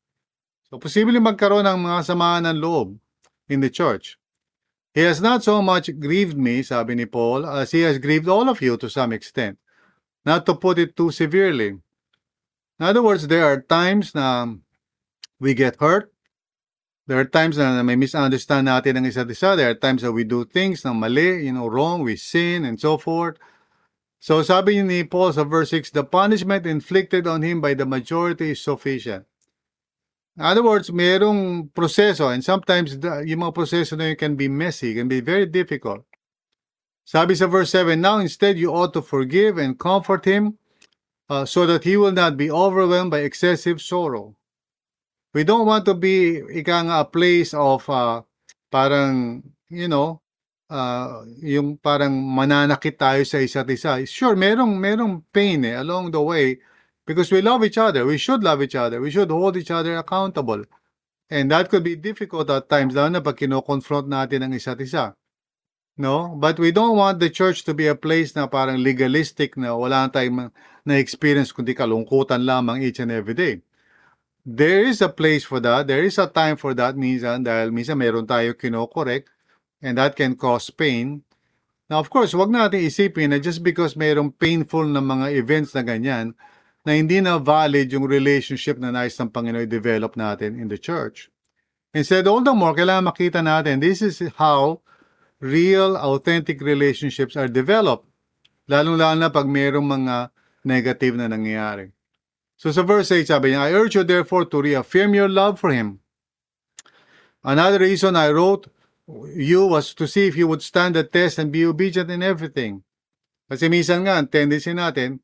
so 0.70 0.78
posible 0.78 1.18
magkaroon 1.18 1.66
ng 1.66 1.82
mga 1.82 2.14
samaan 2.14 2.46
ng 2.46 2.62
loob 2.62 2.94
in 3.50 3.58
the 3.58 3.70
church. 3.74 4.22
He 4.94 5.02
has 5.02 5.18
not 5.18 5.42
so 5.42 5.58
much 5.58 5.90
grieved 5.98 6.38
me, 6.38 6.62
sabi 6.62 6.94
ni 6.94 7.10
Paul, 7.10 7.42
as 7.42 7.74
he 7.74 7.82
has 7.82 7.98
grieved 7.98 8.30
all 8.30 8.46
of 8.46 8.62
you 8.62 8.78
to 8.78 8.86
some 8.86 9.10
extent. 9.10 9.58
Not 10.24 10.46
to 10.46 10.54
put 10.54 10.78
it 10.78 10.96
too 10.96 11.10
severely. 11.10 11.78
In 12.78 12.82
other 12.86 13.02
words, 13.02 13.26
there 13.26 13.44
are 13.44 13.60
times 13.60 14.14
na 14.14 14.46
we 15.40 15.54
get 15.54 15.76
hurt. 15.80 16.12
There 17.06 17.18
are 17.18 17.26
times 17.26 17.58
na 17.58 17.82
may 17.82 17.96
misunderstand 17.96 18.70
natin 18.70 18.96
ang 18.96 19.06
isa't 19.06 19.30
isa. 19.30 19.58
There 19.58 19.70
are 19.70 19.78
times 19.78 20.02
that 20.02 20.12
we 20.14 20.22
do 20.22 20.44
things 20.46 20.84
na 20.84 20.94
mali, 20.94 21.46
you 21.46 21.52
know, 21.52 21.66
wrong, 21.66 22.02
we 22.02 22.14
sin, 22.14 22.64
and 22.64 22.78
so 22.78 22.98
forth. 22.98 23.38
So 24.22 24.38
sabi 24.46 24.78
ni 24.86 25.02
Paul 25.02 25.34
sa 25.34 25.42
verse 25.42 25.74
6, 25.74 25.90
the 25.90 26.06
punishment 26.06 26.62
inflicted 26.62 27.26
on 27.26 27.42
him 27.42 27.58
by 27.58 27.74
the 27.74 27.82
majority 27.82 28.54
is 28.54 28.62
sufficient. 28.62 29.26
In 30.38 30.46
other 30.46 30.62
words, 30.62 30.94
mayroong 30.94 31.74
proseso 31.74 32.30
and 32.30 32.38
sometimes 32.38 32.96
the, 32.96 33.26
yung 33.26 33.42
mga 33.42 33.52
proseso 33.52 33.98
na 33.98 34.14
yun 34.14 34.16
can 34.16 34.34
be 34.38 34.46
messy, 34.46 34.94
can 34.94 35.10
be 35.10 35.20
very 35.20 35.44
difficult. 35.44 36.06
Sabi 37.04 37.34
sa 37.34 37.46
verse 37.50 37.70
7, 37.70 37.98
Now 38.00 38.18
instead 38.18 38.58
you 38.58 38.70
ought 38.70 38.94
to 38.94 39.02
forgive 39.02 39.58
and 39.58 39.78
comfort 39.78 40.24
him 40.24 40.58
uh, 41.28 41.44
so 41.44 41.66
that 41.66 41.84
he 41.84 41.96
will 41.96 42.12
not 42.12 42.36
be 42.36 42.50
overwhelmed 42.50 43.10
by 43.10 43.26
excessive 43.26 43.82
sorrow. 43.82 44.36
We 45.34 45.44
don't 45.44 45.66
want 45.66 45.84
to 45.86 45.94
be 45.94 46.38
ika 46.38 46.84
nga 46.84 47.00
a 47.02 47.08
place 47.08 47.54
of 47.56 47.88
uh, 47.88 48.22
parang, 48.70 49.42
you 49.72 49.88
know, 49.88 50.20
uh, 50.68 51.24
yung 51.40 51.80
parang 51.80 52.12
mananakit 52.12 53.00
tayo 53.00 53.24
sa 53.24 53.40
isa't 53.40 53.68
isa. 53.72 54.04
Sure, 54.06 54.36
merong, 54.36 54.76
merong 54.76 55.24
pain 55.32 55.64
eh, 55.64 55.80
along 55.80 56.12
the 56.12 56.20
way 56.20 56.60
because 57.08 57.32
we 57.32 57.40
love 57.40 57.64
each 57.64 57.78
other. 57.80 58.04
We 58.04 58.20
should 58.20 58.44
love 58.44 58.62
each 58.62 58.76
other. 58.76 59.00
We 59.00 59.10
should 59.10 59.30
hold 59.32 59.56
each 59.56 59.72
other 59.72 59.96
accountable. 59.96 60.64
And 61.32 61.50
that 61.50 61.72
could 61.72 61.82
be 61.82 61.96
difficult 61.96 62.52
at 62.52 62.68
times, 62.68 62.92
lalo 62.92 63.08
na 63.08 63.24
pag 63.24 63.40
kino-confront 63.40 64.04
natin 64.04 64.44
ang 64.44 64.52
isa't 64.52 64.80
isa. 64.84 65.16
No? 65.96 66.34
But 66.36 66.58
we 66.58 66.72
don't 66.72 66.96
want 66.96 67.20
the 67.20 67.28
church 67.28 67.64
to 67.68 67.74
be 67.74 67.86
a 67.86 67.94
place 67.94 68.32
na 68.32 68.48
parang 68.48 68.80
legalistic 68.80 69.56
na 69.60 69.76
wala 69.76 70.08
tayong 70.08 70.48
na-experience 70.82 71.52
kundi 71.52 71.76
kalungkutan 71.76 72.42
lamang 72.42 72.82
each 72.82 72.98
and 72.98 73.12
every 73.12 73.34
day. 73.36 73.60
There 74.42 74.82
is 74.82 74.98
a 74.98 75.12
place 75.12 75.46
for 75.46 75.62
that. 75.62 75.86
There 75.86 76.02
is 76.02 76.18
a 76.18 76.26
time 76.26 76.58
for 76.58 76.74
that 76.74 76.98
minsan 76.98 77.46
dahil 77.46 77.70
minsan 77.70 77.94
meron 77.94 78.26
tayo 78.26 78.56
kino-correct 78.58 79.30
and 79.78 79.94
that 80.00 80.18
can 80.18 80.34
cause 80.34 80.72
pain. 80.72 81.22
Now, 81.86 82.00
of 82.00 82.08
course, 82.08 82.32
wag 82.32 82.50
natin 82.50 82.82
isipin 82.82 83.30
na 83.30 83.38
just 83.38 83.60
because 83.60 83.94
mayroong 83.94 84.32
painful 84.34 84.88
na 84.88 84.98
mga 84.98 85.36
events 85.36 85.76
na 85.76 85.84
ganyan, 85.84 86.32
na 86.82 86.96
hindi 86.98 87.22
na 87.22 87.38
valid 87.38 87.86
yung 87.94 88.08
relationship 88.08 88.80
na 88.80 88.90
nais 88.90 89.14
ng 89.14 89.30
Panginoon 89.30 89.68
develop 89.70 90.18
natin 90.18 90.58
in 90.58 90.66
the 90.66 90.80
church. 90.80 91.30
Instead, 91.94 92.26
all 92.26 92.40
the 92.40 92.50
more, 92.50 92.74
kailangan 92.74 93.12
makita 93.12 93.38
natin, 93.44 93.78
this 93.78 94.00
is 94.02 94.18
how 94.40 94.80
real, 95.42 95.98
authentic 95.98 96.62
relationships 96.62 97.34
are 97.34 97.50
developed. 97.50 98.06
Lalong-lalo 98.70 99.18
na 99.18 99.28
pag 99.28 99.50
mayroong 99.50 99.84
mga 99.84 100.30
negative 100.62 101.18
na 101.18 101.26
nangyayari. 101.26 101.90
So 102.54 102.70
sa 102.70 102.86
verse 102.86 103.10
8, 103.10 103.26
sabi 103.26 103.50
niya, 103.50 103.66
I 103.66 103.74
urge 103.74 103.98
you 103.98 104.06
therefore 104.06 104.46
to 104.46 104.62
reaffirm 104.62 105.18
your 105.18 105.26
love 105.26 105.58
for 105.58 105.74
Him. 105.74 105.98
Another 107.42 107.82
reason 107.82 108.14
I 108.14 108.30
wrote 108.30 108.70
you 109.34 109.66
was 109.66 109.98
to 109.98 110.06
see 110.06 110.30
if 110.30 110.38
you 110.38 110.46
would 110.46 110.62
stand 110.62 110.94
the 110.94 111.02
test 111.02 111.42
and 111.42 111.50
be 111.50 111.66
obedient 111.66 112.06
in 112.06 112.22
everything. 112.22 112.86
Kasi 113.50 113.66
minsan 113.66 114.06
nga, 114.06 114.22
ang 114.22 114.30
tendency 114.30 114.70
natin, 114.70 115.18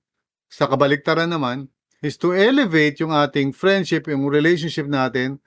sa 0.50 0.66
kabaliktaran 0.66 1.30
naman, 1.30 1.70
is 2.02 2.18
to 2.18 2.34
elevate 2.34 2.98
yung 2.98 3.14
ating 3.14 3.54
friendship, 3.54 4.10
yung 4.10 4.26
relationship 4.26 4.90
natin, 4.90 5.38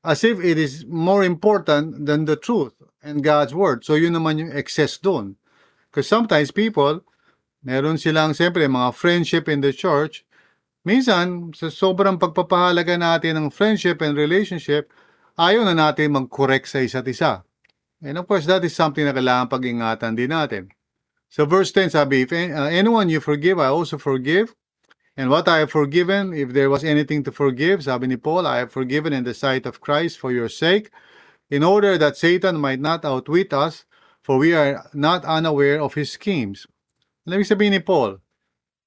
as 0.00 0.24
if 0.24 0.40
it 0.40 0.56
is 0.56 0.88
more 0.88 1.20
important 1.20 2.08
than 2.08 2.24
the 2.24 2.40
truth 2.40 2.72
and 3.04 3.20
God's 3.20 3.52
Word. 3.52 3.84
So 3.84 3.94
yun 4.00 4.16
naman 4.16 4.40
yung 4.40 4.52
excess 4.56 4.96
doon. 4.96 5.36
Because 5.92 6.08
sometimes 6.08 6.50
people, 6.50 7.04
meron 7.60 8.00
silang 8.00 8.32
siyempre 8.32 8.64
mga 8.64 8.96
friendship 8.96 9.46
in 9.46 9.60
the 9.60 9.70
church, 9.70 10.24
minsan 10.82 11.52
sa 11.52 11.68
sobrang 11.68 12.16
pagpapahalaga 12.16 12.96
natin 12.96 13.36
ng 13.36 13.46
friendship 13.52 14.00
and 14.00 14.16
relationship, 14.16 14.88
ayaw 15.36 15.68
na 15.68 15.76
natin 15.76 16.16
mag-correct 16.16 16.66
sa 16.66 16.80
isa't 16.80 17.06
isa. 17.06 17.44
And 18.00 18.16
of 18.18 18.26
course, 18.26 18.48
that 18.48 18.64
is 18.64 18.74
something 18.74 19.04
na 19.04 19.12
kailangan 19.12 19.52
pag-ingatan 19.52 20.16
din 20.16 20.32
natin. 20.32 20.72
So 21.28 21.46
verse 21.46 21.72
10 21.72 21.94
sabi, 21.94 22.24
if 22.24 22.32
uh, 22.32 22.70
anyone 22.70 23.08
you 23.08 23.20
forgive, 23.20 23.60
I 23.60 23.68
also 23.68 23.98
forgive. 23.98 24.56
And 25.16 25.30
what 25.30 25.46
I 25.46 25.62
have 25.62 25.70
forgiven, 25.70 26.34
if 26.34 26.50
there 26.50 26.70
was 26.70 26.82
anything 26.82 27.22
to 27.24 27.32
forgive, 27.32 27.86
sabi 27.86 28.10
ni 28.10 28.18
Paul, 28.18 28.46
I 28.46 28.58
have 28.66 28.74
forgiven 28.74 29.14
in 29.14 29.22
the 29.22 29.34
sight 29.34 29.62
of 29.62 29.78
Christ 29.78 30.18
for 30.18 30.34
your 30.34 30.50
sake, 30.50 30.90
in 31.50 31.62
order 31.62 31.98
that 31.98 32.16
Satan 32.16 32.56
might 32.56 32.80
not 32.80 33.04
outwit 33.04 33.52
us, 33.52 33.84
for 34.24 34.40
we 34.40 34.56
are 34.56 34.80
not 34.96 35.24
unaware 35.28 35.80
of 35.80 35.92
his 35.92 36.12
schemes. 36.12 36.64
Ano 37.28 37.40
ibig 37.40 37.48
sabihin 37.48 37.76
ni 37.76 37.82
Paul? 37.84 38.20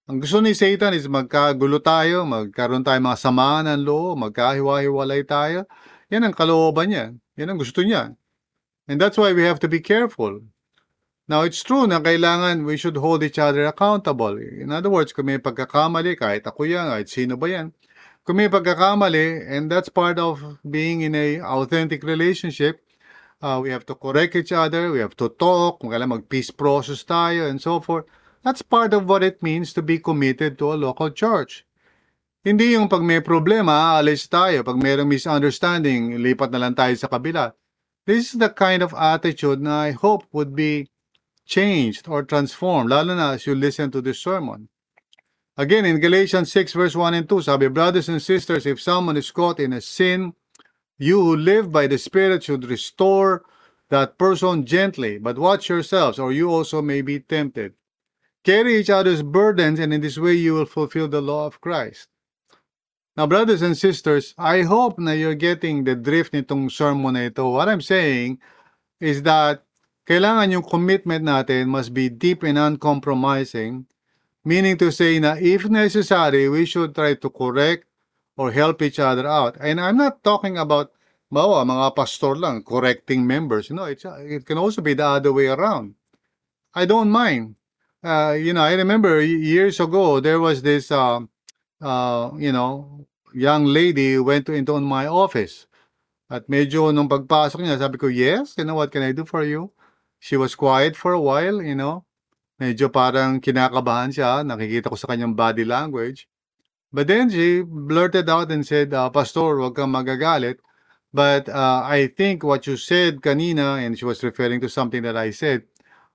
Ang 0.08 0.24
gusto 0.24 0.40
ni 0.40 0.56
Satan 0.56 0.96
is 0.96 1.06
magkagulo 1.06 1.84
tayo, 1.84 2.24
magkaroon 2.24 2.82
tayo 2.82 2.98
mga 2.98 3.20
samaan 3.20 3.68
ng 3.68 3.84
loob, 3.84 4.16
magkahiwa-hiwalay 4.24 5.28
tayo. 5.28 5.68
Yan 6.08 6.32
ang 6.32 6.36
kalooban 6.38 6.88
niya. 6.90 7.06
Yan 7.36 7.52
ang 7.52 7.60
gusto 7.60 7.84
niya. 7.84 8.16
And 8.88 8.98
that's 8.98 9.20
why 9.20 9.36
we 9.36 9.44
have 9.44 9.60
to 9.60 9.68
be 9.68 9.84
careful. 9.84 10.40
Now, 11.28 11.44
it's 11.44 11.60
true 11.60 11.84
na 11.92 12.00
kailangan 12.00 12.64
we 12.64 12.80
should 12.80 12.96
hold 12.96 13.20
each 13.20 13.36
other 13.36 13.68
accountable. 13.68 14.40
In 14.40 14.72
other 14.72 14.88
words, 14.88 15.12
kung 15.12 15.28
may 15.28 15.44
pagkakamali, 15.44 16.16
kahit 16.16 16.48
ako 16.48 16.64
yan, 16.64 16.88
kahit 16.88 17.12
sino 17.12 17.36
ba 17.36 17.52
yan, 17.52 17.76
kung 18.28 18.44
may 18.44 18.52
pagkakamali, 18.52 19.48
and 19.48 19.72
that's 19.72 19.88
part 19.88 20.20
of 20.20 20.60
being 20.68 21.00
in 21.00 21.16
a 21.16 21.40
authentic 21.40 22.04
relationship, 22.04 22.84
uh, 23.40 23.64
we 23.64 23.72
have 23.72 23.88
to 23.88 23.96
correct 23.96 24.36
each 24.36 24.52
other, 24.52 24.92
we 24.92 25.00
have 25.00 25.16
to 25.16 25.32
talk, 25.32 25.80
kung 25.80 25.96
kailan 25.96 26.12
mag-peace 26.12 26.52
process 26.52 27.08
tayo, 27.08 27.48
and 27.48 27.64
so 27.64 27.80
forth. 27.80 28.04
That's 28.44 28.60
part 28.60 28.92
of 28.92 29.08
what 29.08 29.24
it 29.24 29.40
means 29.40 29.72
to 29.80 29.82
be 29.82 30.04
committed 30.04 30.60
to 30.60 30.76
a 30.76 30.78
local 30.78 31.08
church. 31.08 31.64
Hindi 32.44 32.76
yung 32.76 32.92
pag 32.92 33.04
may 33.04 33.24
problema, 33.24 33.96
aalis 33.96 34.28
tayo. 34.28 34.60
Pag 34.60 34.76
mayroong 34.76 35.08
misunderstanding, 35.08 36.20
lipat 36.20 36.52
na 36.52 36.68
lang 36.68 36.76
tayo 36.76 36.96
sa 37.00 37.08
kabila. 37.08 37.56
This 38.04 38.36
is 38.36 38.40
the 38.40 38.52
kind 38.52 38.84
of 38.84 38.92
attitude 38.92 39.64
na 39.64 39.88
I 39.88 39.96
hope 39.96 40.28
would 40.36 40.52
be 40.52 40.92
changed 41.48 42.12
or 42.12 42.28
transformed, 42.28 42.92
lalo 42.92 43.16
na 43.16 43.40
as 43.40 43.48
you 43.48 43.56
listen 43.56 43.88
to 43.96 44.04
this 44.04 44.20
sermon. 44.20 44.68
Again, 45.58 45.86
in 45.86 46.00
Galatians 46.00 46.52
6 46.52 46.74
verse 46.74 46.96
1 46.96 47.14
and 47.16 47.28
2, 47.28 47.42
sabi, 47.42 47.68
Brothers 47.68 48.10
and 48.10 48.22
sisters, 48.22 48.68
if 48.68 48.80
someone 48.80 49.18
is 49.18 49.32
caught 49.32 49.60
in 49.60 49.74
a 49.74 49.82
sin, 49.82 50.34
you 51.00 51.20
who 51.20 51.36
live 51.36 51.72
by 51.72 51.88
the 51.88 51.98
Spirit 51.98 52.44
should 52.44 52.66
restore 52.66 53.44
that 53.90 54.18
person 54.20 54.66
gently, 54.66 55.18
but 55.18 55.38
watch 55.38 55.70
yourselves, 55.70 56.20
or 56.20 56.32
you 56.32 56.52
also 56.52 56.82
may 56.82 57.02
be 57.02 57.20
tempted. 57.20 57.74
Carry 58.44 58.78
each 58.78 58.90
other's 58.90 59.24
burdens, 59.24 59.80
and 59.80 59.94
in 59.94 60.02
this 60.02 60.18
way 60.18 60.34
you 60.34 60.54
will 60.54 60.66
fulfill 60.66 61.08
the 61.08 61.22
law 61.22 61.48
of 61.48 61.60
Christ. 61.60 62.08
Now, 63.18 63.26
brothers 63.26 63.64
and 63.64 63.76
sisters, 63.76 64.36
I 64.38 64.62
hope 64.62 65.00
na 65.00 65.12
you're 65.12 65.34
getting 65.34 65.84
the 65.84 65.96
drift 65.96 66.34
nitong 66.34 66.70
sermon 66.70 67.18
na 67.18 67.34
ito. 67.34 67.50
What 67.50 67.68
I'm 67.68 67.82
saying 67.82 68.38
is 69.02 69.24
that 69.24 69.66
kailangan 70.06 70.54
yung 70.54 70.62
commitment 70.62 71.26
natin 71.26 71.66
must 71.66 71.98
be 71.98 72.14
deep 72.14 72.44
and 72.46 72.62
uncompromising, 72.62 73.90
meaning 74.48 74.80
to 74.80 74.92
say 74.92 75.20
na 75.20 75.36
if 75.36 75.68
necessary, 75.68 76.48
we 76.48 76.64
should 76.64 76.96
try 76.96 77.16
to 77.20 77.30
correct 77.30 77.84
or 78.40 78.52
help 78.52 78.82
each 78.82 79.00
other 79.00 79.28
out. 79.28 79.60
And 79.60 79.82
I'm 79.84 79.98
not 80.00 80.24
talking 80.24 80.58
about 80.58 80.96
bawa, 81.28 81.68
mga 81.68 81.96
pastor 81.96 82.36
lang 82.40 82.64
correcting 82.64 83.28
members. 83.28 83.70
You 83.70 83.76
know, 83.76 83.86
it's, 83.92 84.06
it 84.24 84.46
can 84.48 84.58
also 84.58 84.82
be 84.82 84.96
the 84.96 85.06
other 85.06 85.34
way 85.34 85.48
around. 85.48 85.96
I 86.74 86.86
don't 86.86 87.12
mind. 87.12 87.56
Uh, 88.04 88.38
you 88.40 88.54
know, 88.54 88.64
I 88.64 88.74
remember 88.74 89.20
years 89.20 89.80
ago, 89.80 90.22
there 90.22 90.40
was 90.40 90.62
this, 90.62 90.92
uh, 90.92 91.20
uh, 91.82 92.32
you 92.38 92.54
know, 92.54 93.06
young 93.34 93.66
lady 93.66 94.18
went 94.20 94.46
to, 94.48 94.54
into 94.54 94.80
my 94.80 95.08
office. 95.08 95.68
At 96.30 96.48
medyo 96.48 96.94
nung 96.94 97.10
pagpasok 97.10 97.60
niya, 97.60 97.80
sabi 97.80 97.98
ko, 97.98 98.08
yes, 98.08 98.56
you 98.58 98.64
know, 98.64 98.76
what 98.76 98.92
can 98.92 99.04
I 99.04 99.12
do 99.12 99.26
for 99.26 99.44
you? 99.44 99.72
she 100.20 100.38
was 100.38 100.56
quiet 100.56 100.96
for 100.96 101.14
a 101.14 101.22
while, 101.22 101.62
you 101.62 101.76
know. 101.76 102.06
Medyo 102.58 102.90
parang 102.90 103.38
kinakabahan 103.38 104.10
siya, 104.10 104.42
nakikita 104.42 104.90
ko 104.90 104.98
sa 104.98 105.14
kanyang 105.14 105.38
body 105.38 105.62
language. 105.62 106.26
But 106.90 107.06
then 107.06 107.30
she 107.30 107.62
blurted 107.62 108.26
out 108.30 108.50
and 108.50 108.66
said, 108.66 108.94
uh, 108.94 109.10
Pastor, 109.14 109.62
wag 109.62 109.78
kang 109.78 109.94
magagalit. 109.94 110.58
But 111.14 111.50
uh, 111.50 111.86
I 111.86 112.08
think 112.08 112.44
what 112.44 112.66
you 112.66 112.78
said 112.78 113.22
kanina, 113.22 113.78
and 113.86 113.98
she 113.98 114.06
was 114.06 114.24
referring 114.24 114.62
to 114.62 114.70
something 114.70 115.04
that 115.04 115.16
I 115.16 115.32
said, 115.32 115.70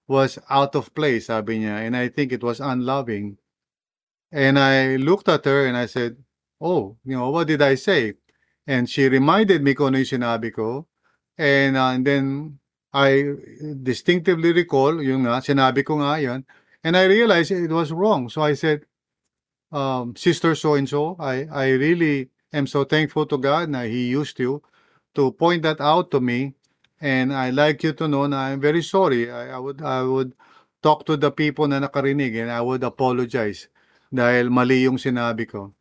was 0.09 0.39
out 0.51 0.75
of 0.75 0.95
place, 0.95 1.27
sabi 1.27 1.61
niya. 1.61 1.87
And 1.87 1.97
I 1.97 2.09
think 2.09 2.33
it 2.33 2.43
was 2.43 2.59
unloving. 2.59 3.39
And 4.33 4.59
I 4.59 4.97
looked 4.97 5.29
at 5.29 5.45
her 5.45 5.67
and 5.67 5.77
I 5.77 5.87
said, 5.87 6.17
oh, 6.61 6.97
you 7.05 7.17
know, 7.17 7.31
what 7.31 7.47
did 7.47 7.63
I 7.63 7.77
say? 7.77 8.15
And 8.67 8.89
she 8.89 9.09
reminded 9.09 9.63
me 9.63 9.75
kung 9.75 9.95
ano 9.95 10.03
yung 10.03 10.19
sinabi 10.19 10.51
ko. 10.53 10.87
And, 11.39 11.77
uh, 11.77 11.93
and 11.95 12.07
then 12.07 12.59
I 12.93 13.35
distinctively 13.83 14.53
recall, 14.53 15.01
yung 15.01 15.25
nga, 15.25 15.41
sinabi 15.41 15.81
ko 15.85 15.97
nga 15.99 16.21
yun. 16.21 16.45
And 16.85 16.97
I 16.97 17.09
realized 17.09 17.51
it 17.51 17.73
was 17.73 17.93
wrong. 17.93 18.29
So 18.29 18.43
I 18.43 18.53
said, 18.53 18.85
um, 19.73 20.15
Sister 20.15 20.55
so-and-so, 20.55 21.17
I, 21.19 21.49
I 21.51 21.71
really 21.73 22.29
am 22.53 22.67
so 22.67 22.85
thankful 22.85 23.25
to 23.27 23.39
God 23.39 23.71
na 23.71 23.89
He 23.89 24.13
used 24.13 24.39
you 24.39 24.63
to 25.15 25.33
point 25.33 25.63
that 25.63 25.81
out 25.81 26.11
to 26.13 26.21
me. 26.21 26.55
And 27.01 27.33
I 27.33 27.51
like 27.51 27.83
you 27.83 27.93
to 27.95 28.07
know 28.07 28.27
na 28.27 28.53
I'm 28.53 28.61
very 28.61 28.83
sorry. 28.83 29.31
I, 29.31 29.57
I 29.57 29.59
would 29.59 29.83
I 29.83 30.03
would 30.03 30.39
talk 30.83 31.07
to 31.07 31.17
the 31.17 31.33
people 31.33 31.67
na 31.67 31.81
nakarinig 31.81 32.39
and 32.39 32.51
I 32.51 32.61
would 32.61 32.85
apologize 32.85 33.67
dahil 34.15 34.55
mali 34.55 34.87
yung 34.87 35.03
sinabi 35.03 35.49
ko. 35.51 35.75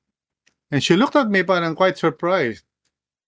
And 0.71 0.81
she 0.81 0.95
looked 0.95 1.19
at 1.19 1.29
me 1.29 1.43
parang 1.43 1.75
quite 1.75 1.99
surprised. 1.99 2.63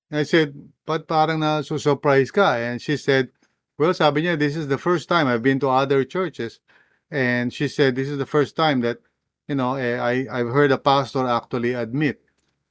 I 0.10 0.24
said, 0.24 0.54
but 0.86 1.06
parang 1.06 1.42
na 1.42 1.62
surprise 1.62 2.32
ka? 2.32 2.56
And 2.58 2.82
she 2.82 2.98
said, 2.98 3.30
well, 3.78 3.94
sabi 3.94 4.24
niya, 4.24 4.38
this 4.38 4.56
is 4.56 4.68
the 4.68 4.78
first 4.78 5.10
time 5.10 5.28
I've 5.28 5.44
been 5.44 5.60
to 5.62 5.70
other 5.70 6.04
churches. 6.04 6.60
And 7.10 7.54
she 7.54 7.68
said, 7.68 7.96
this 7.96 8.10
is 8.10 8.18
the 8.18 8.26
first 8.26 8.56
time 8.56 8.82
that, 8.82 9.00
you 9.48 9.56
know, 9.56 9.76
eh, 9.76 10.00
I, 10.00 10.26
I've 10.32 10.50
heard 10.50 10.72
a 10.72 10.78
pastor 10.78 11.28
actually 11.28 11.74
admit 11.74 12.22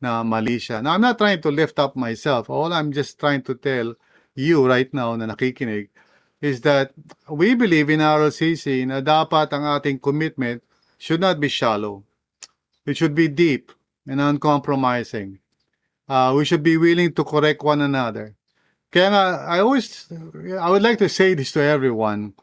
na 0.01 0.23
mali 0.23 0.59
siya. 0.59 0.83
Now, 0.83 0.95
I'm 0.95 1.01
not 1.01 1.19
trying 1.19 1.41
to 1.43 1.51
lift 1.51 1.79
up 1.79 1.95
myself. 1.95 2.51
All 2.51 2.73
I'm 2.73 2.93
just 2.93 3.19
trying 3.19 3.43
to 3.43 3.55
tell 3.55 3.95
you 4.35 4.67
right 4.67 4.93
now 4.93 5.15
na 5.17 5.27
nakikinig 5.27 5.89
is 6.41 6.61
that 6.63 6.93
we 7.31 7.55
believe 7.55 7.89
in 7.91 8.01
RLCC 8.01 8.87
na 8.87 8.99
dapat 9.01 9.55
ang 9.55 9.63
ating 9.63 10.03
commitment 10.03 10.63
should 10.99 11.23
not 11.23 11.39
be 11.39 11.47
shallow. 11.47 12.03
It 12.85 12.99
should 12.99 13.15
be 13.15 13.31
deep 13.31 13.71
and 14.07 14.21
uncompromising. 14.21 15.39
Uh, 16.09 16.35
we 16.35 16.45
should 16.45 16.67
be 16.67 16.77
willing 16.77 17.15
to 17.15 17.23
correct 17.23 17.63
one 17.63 17.81
another. 17.81 18.35
Kaya 18.93 19.09
nga, 19.09 19.25
I 19.49 19.65
always, 19.65 20.13
I 20.61 20.69
would 20.69 20.85
like 20.85 21.01
to 21.01 21.09
say 21.09 21.33
this 21.33 21.51
to 21.57 21.65
everyone. 21.65 22.37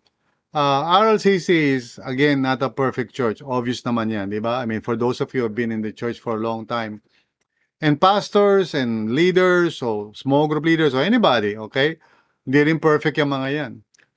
Uh, 0.49 0.81
RLCC 0.97 1.77
is, 1.77 1.99
again, 2.01 2.41
not 2.41 2.65
a 2.65 2.73
perfect 2.73 3.13
church. 3.13 3.37
Obvious 3.45 3.85
naman 3.85 4.09
yan, 4.09 4.33
di 4.33 4.41
ba? 4.41 4.57
I 4.57 4.65
mean, 4.65 4.81
for 4.81 4.97
those 4.97 5.21
of 5.21 5.29
you 5.37 5.45
who 5.45 5.45
have 5.45 5.53
been 5.53 5.69
in 5.69 5.85
the 5.85 5.93
church 5.93 6.17
for 6.17 6.41
a 6.41 6.41
long 6.41 6.65
time, 6.65 7.05
and 7.85 8.01
pastors 8.01 8.73
and 8.73 9.13
leaders 9.13 9.77
or 9.85 10.09
small 10.17 10.49
group 10.49 10.65
leaders 10.65 10.97
or 10.97 11.05
anybody, 11.05 11.53
okay? 11.53 12.01
Hindi 12.49 12.59
rin 12.65 12.79
perfect 12.81 13.21
yung 13.21 13.29
mga 13.29 13.49
yan. 13.53 13.73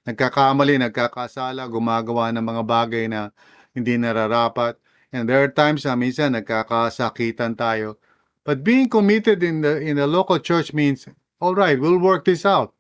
Nagkakamali, 0.09 0.81
nagkakasala, 0.89 1.69
gumagawa 1.69 2.33
ng 2.33 2.43
mga 2.49 2.63
bagay 2.65 3.05
na 3.13 3.29
hindi 3.77 4.01
nararapat. 4.01 4.81
And 5.13 5.29
there 5.29 5.45
are 5.45 5.53
times 5.53 5.85
na 5.85 5.93
minsan 5.95 6.33
nagkakasakitan 6.33 7.61
tayo. 7.61 8.01
But 8.43 8.65
being 8.65 8.89
committed 8.89 9.45
in 9.45 9.61
the 9.63 9.79
in 9.79 10.01
the 10.01 10.09
local 10.09 10.41
church 10.43 10.73
means, 10.75 11.07
all 11.43 11.59
right, 11.59 11.75
we'll 11.75 11.99
work 11.99 12.25
this 12.25 12.47
out. 12.47 12.73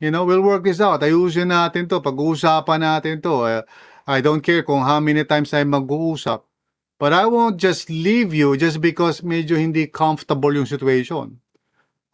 You 0.00 0.10
know, 0.10 0.24
we'll 0.24 0.40
work 0.40 0.64
this 0.64 0.80
out. 0.80 1.04
Ayusin 1.04 1.52
natin 1.52 1.84
to. 1.92 2.00
Pag-uusapan 2.00 2.80
natin 2.80 3.20
to. 3.20 3.34
Uh, 3.44 3.62
I 4.08 4.24
don't 4.24 4.40
care 4.40 4.64
kung 4.64 4.80
how 4.80 5.04
many 5.04 5.20
times 5.28 5.52
tayo 5.52 5.68
mag-uusap. 5.68 6.48
But 6.96 7.12
I 7.12 7.28
won't 7.28 7.60
just 7.60 7.92
leave 7.92 8.32
you 8.32 8.56
just 8.56 8.80
because 8.80 9.20
medyo 9.20 9.60
hindi 9.60 9.84
comfortable 9.84 10.56
yung 10.56 10.64
situation. 10.64 11.44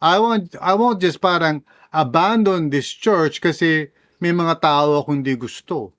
I 0.03 0.19
won't, 0.19 0.59
I 0.59 0.75
won't 0.75 0.99
just 0.99 1.23
parang 1.23 1.63
abandon 1.95 2.67
this 2.67 2.91
church 2.91 3.39
kasi 3.39 3.95
may 4.19 4.35
mga 4.35 4.59
tao 4.59 4.99
akong 4.99 5.23
hindi 5.23 5.39
gusto. 5.39 5.95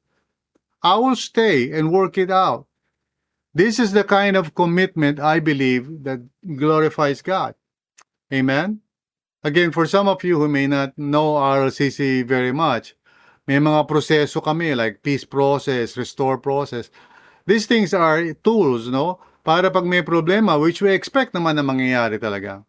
I 0.85 1.01
will 1.01 1.17
stay 1.17 1.73
and 1.73 1.89
work 1.89 2.19
it 2.21 2.29
out. 2.29 2.69
This 3.55 3.81
is 3.81 3.97
the 3.97 4.05
kind 4.05 4.37
of 4.37 4.53
commitment 4.53 5.17
I 5.17 5.41
believe 5.41 6.05
that 6.05 6.21
glorifies 6.45 7.23
God. 7.23 7.55
Amen? 8.33 8.83
Again, 9.43 9.73
for 9.73 9.87
some 9.91 10.07
of 10.07 10.23
you 10.23 10.39
who 10.39 10.47
may 10.47 10.69
not 10.69 10.95
know 10.97 11.35
RLCC 11.35 12.23
very 12.25 12.53
much, 12.53 12.95
may 13.51 13.59
mga 13.59 13.91
proseso 13.91 14.39
kami 14.39 14.71
like 14.79 15.03
peace 15.03 15.25
process, 15.27 15.97
restore 15.99 16.39
process. 16.39 16.95
These 17.45 17.67
things 17.67 17.91
are 17.91 18.23
tools, 18.39 18.87
no? 18.87 19.19
Para 19.43 19.75
pag 19.75 19.83
may 19.83 20.07
problema, 20.07 20.55
which 20.63 20.79
we 20.79 20.95
expect 20.95 21.35
naman 21.35 21.59
na 21.59 21.67
mangyayari 21.67 22.23
talaga. 22.23 22.63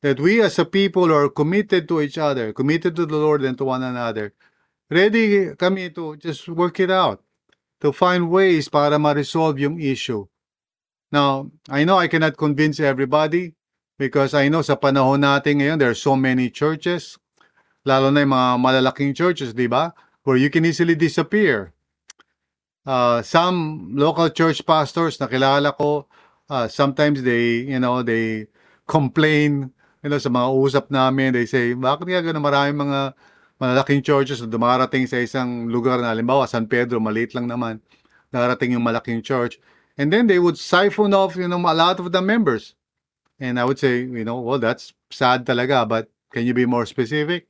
That 0.00 0.16
we 0.16 0.40
as 0.40 0.56
a 0.56 0.64
people 0.64 1.12
are 1.12 1.28
committed 1.28 1.84
to 1.92 2.00
each 2.00 2.16
other, 2.16 2.56
committed 2.56 2.96
to 2.96 3.04
the 3.04 3.20
Lord 3.20 3.44
and 3.44 3.58
to 3.60 3.68
one 3.68 3.84
another. 3.84 4.32
Ready 4.88 5.52
kami 5.60 5.92
to 5.92 6.16
just 6.16 6.48
work 6.48 6.80
it 6.80 6.88
out, 6.88 7.20
to 7.84 7.92
find 7.92 8.32
ways 8.32 8.72
para 8.72 8.96
ma-resolve 8.96 9.60
yung 9.60 9.76
issue. 9.76 10.24
Now, 11.12 11.52
I 11.68 11.84
know 11.84 12.00
I 12.00 12.08
cannot 12.08 12.40
convince 12.40 12.80
everybody 12.80 13.57
because 13.98 14.32
I 14.32 14.46
know 14.46 14.62
sa 14.62 14.78
panahon 14.78 15.26
natin 15.26 15.58
ngayon, 15.58 15.82
there 15.82 15.90
are 15.90 15.98
so 15.98 16.14
many 16.14 16.48
churches, 16.48 17.18
lalo 17.82 18.14
na 18.14 18.22
yung 18.22 18.32
mga 18.32 18.48
malalaking 18.62 19.12
churches, 19.12 19.52
di 19.52 19.66
ba? 19.66 19.92
Where 20.22 20.38
you 20.38 20.48
can 20.48 20.64
easily 20.64 20.94
disappear. 20.94 21.74
Uh, 22.86 23.20
some 23.20 23.92
local 23.98 24.30
church 24.30 24.64
pastors 24.64 25.18
na 25.20 25.26
kilala 25.26 25.74
ko, 25.74 26.06
uh, 26.48 26.70
sometimes 26.70 27.20
they, 27.26 27.66
you 27.66 27.82
know, 27.82 28.00
they 28.00 28.46
complain, 28.86 29.74
you 30.00 30.08
know, 30.08 30.22
sa 30.22 30.30
mga 30.30 30.48
usap 30.54 30.86
namin, 30.88 31.34
they 31.34 31.44
say, 31.44 31.74
bakit 31.74 32.08
nga 32.08 32.22
ganun 32.22 32.40
maraming 32.40 32.88
mga 32.88 33.12
malalaking 33.58 34.00
churches 34.00 34.38
na 34.38 34.46
dumarating 34.46 35.10
sa 35.10 35.18
isang 35.18 35.66
lugar 35.66 35.98
na, 35.98 36.14
halimbawa, 36.14 36.46
San 36.46 36.70
Pedro, 36.70 37.02
maliit 37.02 37.34
lang 37.34 37.50
naman, 37.50 37.82
darating 38.30 38.78
yung 38.78 38.86
malaking 38.86 39.20
church, 39.20 39.58
and 39.98 40.14
then 40.14 40.30
they 40.30 40.38
would 40.38 40.54
siphon 40.54 41.10
off, 41.10 41.34
you 41.34 41.50
know, 41.50 41.58
a 41.58 41.74
lot 41.74 41.98
of 41.98 42.14
the 42.14 42.22
members. 42.22 42.77
And 43.40 43.58
I 43.58 43.64
would 43.64 43.78
say, 43.78 44.02
you 44.02 44.24
know, 44.24 44.40
well, 44.40 44.58
that's 44.58 44.92
sad 45.10 45.46
talaga, 45.46 45.88
but 45.88 46.10
can 46.32 46.44
you 46.44 46.54
be 46.54 46.66
more 46.66 46.86
specific? 46.86 47.46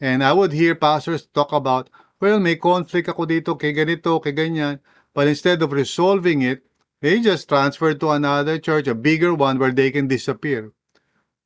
And 0.00 0.24
I 0.24 0.32
would 0.32 0.52
hear 0.52 0.74
pastors 0.74 1.26
talk 1.26 1.52
about, 1.52 1.90
well, 2.20 2.40
may 2.40 2.56
conflict 2.56 3.08
ako 3.08 3.26
dito, 3.26 3.58
kay 3.58 3.74
ganito, 3.74 4.22
kay 4.22 4.32
ganyan. 4.32 4.80
But 5.12 5.28
instead 5.28 5.62
of 5.62 5.72
resolving 5.72 6.42
it, 6.42 6.64
they 7.00 7.20
just 7.20 7.48
transfer 7.48 7.94
to 7.94 8.10
another 8.10 8.58
church, 8.58 8.88
a 8.88 8.94
bigger 8.94 9.34
one 9.34 9.58
where 9.58 9.70
they 9.70 9.90
can 9.90 10.08
disappear. 10.08 10.72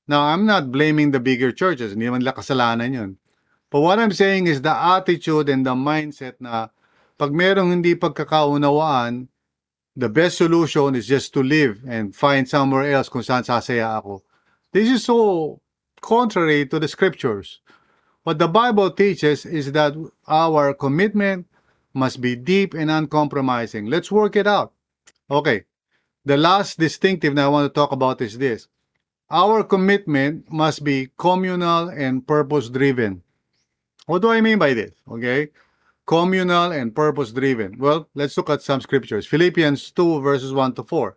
Now, 0.08 0.28
I'm 0.32 0.46
not 0.46 0.72
blaming 0.72 1.10
the 1.12 1.20
bigger 1.20 1.52
churches. 1.52 1.92
Hindi 1.92 2.08
man 2.10 2.20
nila 2.20 2.32
kasalanan 2.32 2.92
yun. 2.92 3.10
But 3.72 3.80
what 3.80 3.98
I'm 3.98 4.12
saying 4.12 4.46
is 4.46 4.60
the 4.60 4.74
attitude 4.74 5.48
and 5.48 5.64
the 5.64 5.72
mindset 5.72 6.36
na 6.40 6.68
pag 7.16 7.32
merong 7.32 7.72
hindi 7.72 7.96
pagkakaunawaan, 7.96 9.31
the 9.96 10.08
best 10.08 10.38
solution 10.38 10.94
is 10.94 11.06
just 11.06 11.32
to 11.34 11.42
live 11.42 11.80
and 11.86 12.16
find 12.16 12.48
somewhere 12.48 12.92
else 12.92 13.08
kung 13.08 13.22
saan 13.22 13.44
sasaya 13.44 13.98
ako. 13.98 14.24
This 14.72 14.88
is 14.88 15.04
so 15.04 15.60
contrary 16.00 16.66
to 16.66 16.80
the 16.80 16.88
scriptures. 16.88 17.60
What 18.24 18.38
the 18.38 18.48
Bible 18.48 18.90
teaches 18.90 19.44
is 19.44 19.72
that 19.72 19.92
our 20.26 20.72
commitment 20.74 21.46
must 21.92 22.20
be 22.20 22.36
deep 22.36 22.72
and 22.72 22.90
uncompromising. 22.90 23.86
Let's 23.86 24.10
work 24.10 24.36
it 24.36 24.46
out. 24.46 24.72
Okay. 25.30 25.64
The 26.24 26.36
last 26.36 26.78
distinctive 26.78 27.34
that 27.34 27.44
I 27.44 27.48
want 27.48 27.66
to 27.66 27.74
talk 27.74 27.92
about 27.92 28.20
is 28.22 28.38
this. 28.38 28.68
Our 29.28 29.64
commitment 29.64 30.50
must 30.52 30.84
be 30.84 31.10
communal 31.18 31.88
and 31.88 32.24
purpose 32.26 32.68
driven. 32.68 33.22
What 34.06 34.22
do 34.22 34.30
I 34.30 34.40
mean 34.40 34.58
by 34.58 34.72
this? 34.74 34.94
Okay. 35.08 35.50
Communal 36.06 36.72
and 36.72 36.94
purpose 36.94 37.32
driven. 37.32 37.78
Well, 37.78 38.08
let's 38.14 38.36
look 38.36 38.50
at 38.50 38.62
some 38.62 38.80
scriptures. 38.80 39.26
Philippians 39.26 39.92
2 39.92 40.20
verses 40.20 40.52
1 40.52 40.74
to 40.74 40.84
4. 40.84 41.16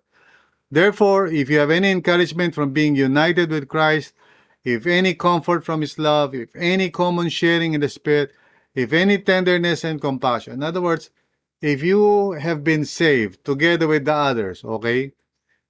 Therefore, 0.70 1.28
if 1.28 1.50
you 1.50 1.58
have 1.58 1.72
any 1.72 1.92
encouragement 1.92 2.54
from 2.54 2.72
being 2.72 2.96
united 2.96 3.50
with 3.50 3.68
Christ, 3.68 4.14
if 4.64 4.86
any 4.86 5.14
comfort 5.14 5.64
from 5.64 5.82
his 5.82 5.98
love, 5.98 6.34
if 6.36 6.56
any 6.56 6.90
common 6.90 7.30
sharing 7.30 7.74
in 7.74 7.82
the 7.82 7.90
Spirit, 7.90 8.32
if 8.74 8.92
any 8.94 9.18
tenderness 9.18 9.84
and 9.84 10.02
compassion. 10.02 10.54
In 10.54 10.64
other 10.64 10.82
words, 10.82 11.10
if 11.62 11.82
you 11.82 12.32
have 12.34 12.64
been 12.64 12.84
saved 12.86 13.46
together 13.46 13.88
with 13.88 14.06
the 14.06 14.14
others, 14.14 14.64
okay, 14.64 15.14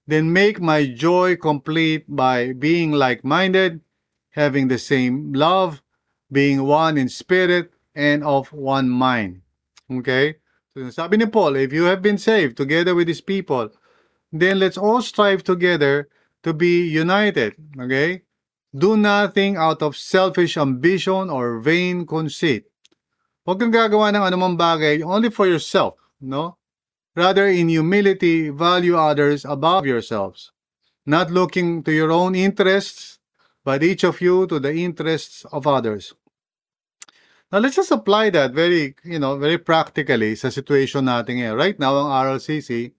then 0.08 0.34
make 0.34 0.60
my 0.60 0.86
joy 0.86 1.36
complete 1.36 2.06
by 2.08 2.54
being 2.54 2.92
like 2.92 3.24
minded, 3.24 3.82
having 4.32 4.68
the 4.68 4.80
same 4.80 5.34
love, 5.34 5.82
being 6.32 6.64
one 6.64 6.98
in 6.98 7.10
spirit 7.10 7.72
and 7.96 8.24
of 8.24 8.52
one 8.52 8.90
mind. 8.90 9.42
Okay? 9.92 10.36
So 10.76 10.90
sabi 10.92 11.18
ni 11.18 11.26
Paul, 11.26 11.56
if 11.56 11.72
you 11.72 11.86
have 11.86 12.02
been 12.02 12.18
saved 12.18 12.58
together 12.58 12.94
with 12.94 13.08
these 13.08 13.22
people, 13.24 13.72
then 14.32 14.60
let's 14.60 14.78
all 14.78 15.02
strive 15.02 15.44
together 15.44 16.10
to 16.44 16.54
be 16.54 16.86
united. 16.86 17.56
Okay? 17.80 18.24
Do 18.76 18.98
nothing 18.98 19.56
out 19.56 19.82
of 19.82 19.96
selfish 19.96 20.58
ambition 20.58 21.30
or 21.32 21.60
vain 21.64 22.06
conceit, 22.06 22.68
Huwag 23.46 23.62
kang 23.62 23.70
gagawa 23.70 24.10
ng 24.10 24.26
anumang 24.26 24.58
bagay 24.58 25.06
only 25.06 25.30
for 25.30 25.46
yourself, 25.46 26.02
no? 26.18 26.58
Rather, 27.14 27.46
in 27.46 27.70
humility, 27.70 28.50
value 28.50 28.98
others 28.98 29.46
above 29.46 29.86
yourselves, 29.86 30.50
not 31.06 31.30
looking 31.30 31.86
to 31.86 31.94
your 31.94 32.10
own 32.10 32.34
interests, 32.34 33.22
but 33.62 33.86
each 33.86 34.02
of 34.02 34.18
you 34.18 34.50
to 34.50 34.58
the 34.58 34.74
interests 34.74 35.46
of 35.54 35.70
others. 35.70 36.18
Now, 37.52 37.60
let's 37.60 37.76
just 37.76 37.92
apply 37.92 38.32
that 38.32 38.54
very, 38.54 38.96
you 39.04 39.20
know, 39.20 39.38
very 39.38 39.58
practically 39.58 40.36
sa 40.36 40.50
situation 40.50 41.06
natin 41.06 41.38
ngayon. 41.38 41.58
Right 41.58 41.78
now, 41.78 41.94
ang 42.02 42.10
RLCC 42.10 42.92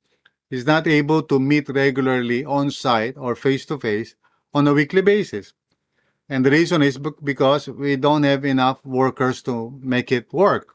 is 0.51 0.63
not 0.65 0.87
able 0.87 1.23
to 1.27 1.43
meet 1.43 1.67
regularly 1.69 2.47
on-site 2.47 3.19
or 3.19 3.35
face-to-face 3.35 4.15
on 4.55 4.71
a 4.71 4.73
weekly 4.73 5.03
basis. 5.03 5.53
And 6.31 6.47
the 6.47 6.51
reason 6.51 6.83
is 6.83 6.99
bec- 6.99 7.23
because 7.23 7.67
we 7.67 7.97
don't 7.99 8.23
have 8.23 8.45
enough 8.45 8.79
workers 8.87 9.43
to 9.51 9.75
make 9.83 10.11
it 10.15 10.33
work. 10.33 10.75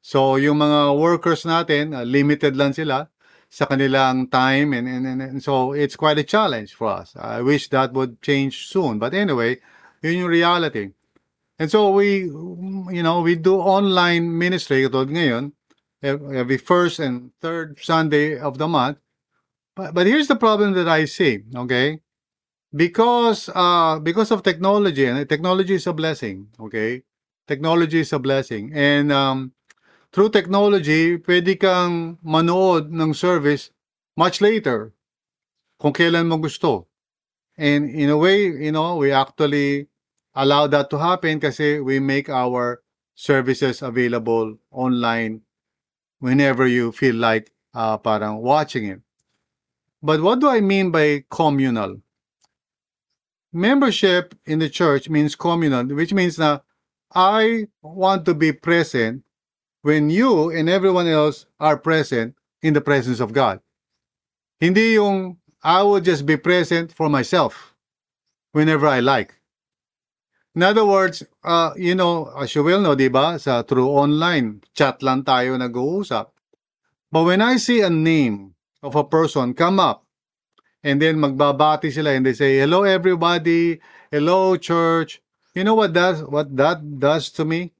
So, 0.00 0.36
yung 0.36 0.58
mga 0.58 0.96
workers 0.96 1.44
natin, 1.44 1.92
uh, 1.92 2.08
limited 2.08 2.56
lang 2.56 2.72
sila 2.72 3.08
sa 3.52 3.68
kanilang 3.68 4.32
time 4.32 4.72
and, 4.72 4.88
and, 4.88 5.04
and, 5.06 5.20
and 5.20 5.42
so 5.44 5.76
it's 5.76 5.96
quite 5.96 6.16
a 6.16 6.24
challenge 6.24 6.72
for 6.72 6.88
us. 6.88 7.12
I 7.20 7.44
wish 7.44 7.68
that 7.68 7.92
would 7.92 8.24
change 8.24 8.66
soon. 8.72 8.98
But 8.98 9.12
anyway, 9.12 9.60
yun 10.00 10.24
yung 10.24 10.32
reality. 10.32 10.96
And 11.62 11.70
so 11.70 11.94
we, 11.94 12.26
you 12.90 13.02
know, 13.06 13.22
we 13.22 13.36
do 13.38 13.54
online 13.62 14.36
ministry 14.36 14.82
ngayon, 14.82 15.54
ev- 16.02 16.34
every 16.34 16.58
first 16.58 16.98
and 16.98 17.30
third 17.38 17.78
Sunday 17.78 18.34
of 18.34 18.58
the 18.58 18.66
month. 18.66 18.98
But, 19.76 19.94
but 19.94 20.08
here's 20.10 20.26
the 20.26 20.34
problem 20.34 20.72
that 20.74 20.88
I 20.88 21.04
see, 21.06 21.46
okay? 21.54 22.02
Because 22.74 23.46
uh 23.54 24.02
because 24.02 24.34
of 24.34 24.42
technology 24.42 25.06
and 25.06 25.22
technology 25.28 25.78
is 25.78 25.86
a 25.86 25.94
blessing, 25.94 26.50
okay? 26.58 27.06
Technology 27.46 28.00
is 28.02 28.12
a 28.12 28.18
blessing. 28.18 28.74
And 28.74 29.14
um 29.14 29.54
through 30.10 30.34
technology, 30.34 31.14
pwede 31.22 31.62
kang 31.62 32.18
manood 32.26 32.90
ng 32.90 33.14
service 33.14 33.70
much 34.18 34.42
later 34.42 34.98
kung 35.78 35.94
kailan 35.94 36.26
mo 36.26 36.42
gusto. 36.42 36.90
And 37.54 37.86
in 37.86 38.10
a 38.10 38.18
way, 38.18 38.50
you 38.50 38.74
know, 38.74 38.98
we 38.98 39.14
actually 39.14 39.91
allow 40.34 40.66
that 40.66 40.90
to 40.90 40.98
happen 40.98 41.40
kasi 41.40 41.80
we 41.80 42.00
make 42.00 42.28
our 42.28 42.82
services 43.14 43.82
available 43.82 44.56
online 44.70 45.42
whenever 46.18 46.66
you 46.66 46.92
feel 46.92 47.14
like 47.16 47.52
uh, 47.74 47.98
parang 47.98 48.38
watching 48.38 48.86
it. 48.86 49.00
But 50.02 50.20
what 50.20 50.40
do 50.40 50.48
I 50.48 50.60
mean 50.60 50.90
by 50.90 51.24
communal? 51.30 52.00
Membership 53.52 54.34
in 54.46 54.58
the 54.58 54.68
church 54.68 55.08
means 55.08 55.36
communal, 55.36 55.84
which 55.86 56.12
means 56.12 56.38
na 56.38 56.60
I 57.14 57.68
want 57.82 58.24
to 58.24 58.34
be 58.34 58.52
present 58.52 59.22
when 59.82 60.10
you 60.10 60.50
and 60.50 60.68
everyone 60.68 61.06
else 61.06 61.46
are 61.60 61.76
present 61.76 62.34
in 62.62 62.72
the 62.72 62.80
presence 62.80 63.20
of 63.20 63.32
God. 63.32 63.60
Hindi 64.60 64.94
yung 64.94 65.36
I 65.62 65.82
will 65.82 66.00
just 66.00 66.26
be 66.26 66.36
present 66.36 66.92
for 66.92 67.08
myself 67.08 67.74
whenever 68.52 68.86
I 68.86 69.00
like. 69.00 69.34
In 70.54 70.62
other 70.62 70.84
words, 70.84 71.22
uh, 71.44 71.72
you 71.76 71.94
know, 71.94 72.28
as 72.36 72.54
you 72.54 72.62
well 72.62 72.80
know, 72.80 72.94
di 72.94 73.08
ba, 73.08 73.38
sa 73.38 73.62
through 73.62 73.88
online, 73.88 74.60
chat 74.76 75.00
lang 75.00 75.24
tayo 75.24 75.56
nag-uusap. 75.56 76.28
But 77.08 77.24
when 77.24 77.40
I 77.40 77.56
see 77.56 77.80
a 77.80 77.88
name 77.88 78.52
of 78.84 78.92
a 78.96 79.04
person 79.04 79.54
come 79.54 79.80
up, 79.80 80.04
and 80.84 81.00
then 81.00 81.16
magbabati 81.16 81.92
sila 81.92 82.10
and 82.10 82.26
they 82.26 82.34
say, 82.34 82.58
hello 82.58 82.82
everybody, 82.82 83.80
hello 84.10 84.56
church, 84.56 85.22
you 85.54 85.64
know 85.64 85.74
what 85.74 85.92
does 85.92 86.22
what 86.24 86.54
that 86.56 86.82
does 86.98 87.30
to 87.30 87.44
me? 87.44 87.72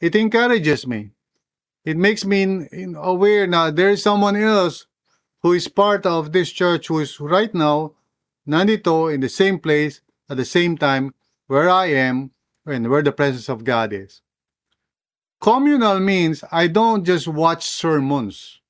It 0.00 0.16
encourages 0.16 0.86
me. 0.86 1.12
It 1.84 1.96
makes 1.96 2.24
me 2.24 2.68
aware 2.96 3.46
now 3.46 3.70
there 3.70 3.90
is 3.90 4.02
someone 4.02 4.36
else 4.36 4.86
who 5.42 5.52
is 5.52 5.68
part 5.68 6.06
of 6.06 6.32
this 6.32 6.50
church 6.50 6.88
who 6.88 7.00
is 7.00 7.18
right 7.20 7.52
now 7.54 7.92
nandito 8.46 9.12
in 9.12 9.20
the 9.20 9.28
same 9.28 9.58
place 9.58 10.00
at 10.28 10.36
the 10.36 10.44
same 10.44 10.76
time 10.76 11.14
where 11.52 11.68
I 11.68 11.92
am 11.92 12.32
and 12.64 12.88
where 12.88 13.04
the 13.04 13.12
presence 13.12 13.52
of 13.52 13.60
God 13.60 13.92
is. 13.92 14.24
Communal 15.36 16.00
means 16.00 16.40
I 16.48 16.64
don't 16.72 17.04
just 17.04 17.28
watch 17.28 17.68
sermons. 17.68 18.64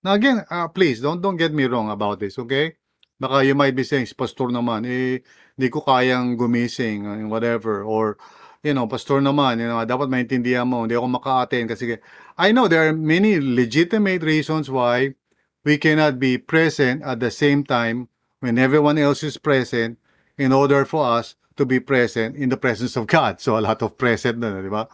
Now 0.00 0.16
again, 0.16 0.40
uh, 0.48 0.72
please 0.72 1.04
don't 1.04 1.20
don't 1.20 1.36
get 1.36 1.52
me 1.52 1.68
wrong 1.68 1.92
about 1.92 2.24
this, 2.24 2.40
okay? 2.40 2.80
Baka 3.20 3.44
you 3.44 3.52
might 3.52 3.76
be 3.76 3.84
saying, 3.84 4.08
pastor 4.16 4.48
naman, 4.48 4.88
eh, 4.88 5.20
di 5.52 5.68
ko 5.68 5.84
kayang 5.84 6.40
gumising, 6.40 7.04
uh, 7.04 7.28
whatever, 7.28 7.84
or, 7.84 8.16
you 8.64 8.72
know, 8.72 8.88
pastor 8.88 9.20
naman, 9.20 9.60
you 9.60 9.68
know, 9.68 9.84
dapat 9.84 10.08
maintindihan 10.08 10.64
mo, 10.64 10.88
hindi 10.88 10.96
ako 10.96 11.20
maka-attend 11.20 11.76
kasi, 11.76 12.00
I 12.40 12.56
know 12.56 12.72
there 12.72 12.88
are 12.88 12.96
many 12.96 13.36
legitimate 13.36 14.24
reasons 14.24 14.72
why 14.72 15.12
we 15.60 15.76
cannot 15.76 16.16
be 16.16 16.40
present 16.40 17.04
at 17.04 17.20
the 17.20 17.30
same 17.30 17.68
time 17.68 18.08
when 18.40 18.56
everyone 18.56 18.96
else 18.96 19.20
is 19.20 19.36
present 19.36 20.00
in 20.40 20.56
order 20.56 20.88
for 20.88 21.04
us 21.04 21.36
to 21.56 21.64
be 21.64 21.80
present 21.80 22.36
in 22.36 22.48
the 22.48 22.56
presence 22.56 22.96
of 22.96 23.06
God. 23.06 23.40
So 23.40 23.58
a 23.58 23.62
lot 23.62 23.82
of 23.82 23.96
present 23.96 24.38
na, 24.38 24.60
di 24.60 24.68
ba? 24.68 24.88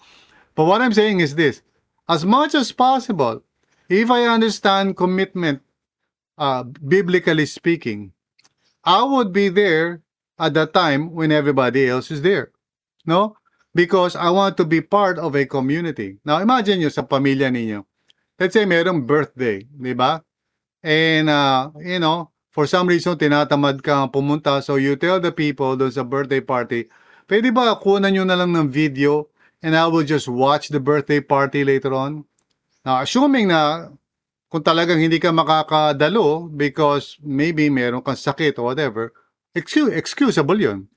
But 0.54 0.64
what 0.64 0.82
I'm 0.82 0.92
saying 0.92 1.20
is 1.20 1.34
this, 1.34 1.62
as 2.08 2.24
much 2.24 2.54
as 2.54 2.72
possible, 2.72 3.42
if 3.88 4.10
I 4.10 4.26
understand 4.26 4.96
commitment, 4.96 5.62
uh, 6.38 6.64
biblically 6.64 7.46
speaking, 7.46 8.12
I 8.84 9.02
would 9.02 9.32
be 9.32 9.48
there 9.48 10.02
at 10.38 10.54
the 10.54 10.66
time 10.66 11.12
when 11.12 11.32
everybody 11.32 11.88
else 11.88 12.10
is 12.10 12.22
there. 12.22 12.50
No? 13.06 13.36
Because 13.74 14.16
I 14.16 14.30
want 14.30 14.56
to 14.56 14.64
be 14.64 14.80
part 14.80 15.18
of 15.18 15.36
a 15.36 15.46
community. 15.46 16.18
Now, 16.24 16.38
imagine 16.38 16.80
nyo 16.80 16.88
sa 16.88 17.02
pamilya 17.02 17.52
ninyo. 17.52 17.84
Let's 18.40 18.54
say 18.54 18.64
merong 18.64 19.06
birthday, 19.06 19.68
di 19.68 19.92
ba? 19.92 20.24
And, 20.82 21.28
uh, 21.28 21.70
you 21.78 22.00
know, 22.00 22.32
for 22.50 22.66
some 22.66 22.90
reason, 22.90 23.14
tinatamad 23.14 23.80
ka 23.82 24.10
pumunta. 24.10 24.58
So, 24.62 24.76
you 24.76 24.98
tell 24.98 25.22
the 25.22 25.30
people 25.30 25.78
doon 25.78 25.94
sa 25.94 26.02
birthday 26.02 26.42
party, 26.42 26.90
pwede 27.30 27.54
ba 27.54 27.78
kunan 27.78 28.10
nyo 28.10 28.26
na 28.26 28.36
lang 28.36 28.50
ng 28.50 28.68
video 28.68 29.30
and 29.62 29.78
I 29.78 29.86
will 29.86 30.04
just 30.04 30.26
watch 30.26 30.68
the 30.68 30.82
birthday 30.82 31.22
party 31.22 31.62
later 31.62 31.94
on? 31.94 32.26
Now, 32.82 33.00
assuming 33.06 33.48
na 33.48 33.94
kung 34.50 34.66
talagang 34.66 34.98
hindi 34.98 35.22
ka 35.22 35.30
makakadalo 35.30 36.50
because 36.50 37.14
maybe 37.22 37.70
meron 37.70 38.02
kang 38.02 38.18
sakit 38.18 38.58
or 38.58 38.74
whatever, 38.74 39.14
excuse, 39.54 39.94
excusable 39.94 40.58
yun. 40.58 40.90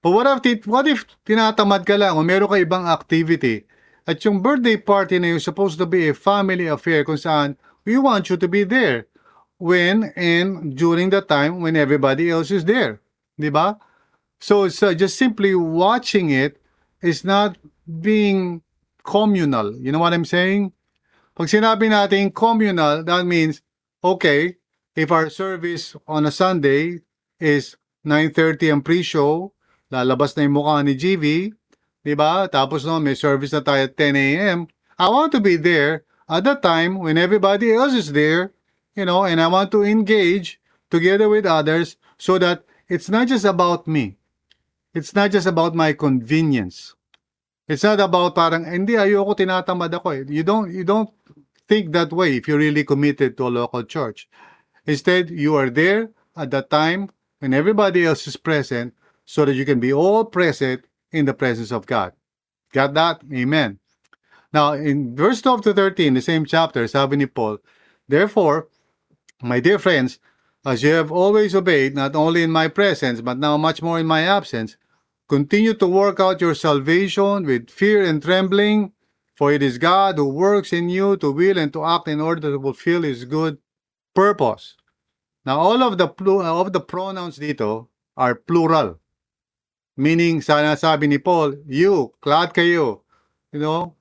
But 0.00 0.14
what 0.14 0.46
if, 0.46 0.64
what 0.64 0.88
if 0.88 1.04
tinatamad 1.28 1.84
ka 1.84 2.00
lang 2.00 2.16
o 2.16 2.24
meron 2.24 2.48
ka 2.48 2.56
ibang 2.56 2.88
activity 2.88 3.68
at 4.08 4.24
yung 4.24 4.40
birthday 4.40 4.80
party 4.80 5.20
na 5.20 5.36
yun 5.36 5.42
supposed 5.42 5.76
to 5.76 5.84
be 5.84 6.08
a 6.08 6.16
family 6.16 6.64
affair 6.64 7.04
kung 7.04 7.20
saan 7.20 7.60
we 7.84 8.00
want 8.00 8.32
you 8.32 8.40
to 8.40 8.48
be 8.48 8.64
there 8.64 9.04
when 9.58 10.14
and 10.16 10.74
during 10.78 11.10
the 11.10 11.20
time 11.20 11.60
when 11.60 11.76
everybody 11.76 12.30
else 12.30 12.50
is 12.50 12.64
there. 12.64 13.02
Di 13.38 13.50
ba? 13.50 13.78
So, 14.40 14.68
so 14.70 14.94
just 14.94 15.18
simply 15.18 15.54
watching 15.54 16.30
it 16.30 16.62
is 17.02 17.24
not 17.24 17.58
being 18.00 18.62
communal. 19.02 19.74
You 19.76 19.92
know 19.92 19.98
what 19.98 20.14
I'm 20.14 20.24
saying? 20.24 20.72
Pag 21.34 21.50
sinabi 21.50 21.90
natin 21.90 22.34
communal, 22.34 23.02
that 23.06 23.26
means, 23.26 23.62
okay, 24.02 24.58
if 24.94 25.10
our 25.10 25.30
service 25.30 25.94
on 26.06 26.26
a 26.26 26.34
Sunday 26.34 27.02
is 27.38 27.78
9.30 28.06 28.74
ang 28.74 28.82
pre-show, 28.82 29.54
lalabas 29.90 30.34
na 30.34 30.46
yung 30.46 30.58
mukha 30.58 30.82
ni 30.82 30.98
GV, 30.98 31.54
di 32.02 32.14
ba? 32.18 32.50
Tapos 32.50 32.82
no, 32.82 32.98
may 32.98 33.14
service 33.14 33.54
na 33.54 33.62
tayo 33.62 33.86
at 33.86 33.94
10 33.94 34.18
a.m. 34.18 34.66
I 34.98 35.06
want 35.06 35.30
to 35.34 35.40
be 35.42 35.54
there 35.54 36.02
at 36.26 36.42
the 36.42 36.58
time 36.58 36.98
when 36.98 37.14
everybody 37.14 37.70
else 37.70 37.94
is 37.94 38.10
there, 38.10 38.50
you 38.98 39.06
know, 39.06 39.22
and 39.22 39.40
I 39.40 39.46
want 39.46 39.70
to 39.78 39.84
engage 39.84 40.60
together 40.90 41.28
with 41.28 41.46
others 41.46 41.96
so 42.18 42.36
that 42.38 42.64
it's 42.88 43.08
not 43.08 43.28
just 43.28 43.44
about 43.44 43.86
me. 43.86 44.18
It's 44.92 45.14
not 45.14 45.30
just 45.30 45.46
about 45.46 45.76
my 45.78 45.92
convenience. 45.92 46.98
It's 47.68 47.84
not 47.84 48.00
about 48.00 48.34
parang 48.34 48.66
hindi 48.66 48.98
ayoko 48.98 49.38
tinatamad 49.38 49.94
ako 49.94 50.10
eh. 50.18 50.24
You 50.26 50.42
don't 50.42 50.72
you 50.74 50.82
don't 50.82 51.12
think 51.70 51.92
that 51.92 52.10
way 52.10 52.34
if 52.34 52.48
you're 52.48 52.58
really 52.58 52.82
committed 52.82 53.38
to 53.38 53.46
a 53.46 53.52
local 53.54 53.84
church. 53.84 54.26
Instead, 54.88 55.30
you 55.30 55.54
are 55.54 55.70
there 55.70 56.10
at 56.34 56.50
the 56.50 56.64
time 56.66 57.12
when 57.38 57.54
everybody 57.54 58.02
else 58.02 58.26
is 58.26 58.40
present 58.40 58.96
so 59.28 59.44
that 59.44 59.54
you 59.54 59.68
can 59.68 59.78
be 59.78 59.92
all 59.92 60.24
present 60.24 60.82
in 61.12 61.28
the 61.28 61.36
presence 61.36 61.70
of 61.70 61.86
God. 61.86 62.16
Got 62.72 62.96
that? 62.96 63.20
Amen. 63.30 63.78
Now, 64.50 64.72
in 64.72 65.14
verse 65.14 65.44
12 65.44 65.70
to 65.70 65.74
13, 65.76 66.16
the 66.16 66.24
same 66.24 66.48
chapter, 66.48 66.88
sabi 66.88 67.20
ni 67.20 67.28
Paul, 67.28 67.60
Therefore, 68.08 68.72
my 69.42 69.60
dear 69.60 69.78
friends, 69.78 70.18
as 70.66 70.82
you 70.82 70.90
have 70.90 71.12
always 71.12 71.54
obeyed, 71.54 71.94
not 71.94 72.16
only 72.16 72.42
in 72.42 72.50
my 72.50 72.68
presence, 72.68 73.20
but 73.20 73.38
now 73.38 73.56
much 73.56 73.82
more 73.82 73.98
in 73.98 74.06
my 74.06 74.22
absence, 74.22 74.76
continue 75.28 75.74
to 75.74 75.86
work 75.86 76.20
out 76.20 76.40
your 76.40 76.54
salvation 76.54 77.46
with 77.46 77.70
fear 77.70 78.04
and 78.04 78.22
trembling, 78.22 78.92
for 79.34 79.52
it 79.52 79.62
is 79.62 79.78
God 79.78 80.16
who 80.16 80.28
works 80.28 80.72
in 80.72 80.88
you 80.88 81.16
to 81.18 81.30
will 81.30 81.58
and 81.58 81.72
to 81.72 81.84
act 81.84 82.08
in 82.08 82.20
order 82.20 82.50
to 82.50 82.60
fulfill 82.60 83.02
His 83.02 83.24
good 83.24 83.58
purpose. 84.14 84.74
Now, 85.46 85.60
all 85.60 85.82
of 85.82 85.96
the 85.96 86.08
of 86.08 86.72
the 86.72 86.80
pronouns 86.80 87.38
dito 87.38 87.86
are 88.16 88.34
plural. 88.34 88.98
Meaning, 89.96 90.42
sana 90.42 90.76
sabi 90.76 91.06
ni 91.06 91.18
Paul, 91.18 91.54
you, 91.66 92.12
glad 92.20 92.52
kayo, 92.52 93.02
you 93.52 93.60
know, 93.60 93.94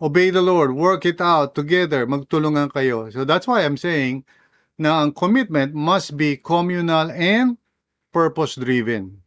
obey 0.00 0.30
the 0.30 0.42
Lord, 0.42 0.72
work 0.74 1.04
it 1.06 1.20
out 1.20 1.54
together, 1.54 2.06
magtulungan 2.06 2.70
kayo. 2.70 3.12
So 3.12 3.24
that's 3.24 3.46
why 3.46 3.64
I'm 3.64 3.76
saying 3.76 4.24
na 4.78 5.02
ang 5.02 5.10
commitment 5.10 5.74
must 5.74 6.14
be 6.14 6.38
communal 6.38 7.10
and 7.10 7.58
purpose-driven. 8.14 9.20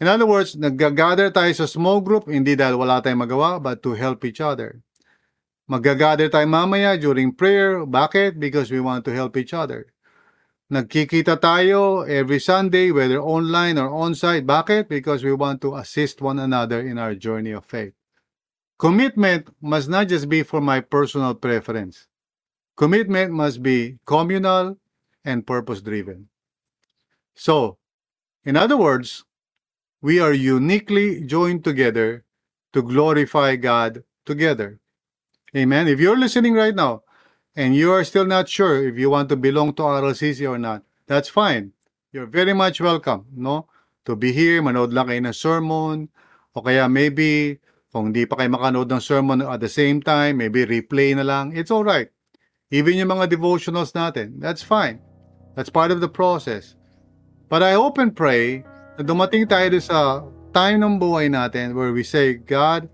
In 0.00 0.06
other 0.08 0.24
words, 0.24 0.56
nag-gather 0.56 1.28
tayo 1.28 1.52
sa 1.52 1.68
small 1.68 2.00
group, 2.00 2.26
hindi 2.26 2.56
dahil 2.56 2.80
wala 2.80 3.04
tayong 3.04 3.28
magawa, 3.28 3.60
but 3.60 3.84
to 3.84 3.92
help 3.92 4.24
each 4.24 4.40
other. 4.40 4.80
Mag-gather 5.68 6.32
tayo 6.32 6.48
mamaya 6.48 6.96
during 6.96 7.28
prayer. 7.34 7.84
Bakit? 7.84 8.40
Because 8.40 8.72
we 8.72 8.80
want 8.80 9.04
to 9.04 9.12
help 9.12 9.36
each 9.36 9.52
other. 9.52 9.92
Nagkikita 10.72 11.36
tayo 11.36 12.08
every 12.08 12.40
Sunday, 12.40 12.88
whether 12.88 13.20
online 13.20 13.76
or 13.76 13.92
on-site. 13.92 14.48
Bakit? 14.48 14.88
Because 14.88 15.20
we 15.24 15.32
want 15.36 15.60
to 15.60 15.76
assist 15.76 16.24
one 16.24 16.40
another 16.40 16.80
in 16.80 16.96
our 16.96 17.12
journey 17.12 17.52
of 17.52 17.68
faith. 17.68 17.92
Commitment 18.78 19.50
must 19.60 19.90
not 19.90 20.08
just 20.08 20.28
be 20.28 20.40
for 20.40 20.60
my 20.60 20.80
personal 20.80 21.34
preference. 21.34 22.08
Commitment 22.78 23.34
must 23.34 23.58
be 23.58 23.98
communal 24.06 24.78
and 25.26 25.42
purpose-driven. 25.42 26.30
So, 27.34 27.74
in 28.46 28.54
other 28.54 28.78
words, 28.78 29.26
we 29.98 30.22
are 30.22 30.32
uniquely 30.32 31.26
joined 31.26 31.66
together 31.66 32.22
to 32.70 32.86
glorify 32.86 33.58
God 33.58 34.06
together. 34.22 34.78
Amen. 35.58 35.90
If 35.90 35.98
you're 35.98 36.16
listening 36.16 36.54
right 36.54 36.74
now 36.74 37.02
and 37.58 37.74
you 37.74 37.90
are 37.90 38.06
still 38.06 38.30
not 38.30 38.46
sure 38.46 38.86
if 38.86 38.94
you 38.94 39.10
want 39.10 39.28
to 39.30 39.36
belong 39.36 39.74
to 39.74 39.82
RLCC 39.82 40.46
or 40.48 40.54
not, 40.54 40.86
that's 41.10 41.28
fine. 41.28 41.74
You're 42.14 42.30
very 42.30 42.54
much 42.54 42.80
welcome, 42.80 43.26
no? 43.34 43.66
To 44.06 44.14
be 44.14 44.30
here, 44.30 44.62
manood 44.62 44.94
lang 44.94 45.10
kayo 45.10 45.18
ng 45.18 45.34
sermon, 45.34 46.08
o 46.54 46.62
kaya 46.62 46.86
maybe, 46.86 47.58
kung 47.90 48.14
hindi 48.14 48.22
pa 48.22 48.38
kayo 48.38 48.54
makanood 48.54 48.86
ng 48.86 49.02
sermon 49.02 49.42
at 49.42 49.58
the 49.58 49.68
same 49.68 49.98
time, 49.98 50.38
maybe 50.38 50.62
replay 50.62 51.18
na 51.18 51.26
lang, 51.26 51.50
it's 51.58 51.74
all 51.74 51.82
right. 51.82 52.14
Even 52.68 53.00
yung 53.00 53.08
mga 53.08 53.32
devotionals 53.32 53.96
natin, 53.96 54.36
that's 54.36 54.60
fine. 54.60 55.00
That's 55.56 55.72
part 55.72 55.88
of 55.88 56.04
the 56.04 56.08
process. 56.08 56.76
But 57.48 57.64
I 57.64 57.72
hope 57.72 57.96
and 57.96 58.12
pray 58.12 58.60
na 59.00 59.08
dumating 59.08 59.48
tayo 59.48 59.72
sa 59.80 60.20
time 60.52 60.84
ng 60.84 61.00
buhay 61.00 61.32
natin 61.32 61.72
where 61.72 61.96
we 61.96 62.04
say, 62.04 62.36
God, 62.36 62.84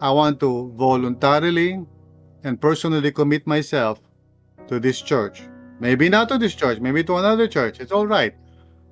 I 0.00 0.08
want 0.08 0.40
to 0.40 0.72
voluntarily 0.72 1.84
and 2.48 2.56
personally 2.56 3.12
commit 3.12 3.44
myself 3.44 4.00
to 4.72 4.80
this 4.80 5.04
church. 5.04 5.44
Maybe 5.84 6.08
not 6.08 6.32
to 6.32 6.40
this 6.40 6.56
church, 6.56 6.80
maybe 6.80 7.04
to 7.04 7.20
another 7.20 7.44
church. 7.44 7.76
It's 7.76 7.92
all 7.92 8.08
right. 8.08 8.32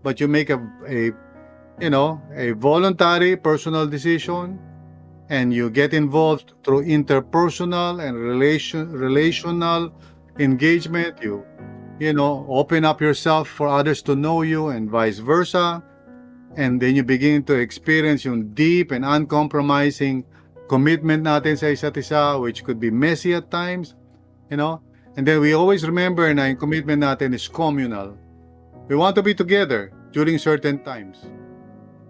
But 0.04 0.20
you 0.20 0.28
make 0.28 0.52
a, 0.52 0.60
a 0.84 1.16
you 1.80 1.88
know, 1.88 2.20
a 2.36 2.52
voluntary 2.52 3.32
personal 3.36 3.88
decision 3.88 4.60
and 5.32 5.56
you 5.56 5.70
get 5.72 5.96
involved 5.96 6.52
through 6.64 6.84
interpersonal 6.84 8.04
and 8.04 8.12
relation 8.12 8.92
relational 8.92 9.88
engagement. 10.38 11.18
You 11.22 11.44
you 11.98 12.12
know, 12.12 12.46
open 12.48 12.84
up 12.84 13.00
yourself 13.00 13.48
for 13.48 13.66
others 13.66 14.02
to 14.02 14.14
know 14.14 14.42
you 14.42 14.68
and 14.68 14.90
vice 14.90 15.18
versa. 15.18 15.82
And 16.56 16.80
then 16.80 16.96
you 16.96 17.02
begin 17.02 17.44
to 17.44 17.54
experience 17.54 18.24
yung 18.24 18.54
deep 18.54 18.90
and 18.90 19.04
uncompromising 19.04 20.24
commitment 20.68 21.22
natin 21.22 21.58
sa 21.58 21.70
isa't 21.70 21.96
isa, 21.98 22.38
which 22.38 22.64
could 22.64 22.80
be 22.80 22.90
messy 22.90 23.34
at 23.34 23.50
times, 23.50 23.94
you 24.50 24.56
know. 24.56 24.82
And 25.16 25.26
then 25.26 25.40
we 25.40 25.54
always 25.54 25.82
remember 25.86 26.32
na 26.34 26.50
yung 26.50 26.58
commitment 26.58 27.02
natin 27.02 27.34
is 27.34 27.46
communal. 27.46 28.14
We 28.86 28.96
want 28.96 29.14
to 29.16 29.22
be 29.22 29.34
together 29.34 29.92
during 30.12 30.38
certain 30.38 30.82
times. 30.82 31.18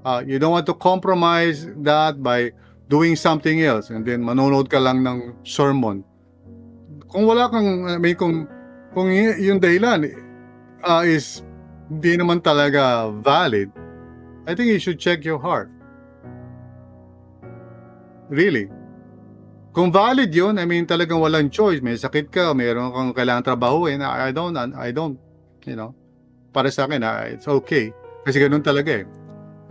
Uh, 0.05 0.23
you 0.25 0.39
don't 0.39 0.53
want 0.53 0.67
to 0.67 0.75
compromise 0.75 1.67
that 1.83 2.23
by 2.23 2.53
doing 2.89 3.17
something 3.17 3.61
else 3.63 3.91
and 3.91 4.07
then 4.07 4.25
manonood 4.25 4.71
ka 4.71 4.79
lang 4.79 5.05
ng 5.05 5.37
sermon. 5.45 6.05
Kung 7.09 7.25
wala 7.25 7.49
kang, 7.49 7.89
I 7.89 7.97
mean, 7.97 8.17
kung, 8.17 8.45
kung 8.93 9.09
yung 9.13 9.61
dahilan 9.61 10.09
uh, 10.85 11.03
is 11.05 11.41
hindi 11.89 12.21
naman 12.21 12.45
talaga 12.45 13.09
valid, 13.25 13.73
I 14.45 14.53
think 14.53 14.69
you 14.69 14.81
should 14.81 15.01
check 15.01 15.25
your 15.25 15.41
heart. 15.41 15.73
Really. 18.29 18.69
Kung 19.73 19.89
valid 19.89 20.33
yun, 20.33 20.61
I 20.61 20.69
mean, 20.69 20.85
talagang 20.85 21.21
walang 21.21 21.49
choice. 21.49 21.81
May 21.81 21.97
sakit 21.97 22.29
ka, 22.29 22.53
mayroon 22.53 22.93
kang 22.93 23.13
kailangan 23.17 23.57
trabahuin. 23.57 24.05
I 24.05 24.33
don't, 24.33 24.57
I 24.57 24.93
don't, 24.93 25.17
you 25.65 25.77
know, 25.77 25.97
para 26.53 26.69
sa 26.69 26.85
akin, 26.85 27.05
uh, 27.05 27.25
it's 27.29 27.49
okay. 27.49 27.93
Kasi 28.25 28.41
ganun 28.41 28.65
talaga 28.65 29.01
eh. 29.01 29.07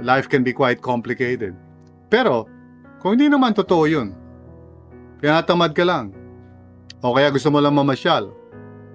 Life 0.01 0.29
can 0.29 0.41
be 0.41 0.53
quite 0.53 0.81
complicated. 0.81 1.53
Pero, 2.09 2.49
kung 3.01 3.17
hindi 3.17 3.29
naman 3.29 3.53
totoo 3.53 3.85
yun, 3.85 4.13
tinatamad 5.21 5.73
ka 5.77 5.85
lang, 5.85 6.13
o 7.03 7.13
kaya 7.13 7.31
gusto 7.31 7.51
mo 7.51 7.59
lang 7.59 7.75
mamasyal, 7.75 8.33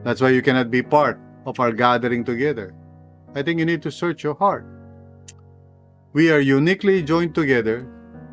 that's 0.03 0.21
why 0.21 0.31
you 0.31 0.43
cannot 0.43 0.71
be 0.71 0.83
part 0.83 1.19
of 1.47 1.59
our 1.61 1.73
gathering 1.73 2.25
together. 2.25 2.75
I 3.35 3.43
think 3.43 3.59
you 3.59 3.67
need 3.67 3.83
to 3.83 3.91
search 3.91 4.23
your 4.23 4.35
heart. 4.35 4.67
We 6.13 6.31
are 6.31 6.41
uniquely 6.41 7.03
joined 7.03 7.35
together 7.35 7.87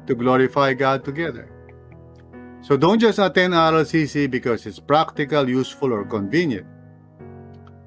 to 0.07 0.15
glorify 0.15 0.73
God 0.73 1.05
together. 1.05 1.47
So 2.61 2.75
don't 2.75 2.99
just 2.99 3.19
attend 3.19 3.53
RLCC 3.53 4.29
because 4.29 4.65
it's 4.65 4.79
practical, 4.79 5.47
useful, 5.47 5.93
or 5.93 6.03
convenient. 6.03 6.67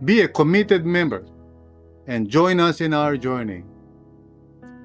Be 0.05 0.23
a 0.23 0.29
committed 0.29 0.87
member 0.87 1.27
and 2.07 2.29
join 2.29 2.59
us 2.59 2.81
in 2.81 2.95
our 2.95 3.17
journey. 3.17 3.65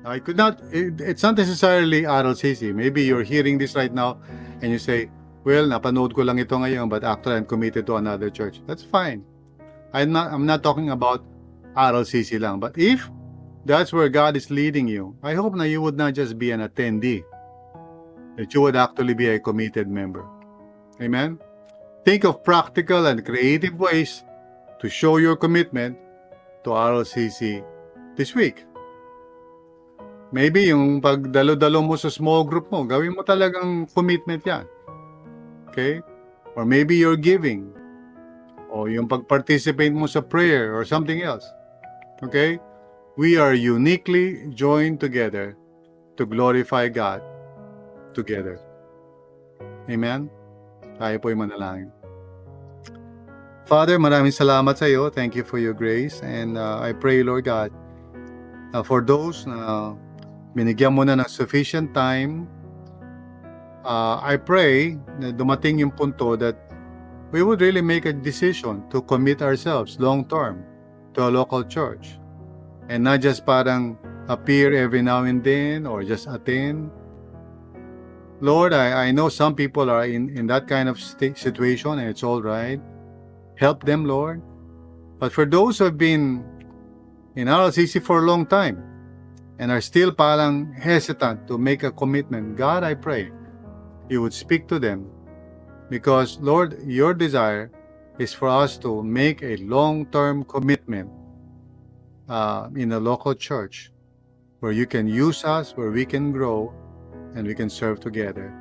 I 0.04 0.20
could 0.20 0.38
not, 0.38 0.62
it, 0.72 1.00
it's 1.02 1.24
not 1.24 1.38
necessarily 1.38 2.04
RLCC. 2.04 2.74
Maybe 2.74 3.04
you're 3.04 3.24
hearing 3.24 3.58
this 3.58 3.76
right 3.76 3.94
now 3.94 4.20
and 4.62 4.72
you 4.72 4.80
say, 4.80 5.10
well, 5.48 5.64
napanood 5.64 6.12
ko 6.12 6.28
lang 6.28 6.44
ito 6.44 6.60
ngayon, 6.60 6.92
but 6.92 7.08
actually 7.08 7.40
I'm 7.40 7.48
committed 7.48 7.88
to 7.88 7.96
another 7.96 8.28
church. 8.28 8.60
That's 8.68 8.84
fine. 8.84 9.24
I'm 9.96 10.12
not, 10.12 10.36
I'm 10.36 10.44
not 10.44 10.60
talking 10.60 10.92
about 10.92 11.24
RLCC 11.72 12.36
lang. 12.44 12.60
But 12.60 12.76
if 12.76 13.08
that's 13.68 13.92
where 13.92 14.08
God 14.08 14.36
is 14.36 14.52
leading 14.52 14.88
you. 14.88 15.16
I 15.24 15.36
hope 15.36 15.56
that 15.60 15.68
you 15.68 15.84
would 15.84 15.96
not 15.96 16.16
just 16.16 16.40
be 16.40 16.52
an 16.52 16.64
attendee, 16.64 17.24
that 18.36 18.52
you 18.56 18.64
would 18.64 18.76
actually 18.76 19.16
be 19.16 19.28
a 19.28 19.40
committed 19.40 19.92
member. 19.92 20.24
Amen? 21.04 21.40
Think 22.04 22.24
of 22.24 22.44
practical 22.44 23.08
and 23.08 23.24
creative 23.24 23.76
ways 23.76 24.24
to 24.80 24.88
show 24.88 25.20
your 25.20 25.36
commitment 25.36 26.00
to 26.64 26.72
RLCC 26.72 27.64
this 28.16 28.36
week. 28.36 28.64
Maybe 30.32 30.72
yung 30.72 31.00
pagdalo-dalo 31.00 31.84
mo 31.84 31.96
sa 31.96 32.08
small 32.08 32.44
group 32.44 32.72
mo, 32.72 32.84
gawin 32.84 33.16
mo 33.16 33.24
talagang 33.24 33.88
commitment 33.92 34.44
yan. 34.44 34.64
Okay? 35.70 36.02
Or 36.56 36.66
maybe 36.66 36.96
you're 36.96 37.20
giving. 37.20 37.72
O 38.72 38.86
yung 38.86 39.08
pag-participate 39.08 39.94
mo 39.94 40.08
sa 40.08 40.20
prayer 40.20 40.76
or 40.76 40.84
something 40.84 41.22
else. 41.22 41.46
Okay? 42.24 42.60
we 43.18 43.36
are 43.36 43.54
uniquely 43.54 44.46
joined 44.54 45.02
together 45.02 45.58
to 46.16 46.26
glorify 46.26 46.88
God 46.88 47.22
together. 48.14 48.62
Amen? 49.90 50.30
Tayo 51.02 51.18
po'y 51.18 51.34
manalangin. 51.34 51.90
Father, 53.66 53.98
maraming 53.98 54.32
salamat 54.32 54.78
sa 54.78 54.86
iyo. 54.86 55.10
Thank 55.10 55.36
you 55.36 55.44
for 55.44 55.58
your 55.58 55.74
grace. 55.74 56.22
And 56.24 56.56
uh, 56.56 56.80
I 56.80 56.94
pray, 56.94 57.26
Lord 57.26 57.50
God, 57.50 57.74
uh, 58.72 58.86
for 58.86 59.02
those 59.02 59.44
na 59.50 59.98
binigyan 60.54 60.94
mo 60.94 61.04
na 61.04 61.18
ng 61.18 61.28
sufficient 61.28 61.92
time, 61.98 62.46
uh, 63.86 64.20
I 64.22 64.38
pray 64.38 64.98
na 65.20 65.34
dumating 65.34 65.80
yung 65.80 65.92
punto 65.92 66.36
that 66.38 66.56
we 67.32 67.44
would 67.44 67.62
really 67.62 67.82
make 67.82 68.06
a 68.06 68.14
decision 68.14 68.88
to 68.90 69.02
commit 69.02 69.42
ourselves 69.42 70.00
long 70.00 70.26
term 70.26 70.64
to 71.14 71.28
a 71.28 71.32
local 71.32 71.64
church 71.64 72.20
and 72.90 73.04
not 73.04 73.20
just 73.20 73.46
parang 73.46 73.98
appear 74.28 74.74
every 74.74 75.02
now 75.02 75.24
and 75.24 75.44
then 75.44 75.86
or 75.86 76.04
just 76.04 76.28
attend. 76.28 76.92
Lord, 78.40 78.72
I, 78.72 79.08
I 79.08 79.12
know 79.12 79.30
some 79.30 79.56
people 79.56 79.90
are 79.90 80.06
in, 80.06 80.30
in 80.38 80.48
that 80.48 80.68
kind 80.68 80.88
of 80.88 81.00
situation 81.00 82.00
and 82.00 82.08
it's 82.08 82.24
all 82.24 82.42
right. 82.42 82.80
Help 83.56 83.84
them, 83.84 84.06
Lord. 84.06 84.42
But 85.20 85.34
for 85.34 85.46
those 85.46 85.80
who 85.80 85.86
have 85.86 85.98
been 85.98 86.46
in 87.36 87.48
RLCC 87.48 88.04
for 88.04 88.20
a 88.20 88.26
long 88.28 88.46
time 88.46 88.84
and 89.58 89.72
are 89.72 89.82
still 89.82 90.12
parang 90.12 90.72
hesitant 90.74 91.48
to 91.48 91.58
make 91.58 91.82
a 91.82 91.92
commitment, 91.92 92.56
God, 92.56 92.84
I 92.84 92.94
pray 92.94 93.32
you 94.10 94.22
would 94.22 94.34
speak 94.34 94.68
to 94.68 94.80
them 94.80 95.10
because, 95.90 96.38
Lord, 96.40 96.82
your 96.84 97.14
desire 97.14 97.72
is 98.20 98.34
for 98.34 98.48
us 98.48 98.78
to 98.80 99.04
make 99.04 99.44
a 99.44 99.58
long 99.58 100.06
term 100.08 100.44
commitment 100.44 101.10
uh, 102.30 102.70
in 102.76 102.92
a 102.92 103.00
local 103.00 103.34
church 103.34 103.92
where 104.60 104.72
you 104.72 104.86
can 104.86 105.08
use 105.08 105.44
us, 105.44 105.78
where 105.78 105.92
we 105.92 106.06
can 106.06 106.32
grow, 106.32 106.74
and 107.36 107.46
we 107.46 107.54
can 107.54 107.70
serve 107.70 108.00
together. 108.00 108.54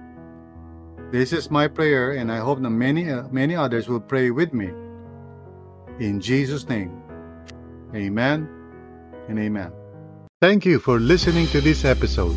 This 1.10 1.32
is 1.32 1.50
my 1.50 1.68
prayer, 1.68 2.12
and 2.12 2.30
I 2.30 2.38
hope 2.38 2.60
that 2.60 2.70
many, 2.70 3.10
uh, 3.10 3.28
many 3.30 3.54
others 3.54 3.88
will 3.88 4.00
pray 4.00 4.30
with 4.30 4.52
me. 4.52 4.70
In 5.98 6.20
Jesus' 6.20 6.68
name, 6.68 7.02
amen 7.94 8.48
and 9.28 9.38
amen. 9.38 9.72
Thank 10.42 10.66
you 10.66 10.78
for 10.78 11.00
listening 11.00 11.46
to 11.48 11.60
this 11.62 11.84
episode. 11.84 12.36